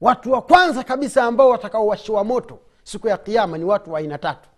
watu 0.00 0.32
wa 0.32 0.42
kwanza 0.42 0.84
kabisa 0.84 1.24
ambao 1.24 1.48
watakaowashiwa 1.48 2.24
moto 2.24 2.60
siku 2.82 3.08
ya 3.08 3.16
kiama 3.16 3.58
ni 3.58 3.64
watu 3.64 3.92
wa 3.92 3.98
aina 3.98 4.18
tatu 4.18 4.48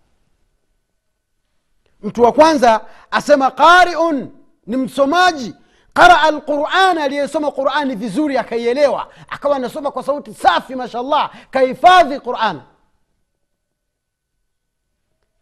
mtu 2.01 2.23
wa 2.23 2.31
kwanza 2.31 2.81
asema 3.11 3.51
qariun 3.51 4.29
ni 4.67 4.77
msomaji 4.77 5.55
qaraa 5.93 6.31
lquran 6.31 6.97
aliyesoma 6.97 7.51
qurani 7.51 7.95
vizuri 7.95 8.37
akaielewa. 8.37 9.07
Akawa 9.29 9.55
anasoma 9.55 9.91
kwa 9.91 10.03
sauti 10.03 10.33
safi 10.33 10.75
mashallah 10.75 11.31
kahifadhi 11.51 12.19
quran. 12.19 12.61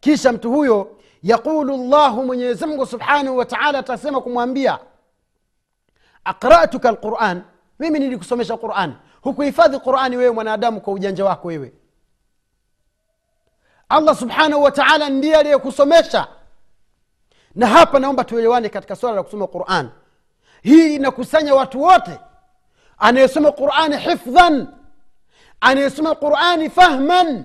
Kisha 0.00 0.32
mtu 0.32 0.50
huyo 0.52 0.96
yaqulu 1.22 1.76
llahu 1.76 2.24
mwenyezimngu 2.24 2.86
subhanahu 2.86 3.36
wa 3.36 3.44
taala 3.44 3.78
atasema 3.78 4.20
kumwambia 4.20 4.78
aqratuka 6.24 6.90
lquran 6.92 7.42
mimi 7.78 7.98
nilikusomesha 7.98 8.56
qurani 8.56 8.94
hukuhifadhi 9.22 9.78
qurani 9.78 10.16
wewe 10.16 10.30
mwanadamu 10.30 10.80
kwa 10.80 10.92
ujanja 10.92 11.24
wako 11.24 11.48
wewe. 11.48 11.72
Allah 13.88 14.16
subhanahu 14.16 14.62
wa 14.62 14.70
taala 14.70 15.08
ndiye 15.08 15.36
aliyekusomesha. 15.36 16.28
Na 17.54 17.66
hapa 17.66 17.98
naomba 17.98 18.24
tuelewane 18.24 18.68
katika 18.68 18.96
swala 18.96 19.16
la 19.16 19.22
kusoma 19.22 19.46
quran 19.46 19.90
hii 20.62 20.94
inakusanya 20.94 21.54
watu 21.54 21.82
wote. 21.82 22.18
Anayesoma 22.98 23.52
qurani 23.52 23.96
hifdhan. 23.96 24.66
Anayesoma 25.60 26.14
qurani 26.14 26.70
fahman. 26.70 27.44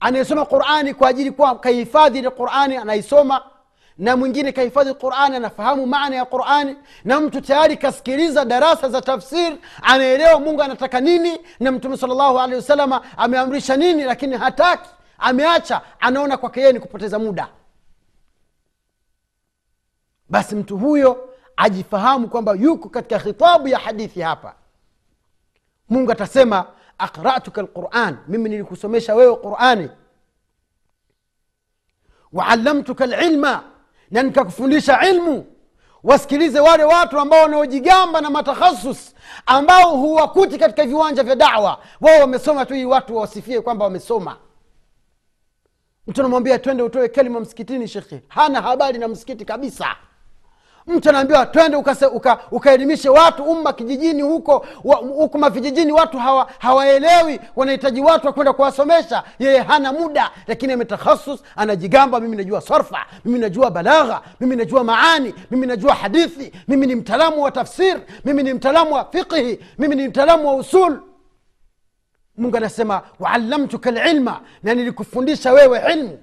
Anayesoma 0.00 0.44
qurani 0.46 0.94
kwa 0.94 1.08
ajili 1.08 1.30
kuwa 1.30 1.58
kahifadhi 1.58 2.18
ile 2.18 2.30
qurani 2.30 2.76
anaisoma 2.76 3.42
na 3.98 4.16
mwingine 4.16 4.52
kahifadhi 4.52 4.94
qurani 4.94 5.36
anafahamu 5.36 5.86
maana 5.86 6.16
ya 6.16 6.24
qurani 6.24 6.76
na 7.04 7.20
mtu 7.20 7.40
tayari 7.40 7.76
kasikiliza 7.76 8.44
darasa 8.44 8.88
za 8.88 9.00
tafsir 9.02 9.56
anaelewa 9.82 10.40
mungu 10.40 10.62
anataka 10.62 11.00
nini 11.00 11.38
na 11.60 11.72
mtume 11.72 11.96
salllahu 11.96 12.40
alehi 12.40 12.56
wasalama 12.56 13.00
ameamrisha 13.16 13.76
nini 13.76 14.04
lakini 14.04 14.36
hataki. 14.36 14.90
Ameacha 15.18 15.80
anaona 16.00 16.36
kwake 16.36 16.60
yeye 16.60 16.72
ni 16.72 16.80
kupoteza 16.80 17.18
muda. 17.18 17.48
Basi 20.28 20.54
mtu 20.56 20.78
huyo 20.78 21.28
ajifahamu 21.56 22.28
kwamba 22.28 22.52
yuko 22.52 22.88
katika 22.88 23.18
khitabu 23.18 23.68
ya 23.68 23.78
hadithi 23.78 24.20
hapa. 24.20 24.54
Mungu 25.88 26.12
atasema 26.12 26.66
aqratuka 26.98 27.62
lquran 27.62 28.16
mimi 28.28 28.48
nilikusomesha 28.50 29.14
wewe 29.14 29.36
qurani. 29.36 29.88
Waallamtuka 32.32 33.06
lilma 33.06 33.62
na 34.10 34.22
nikakufundisha 34.22 35.08
ilmu. 35.08 35.46
Wasikilize 36.02 36.60
wale 36.60 36.84
watu 36.84 37.20
ambao 37.20 37.42
wanaojigamba 37.42 38.20
na 38.20 38.30
matakhasus 38.30 39.14
ambao 39.46 39.96
huwakuti 39.96 40.58
katika 40.58 40.86
viwanja 40.86 41.22
vya 41.22 41.36
dawa. 41.36 41.78
Wao 42.00 42.20
wamesoma 42.20 42.66
tu 42.66 42.74
hii 42.74 42.84
watu 42.84 43.14
wawasifie 43.16 43.60
kwamba 43.60 43.84
wamesoma. 43.84 44.36
Mtu 46.06 46.20
anamwambia 46.20 46.58
twende 46.58 46.82
utoe 46.82 47.08
kelima 47.08 47.40
msikitini 47.40 47.88
shekhe. 47.88 48.22
Hana 48.28 48.62
habari 48.62 48.98
na 48.98 49.08
msikiti 49.08 49.44
kabisa 49.44 49.96
mtu 50.86 51.08
anaambiwa 51.08 51.46
twende 51.46 51.76
ukaelimishe 52.50 53.08
uka, 53.08 53.20
watu 53.24 53.42
umma 53.44 53.72
kijijini 53.72 54.22
huko 54.22 54.66
huko 55.14 55.38
mavijijini 55.38 55.92
watu 55.92 56.18
hawa, 56.18 56.50
hawaelewi 56.58 57.40
wanahitaji 57.56 58.00
watu 58.00 58.26
wakwenda 58.26 58.52
kuwasomesha. 58.52 59.22
Yeye 59.38 59.58
hana 59.60 59.92
muda 59.92 60.30
lakini 60.46 60.72
ametakhasus 60.72 61.42
anajigamba 61.56 62.20
mimi 62.20 62.36
najua 62.36 62.60
sarfa 62.60 63.06
mimi 63.24 63.38
najua 63.38 63.70
balagha 63.70 64.22
mimi 64.40 64.56
najua 64.56 64.84
maani 64.84 65.34
mimi 65.50 65.66
najua 65.66 65.94
hadithi 65.94 66.52
mimi 66.68 66.86
ni 66.86 66.94
mtaalamu 66.94 67.42
wa 67.42 67.50
tafsir 67.50 68.00
mimi 68.24 68.42
ni 68.42 68.54
mtaalamu 68.54 68.94
wa 68.94 69.04
fiqhi 69.12 69.58
mimi 69.78 69.94
ni 69.96 70.08
mtaalamu 70.08 70.48
wa 70.48 70.54
usul. 70.54 71.00
Mungu 72.36 72.56
anasema 72.56 73.02
waallamtuka 73.20 73.90
lilma 73.90 74.40
na 74.62 74.74
nilikufundisha 74.74 75.52
wewe 75.52 75.92
ilmu. 75.92 76.18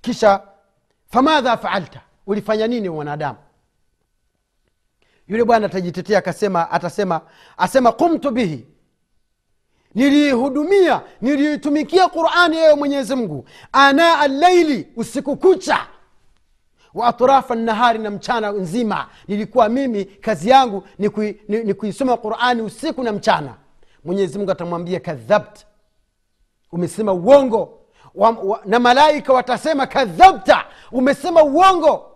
Kisha 0.00 0.40
famadha 1.10 1.56
faalta 1.56 2.00
ulifanya 2.26 2.66
nini 2.66 2.88
mwanadamu? 2.88 3.38
Yule 5.28 5.44
bwana 5.44 5.66
atajitetea 5.66 6.18
akasema 6.18 6.70
atasema 6.70 7.20
asema 7.56 7.92
kumtu 7.92 8.30
bihi. 8.30 8.66
Niliihudumia 9.94 11.02
niliitumikia 11.20 12.08
qurani 12.08 12.56
yewe 12.56 12.74
mwenyezi 12.74 13.14
mungu. 13.14 13.44
Ana 13.72 14.18
allaili 14.18 14.88
usiku 14.96 15.36
kucha. 15.36 15.86
Wa 16.94 17.06
atrafa 17.06 17.54
nahari 17.54 17.98
na 17.98 18.10
mchana 18.10 18.50
nzima. 18.52 19.08
Nilikuwa 19.28 19.68
mimi 19.68 20.04
kazi 20.04 20.50
yangu 20.50 20.84
ni, 20.98 21.08
kui, 21.10 21.40
ni, 21.48 21.64
ni 21.64 21.74
kuisoma 21.74 22.16
qurani 22.16 22.62
usiku 22.62 23.02
na 23.02 23.12
mchana. 23.12 23.54
Mwenyezi 24.04 24.38
mungu 24.38 24.50
atamwambia 24.50 25.00
kadhabt. 25.00 25.60
Umesema 26.72 27.12
uongo. 27.12 27.78
Wa, 28.14 28.30
wa, 28.30 28.60
na 28.64 28.78
malaika 28.78 29.32
watasema 29.32 29.86
kadhabta. 29.86 30.64
Umesema 30.92 31.42
uongo 31.44 32.09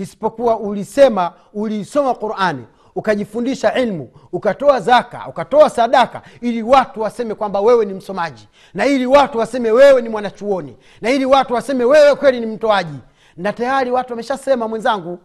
isipokuwa 0.00 0.58
ulisema 0.58 1.32
uliisoma 1.54 2.14
qurani 2.14 2.64
ukajifundisha 2.94 3.74
ilmu 3.74 4.08
ukatoa 4.32 4.80
zaka 4.80 5.26
ukatoa 5.28 5.70
sadaka 5.70 6.22
ili 6.40 6.62
watu 6.62 7.00
waseme 7.00 7.34
kwamba 7.34 7.60
wewe 7.60 7.84
ni 7.84 7.94
msomaji 7.94 8.48
na 8.74 8.86
ili 8.86 9.06
watu 9.06 9.38
waseme 9.38 9.70
wewe 9.70 10.02
ni 10.02 10.08
mwanachuoni 10.08 10.76
na 11.00 11.10
ili 11.10 11.24
watu 11.24 11.54
waseme 11.54 11.84
wewe 11.84 12.14
kweli 12.14 12.40
ni 12.40 12.46
mtoaji. 12.46 12.98
Na 13.36 13.52
tayari 13.52 13.90
watu 13.90 14.12
wameshasema 14.12 14.68
mwenzangu. 14.68 15.18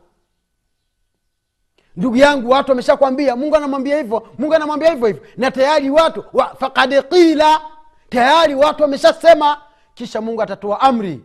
Ndugu 1.96 2.16
yangu 2.16 2.50
watu 2.50 2.72
wameshakwambia 2.72 3.36
mungu 3.36 3.56
anamwambia 3.56 3.98
hivyo 3.98 4.28
mungu 4.38 4.54
anamwambia 4.54 4.90
hivyo 4.92 5.08
hivyo. 5.08 5.24
Na 5.38 5.52
tayari 5.52 5.90
watu 5.90 6.24
wa, 6.34 6.56
fakad 6.56 7.04
qila. 7.10 7.62
Tayari 8.10 8.56
watu 8.56 8.82
wameshasema. 8.84 9.58
Kisha 9.94 10.22
mungu 10.22 10.42
atatoa 10.42 10.82
amri. 10.82 11.22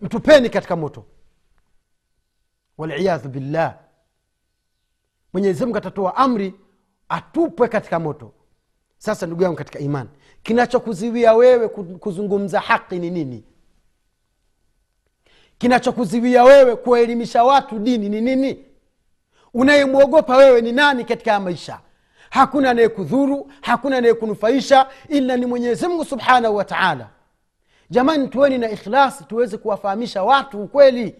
Mtupeni 0.00 0.50
katika 0.50 0.76
moto 0.76 1.04
waliyadhu 2.78 3.28
billah. 3.28 3.74
Mwenyezimungu 5.32 5.76
atatoa 5.78 6.16
amri 6.16 6.54
atupwe 7.08 7.68
katika 7.68 7.98
moto. 7.98 8.32
Sasa 8.98 9.26
ndugu 9.26 9.42
yangu 9.42 9.56
katika 9.56 9.78
imani 9.78 10.08
kinachokuziwia 10.42 11.34
wewe 11.34 11.68
kuzungumza 11.98 12.60
haki 12.60 12.98
ni 12.98 13.10
nini? 13.10 13.44
Kinachokuziwia 15.58 16.44
wewe 16.44 16.76
kuwaelimisha 16.76 17.44
watu 17.44 17.78
dini 17.78 18.08
ni 18.08 18.20
nini? 18.20 18.64
Unayemwogopa 19.54 20.36
wewe 20.36 20.60
ni 20.60 20.72
nani 20.72 21.04
katika 21.04 21.30
ya 21.30 21.40
maisha? 21.40 21.80
Hakuna 22.30 22.70
anayekudhuru 22.70 23.50
hakuna 23.60 23.96
anayekunufaisha 23.96 24.88
ila 25.08 25.36
ni 25.36 25.46
mwenyezimngu 25.46 26.04
subhanahu 26.04 26.56
wa 26.56 26.64
taala. 26.64 27.08
Jamani 27.90 28.28
tuweni 28.28 28.58
na 28.58 28.70
ikhlasi 28.70 29.24
tuweze 29.24 29.56
kuwafahamisha 29.56 30.22
watu 30.22 30.62
ukweli 30.62 31.14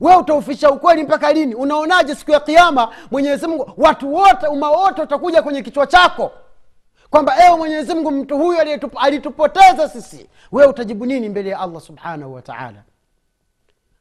we 0.00 0.16
utaufisha 0.16 0.70
ukweli 0.70 1.02
mpaka 1.02 1.32
lini? 1.32 1.54
Unaonaje 1.54 2.14
siku 2.14 2.30
ya 2.30 2.40
kiama 2.40 2.88
mwenyezimngu 3.10 3.70
watu 3.76 4.14
wote 4.14 4.46
uma 4.46 4.70
wote 4.70 5.02
utakuja 5.02 5.42
kwenye 5.42 5.62
kichwa 5.62 5.86
chako 5.86 6.32
kwamba 7.10 7.46
ewe 7.46 7.56
mwenyezimngu 7.56 8.10
mtu 8.10 8.38
huyu 8.38 8.58
alitupoteza 8.96 9.88
sisi. 9.88 10.28
Wewe 10.52 10.68
utajibu 10.70 11.06
nini 11.06 11.28
mbele 11.28 11.50
ya 11.50 11.60
allah 11.60 11.80
subhanahu 11.80 12.34
wataala 12.34 12.82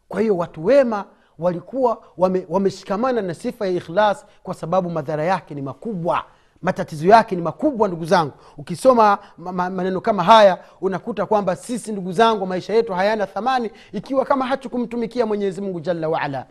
kwa 0.07 0.21
hiyo 0.21 0.37
watu 0.37 0.65
wema 0.65 1.05
walikuwa 1.39 2.03
wameshikamana 2.49 3.15
wame 3.17 3.27
na 3.27 3.33
sifa 3.33 3.65
ya 3.65 3.71
ikhlas 3.71 4.25
kwa 4.43 4.53
sababu 4.53 4.89
madhara 4.89 5.23
yake 5.23 5.55
ni 5.55 5.61
makubwa 5.61 6.23
matatizo 6.63 7.07
yake 7.07 7.35
ni 7.35 7.41
makubwa 7.41 7.87
ndugu 7.87 8.05
zangu. 8.05 8.31
Ukisoma 8.57 9.17
maneno 9.37 10.01
kama 10.01 10.23
haya 10.23 10.57
unakuta 10.81 11.25
kwamba 11.25 11.55
sisi 11.55 11.91
ndugu 11.91 12.11
zangu 12.11 12.45
maisha 12.47 12.73
yetu 12.73 12.93
hayana 12.93 13.27
thamani 13.27 13.71
ikiwa 13.91 14.25
kama 14.25 14.45
hatukumtumikia 14.45 15.25
mwenyezi 15.25 15.61
mungu 15.61 15.79
jalla 15.79 16.09
waala 16.09 16.45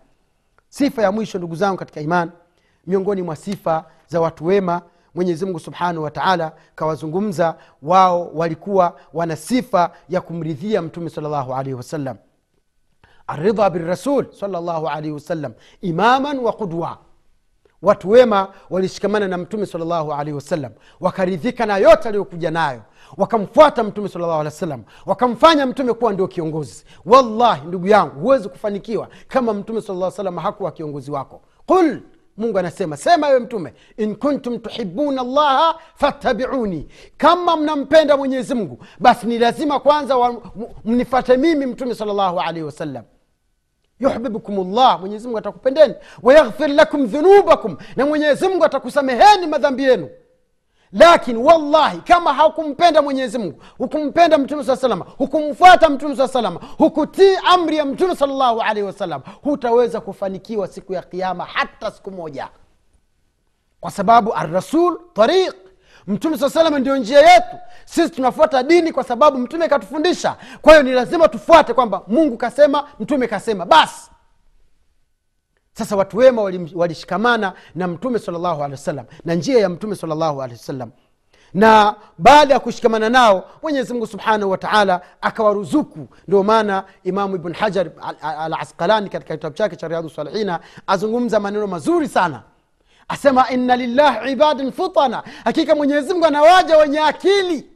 sifa 0.69 1.03
ya 1.03 1.13
mwisho 1.13 1.39
ndugu 1.39 1.55
zangu 1.57 1.77
katika 1.79 2.01
iman 2.01 2.31
miongoni 2.87 3.23
mwa 3.23 3.37
sifa 3.37 3.85
za 4.09 4.21
watu 4.21 4.47
wema 4.47 4.83
mwenyezi 5.15 5.45
mungu 5.45 5.59
subhanahu 5.61 6.05
wataala 6.05 6.53
kawazungumza 6.75 7.55
wao 7.83 8.31
walikuwa 8.35 8.97
wana 9.13 9.37
sifa 9.37 9.91
ya 10.09 10.21
kumridhia 10.21 10.83
mtume 10.83 11.11
salllahu 11.11 11.53
alaihi 11.55 11.75
wasallam 11.75 12.17
aridha 13.27 13.71
birasul 13.71 14.27
salllahu 14.41 14.89
alaihi 14.89 15.13
wasallam 15.13 15.53
imaman 15.81 16.39
wa 16.39 16.53
qudwa 16.53 16.99
watu 17.83 18.11
wema 18.11 18.49
walishikamana 18.71 19.29
na 19.29 19.39
mtume 19.39 19.67
salllahu 19.67 20.13
alaihi 20.13 20.33
wasallam 20.33 20.73
wakaridhika 21.01 21.67
na 21.67 21.77
yote 21.77 22.09
aliyokuja 22.09 22.51
nayo 22.51 22.83
wakamfuata 23.17 23.85
mtume 23.85 24.09
salllahu 24.09 24.33
alehi 24.33 24.45
wasallam 24.55 24.83
wakamfanya 25.07 25.67
mtume 25.67 25.93
kuwa 25.93 26.13
ndio 26.13 26.29
kiongozi. 26.29 26.85
Wallahi 27.07 27.67
ndugu 27.67 27.87
yangu 27.87 28.21
huwezi 28.21 28.49
kufanikiwa 28.49 29.09
kama 29.29 29.55
mtume 29.55 29.81
sala 29.81 30.11
salam 30.11 30.37
hakuwa 30.37 30.71
kiongozi 30.73 31.11
wako. 31.11 31.43
Qul 31.67 32.01
mungu 32.37 32.59
anasema 32.59 32.97
sema 32.97 33.29
ewe 33.29 33.39
mtume 33.41 33.75
in 33.97 34.17
kuntum 34.17 34.59
tuhibuna 34.59 35.23
llaha 35.23 35.75
fattabiuni. 35.95 36.89
Kama 37.17 37.57
mnampenda 37.57 38.17
mwenyezi 38.17 38.55
mungu 38.55 38.79
basi 39.01 39.27
ni 39.27 39.39
lazima 39.39 39.81
kwanza 39.81 40.35
mnifate 40.85 41.37
mimi 41.37 41.67
mtume 41.67 41.95
salllahu 41.95 42.41
alaihi 42.41 42.63
wasallam 42.63 43.05
yuhbibukum 44.03 44.75
llah 44.75 45.01
mwenyezimungu 45.01 45.39
atakupendeni. 45.39 45.95
Wayaghfir 46.23 46.69
lakum 46.69 47.07
dhunubakum 47.07 47.77
na 47.97 48.07
mwenyezimngu 48.07 48.65
atakusameheni 48.65 49.47
madhambi 49.47 49.85
yenu. 49.85 50.09
Lakini 50.93 51.39
wallahi 51.39 51.99
kama 52.01 52.35
hakumpenda 52.35 53.03
mwenyezi 53.03 53.39
mungu 53.39 53.63
hukumpenda 53.79 54.39
mtume 54.39 54.65
saa 54.65 54.77
salama 54.77 55.07
hukumfuata 55.19 55.91
mtume 55.91 56.17
saa 56.17 56.29
salama 56.29 56.61
hukutii 56.79 57.37
amri 57.45 57.77
ya 57.77 57.85
mtume 57.85 58.17
salllahu 58.17 58.61
alaihi 58.61 58.83
wasallam 58.83 59.23
hutaweza 59.43 60.01
kufanikiwa 60.01 60.69
siku 60.69 60.93
ya 60.93 61.03
kiama 61.03 61.45
hata 61.45 61.91
siku 61.91 62.11
moja. 62.11 62.49
Kwa 63.81 63.91
sababu 63.91 64.35
arrasul 64.35 65.01
tariq 65.13 65.55
mtume 66.07 66.39
saa 66.39 66.51
salama 66.51 66.79
ndio 66.79 66.97
njia 66.97 67.21
yetu. 67.33 67.57
Sisi 67.85 68.11
tunafuata 68.11 68.63
dini 68.63 68.93
kwa 68.93 69.05
sababu 69.05 69.39
mtume 69.39 69.69
katufundisha 69.69 70.37
kwa 70.63 70.73
hiyo 70.73 70.83
ni 70.83 70.93
lazima 70.93 71.29
tufuate 71.29 71.75
kwamba 71.75 72.03
mungu 72.07 72.37
kasema 72.37 72.89
mtume 73.01 73.27
kasema. 73.27 73.67
Basi. 73.67 74.11
Sasa 75.73 75.97
watu 75.97 76.17
wema 76.17 76.43
walishikamana 76.75 77.47
wali 77.47 77.59
na 77.75 77.89
mtume 77.89 78.19
salllahu 78.19 78.55
alehi 78.65 78.73
wasallam 78.73 79.07
na 79.25 79.35
njia 79.35 79.59
ya 79.61 79.69
mtume 79.69 79.97
salllahu 79.97 80.43
alehi 80.43 80.59
wasallam. 80.59 80.91
Na 81.55 81.95
baada 82.19 82.55
ya 82.55 82.61
kushikamana 82.61 83.09
nao 83.09 83.51
mwenyezimungu 83.63 84.07
subhanahu 84.07 84.51
wataala 84.51 85.01
akawaruzuku. 85.21 86.09
Ndio 86.29 86.43
maana 86.43 86.85
imamu 87.05 87.37
ibn 87.37 87.53
hajar 87.53 87.91
al 88.23 88.55
asqalani 88.55 89.09
katika 89.11 89.37
kitabu 89.37 89.57
chake 89.57 89.77
cha 89.77 89.89
riadhu 89.89 90.11
salihina 90.11 90.61
azungumza 90.87 91.41
maneno 91.41 91.67
mazuri 91.67 92.09
sana 92.09 92.43
asema 93.13 93.51
inna 93.51 93.77
lillahi 93.77 94.33
ibadin 94.33 94.73
futana. 94.73 95.23
Hakika 95.45 95.75
mwenyezimngu 95.75 96.27
anawaja 96.27 96.77
wenye 96.79 97.01
akili. 97.01 97.67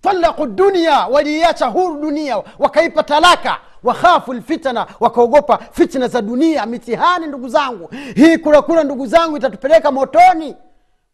Talaku 0.00 0.46
dunia 0.46 1.06
waliiacha 1.06 1.66
huru 1.66 2.00
dunia 2.00 2.42
wakaipa 2.58 3.02
talaka. 3.02 3.58
Wakhafu 3.82 4.32
lfitana 4.34 4.86
wakaogopa 5.00 5.58
fitna 5.72 6.08
za 6.08 6.22
dunia 6.22 6.66
mitihani 6.66 7.26
ndugu 7.26 7.48
zangu. 7.48 7.90
Hii 8.14 8.38
kurakura 8.38 8.84
ndugu 8.84 9.06
zangu 9.06 9.36
itatupeleka 9.36 9.90
motoni. 9.92 10.56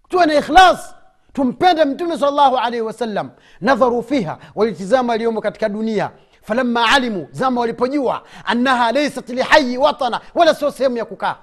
Tuwe 0.09 0.27
na 0.27 0.35
ikhlas. 0.35 0.95
Tumpende 1.33 1.85
mtume 1.85 2.19
salllahu 2.19 2.57
alaihi 2.59 2.81
wasallam. 2.81 3.31
Nadharu 3.61 4.03
fiha 4.03 4.39
walitizama 4.55 5.13
aliyomo 5.13 5.41
katika 5.41 5.69
dunia. 5.69 6.11
Falamma 6.43 6.91
alimu 6.93 7.29
zama 7.33 7.61
walipojua. 7.61 8.23
Annaha 8.45 8.93
laisat 8.93 9.29
lihayi 9.29 9.79
watana 9.79 10.21
wala 10.35 10.55
sio 10.55 10.71
sehemu 10.71 10.97
ya 10.97 11.05
kukaa 11.05 11.37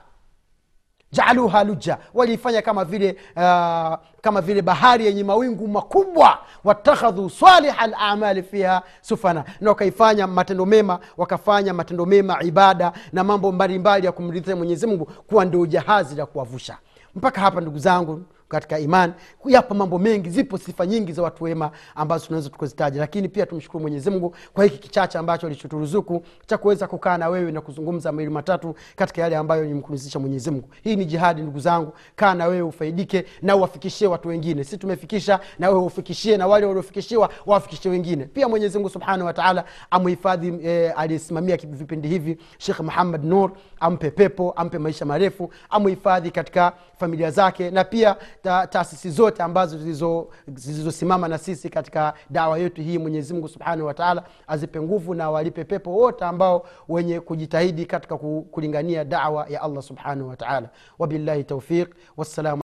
jaaluha 1.18 1.64
luja. 1.64 1.98
Waliifanya 2.14 2.62
kama 2.62 2.86
vile 2.86 3.12
uh, 3.36 3.96
kama 4.22 4.42
vile 4.42 4.62
bahari 4.62 5.06
yenye 5.06 5.24
mawingu 5.24 5.68
makubwa. 5.68 6.38
Watakhadhu 6.64 7.30
saliha 7.30 7.88
lamali 7.88 8.44
fiha 8.44 8.82
sufana. 9.02 9.44
Na 9.62 9.70
wakaifanya 9.70 10.28
matendo 10.28 10.66
mema 10.66 11.00
wakafanya 11.18 11.74
matendo 11.74 12.06
mema 12.06 12.44
ibada 12.44 12.92
na 13.14 13.24
mambo 13.24 13.52
mbalimbali 13.52 14.06
ya 14.06 14.12
kumridhisha 14.12 14.56
mwenyezi 14.56 14.88
mungu 14.88 15.06
kuwa 15.06 15.46
ndio 15.46 15.66
jahazi 15.66 16.16
la 16.16 16.26
kuwavusha. 16.26 16.78
Mpaka 17.16 17.42
hapa 17.42 17.62
ndugu 17.62 17.80
zangu 17.80 18.22
katika 18.54 18.80
iman. 18.80 19.14
Yapo 19.46 19.74
mambo 19.74 20.00
mengi 20.00 20.30
zipo 20.30 20.58
sifa 20.58 20.86
nyingi 20.86 21.12
za 21.14 21.22
watu 21.22 21.44
wema 21.44 21.72
ambazo 21.96 22.26
tunaweza 22.26 22.50
tukuzitaja. 22.50 23.00
Lakini 23.00 23.30
pia 23.30 23.46
tumshukuru 23.46 23.82
mwenyezi 23.82 24.10
mungu 24.10 24.36
kwa 24.54 24.64
hiki 24.64 24.78
kichache 24.78 25.18
ambacho 25.18 25.48
alichoturuzuku 25.48 26.24
cha 26.46 26.58
kuweza 26.58 26.88
kukaa 26.88 27.18
na 27.18 27.30
wewe 27.30 27.52
na 27.52 27.62
kuzungumza 27.62 28.12
mawili 28.12 28.32
matatu 28.32 28.76
katika 28.96 29.22
yale 29.22 29.36
ambayo 29.38 29.66
nimkumzisha 29.66 30.20
mwenyezi 30.20 30.52
mungu. 30.52 30.70
Hii 30.84 30.96
ni 30.96 31.06
jihadi 31.06 31.42
ndugu 31.42 31.60
zangu. 31.60 31.94
Kaa 32.16 32.34
na 32.34 32.46
wewe 32.48 32.62
ufaidike 32.62 33.26
na 33.42 33.56
uwafikishie 33.56 34.08
watu 34.08 34.28
wengine. 34.28 34.64
Si 34.64 34.78
tumefikisha 34.78 35.40
na 35.60 35.70
wewe 35.70 35.82
ufikishie 35.82 36.38
na 36.38 36.48
wale 36.48 36.66
waliofikishiwa 36.66 37.30
wawafikishie 37.46 37.92
wengine. 37.92 38.26
Pia 38.26 38.48
mwenyezi 38.48 38.78
mungu 38.78 38.90
subhanahu 38.90 39.26
wataala 39.26 39.66
amhifadhi 39.92 40.68
eh, 40.68 40.94
aliyesimamia 40.98 41.58
vipindi 41.58 42.08
hivi 42.08 42.38
shekh 42.58 42.80
muhammad 42.80 43.24
nur 43.26 43.52
ampe 43.80 44.12
pepo 44.12 44.52
ampe 44.52 44.78
maisha 44.78 45.06
marefu 45.06 45.50
amhifadhi 45.70 46.32
katika 46.32 46.74
familia 47.00 47.32
zake 47.32 47.72
na 47.72 47.84
pia 47.84 48.16
ta, 48.44 48.68
taasisi 48.68 49.10
zote 49.10 49.44
ambazo 49.44 49.78
zilizosimama 50.48 51.28
na 51.28 51.38
sisi 51.38 51.70
katika 51.70 52.14
dawa 52.30 52.58
yetu 52.60 52.82
hii 52.82 52.98
mwenyezi 52.98 53.34
mungu 53.34 53.48
subhanahu 53.48 53.88
wataala 53.88 54.24
azipe 54.48 54.82
nguvu 54.82 55.14
na 55.14 55.30
walipe 55.30 55.64
pepo 55.64 55.92
wote 55.92 56.26
ambao 56.26 56.66
wenye 56.90 57.20
kujitahidi 57.20 57.86
katika 57.86 58.18
kulingania 58.52 59.04
dawa 59.06 59.48
ya 59.50 59.62
allah 59.62 59.84
subhanahu 59.84 60.30
wataala 60.30 60.70
wabillahi 61.00 61.44
taufiq 61.44 61.96
wassalamu 62.18 62.63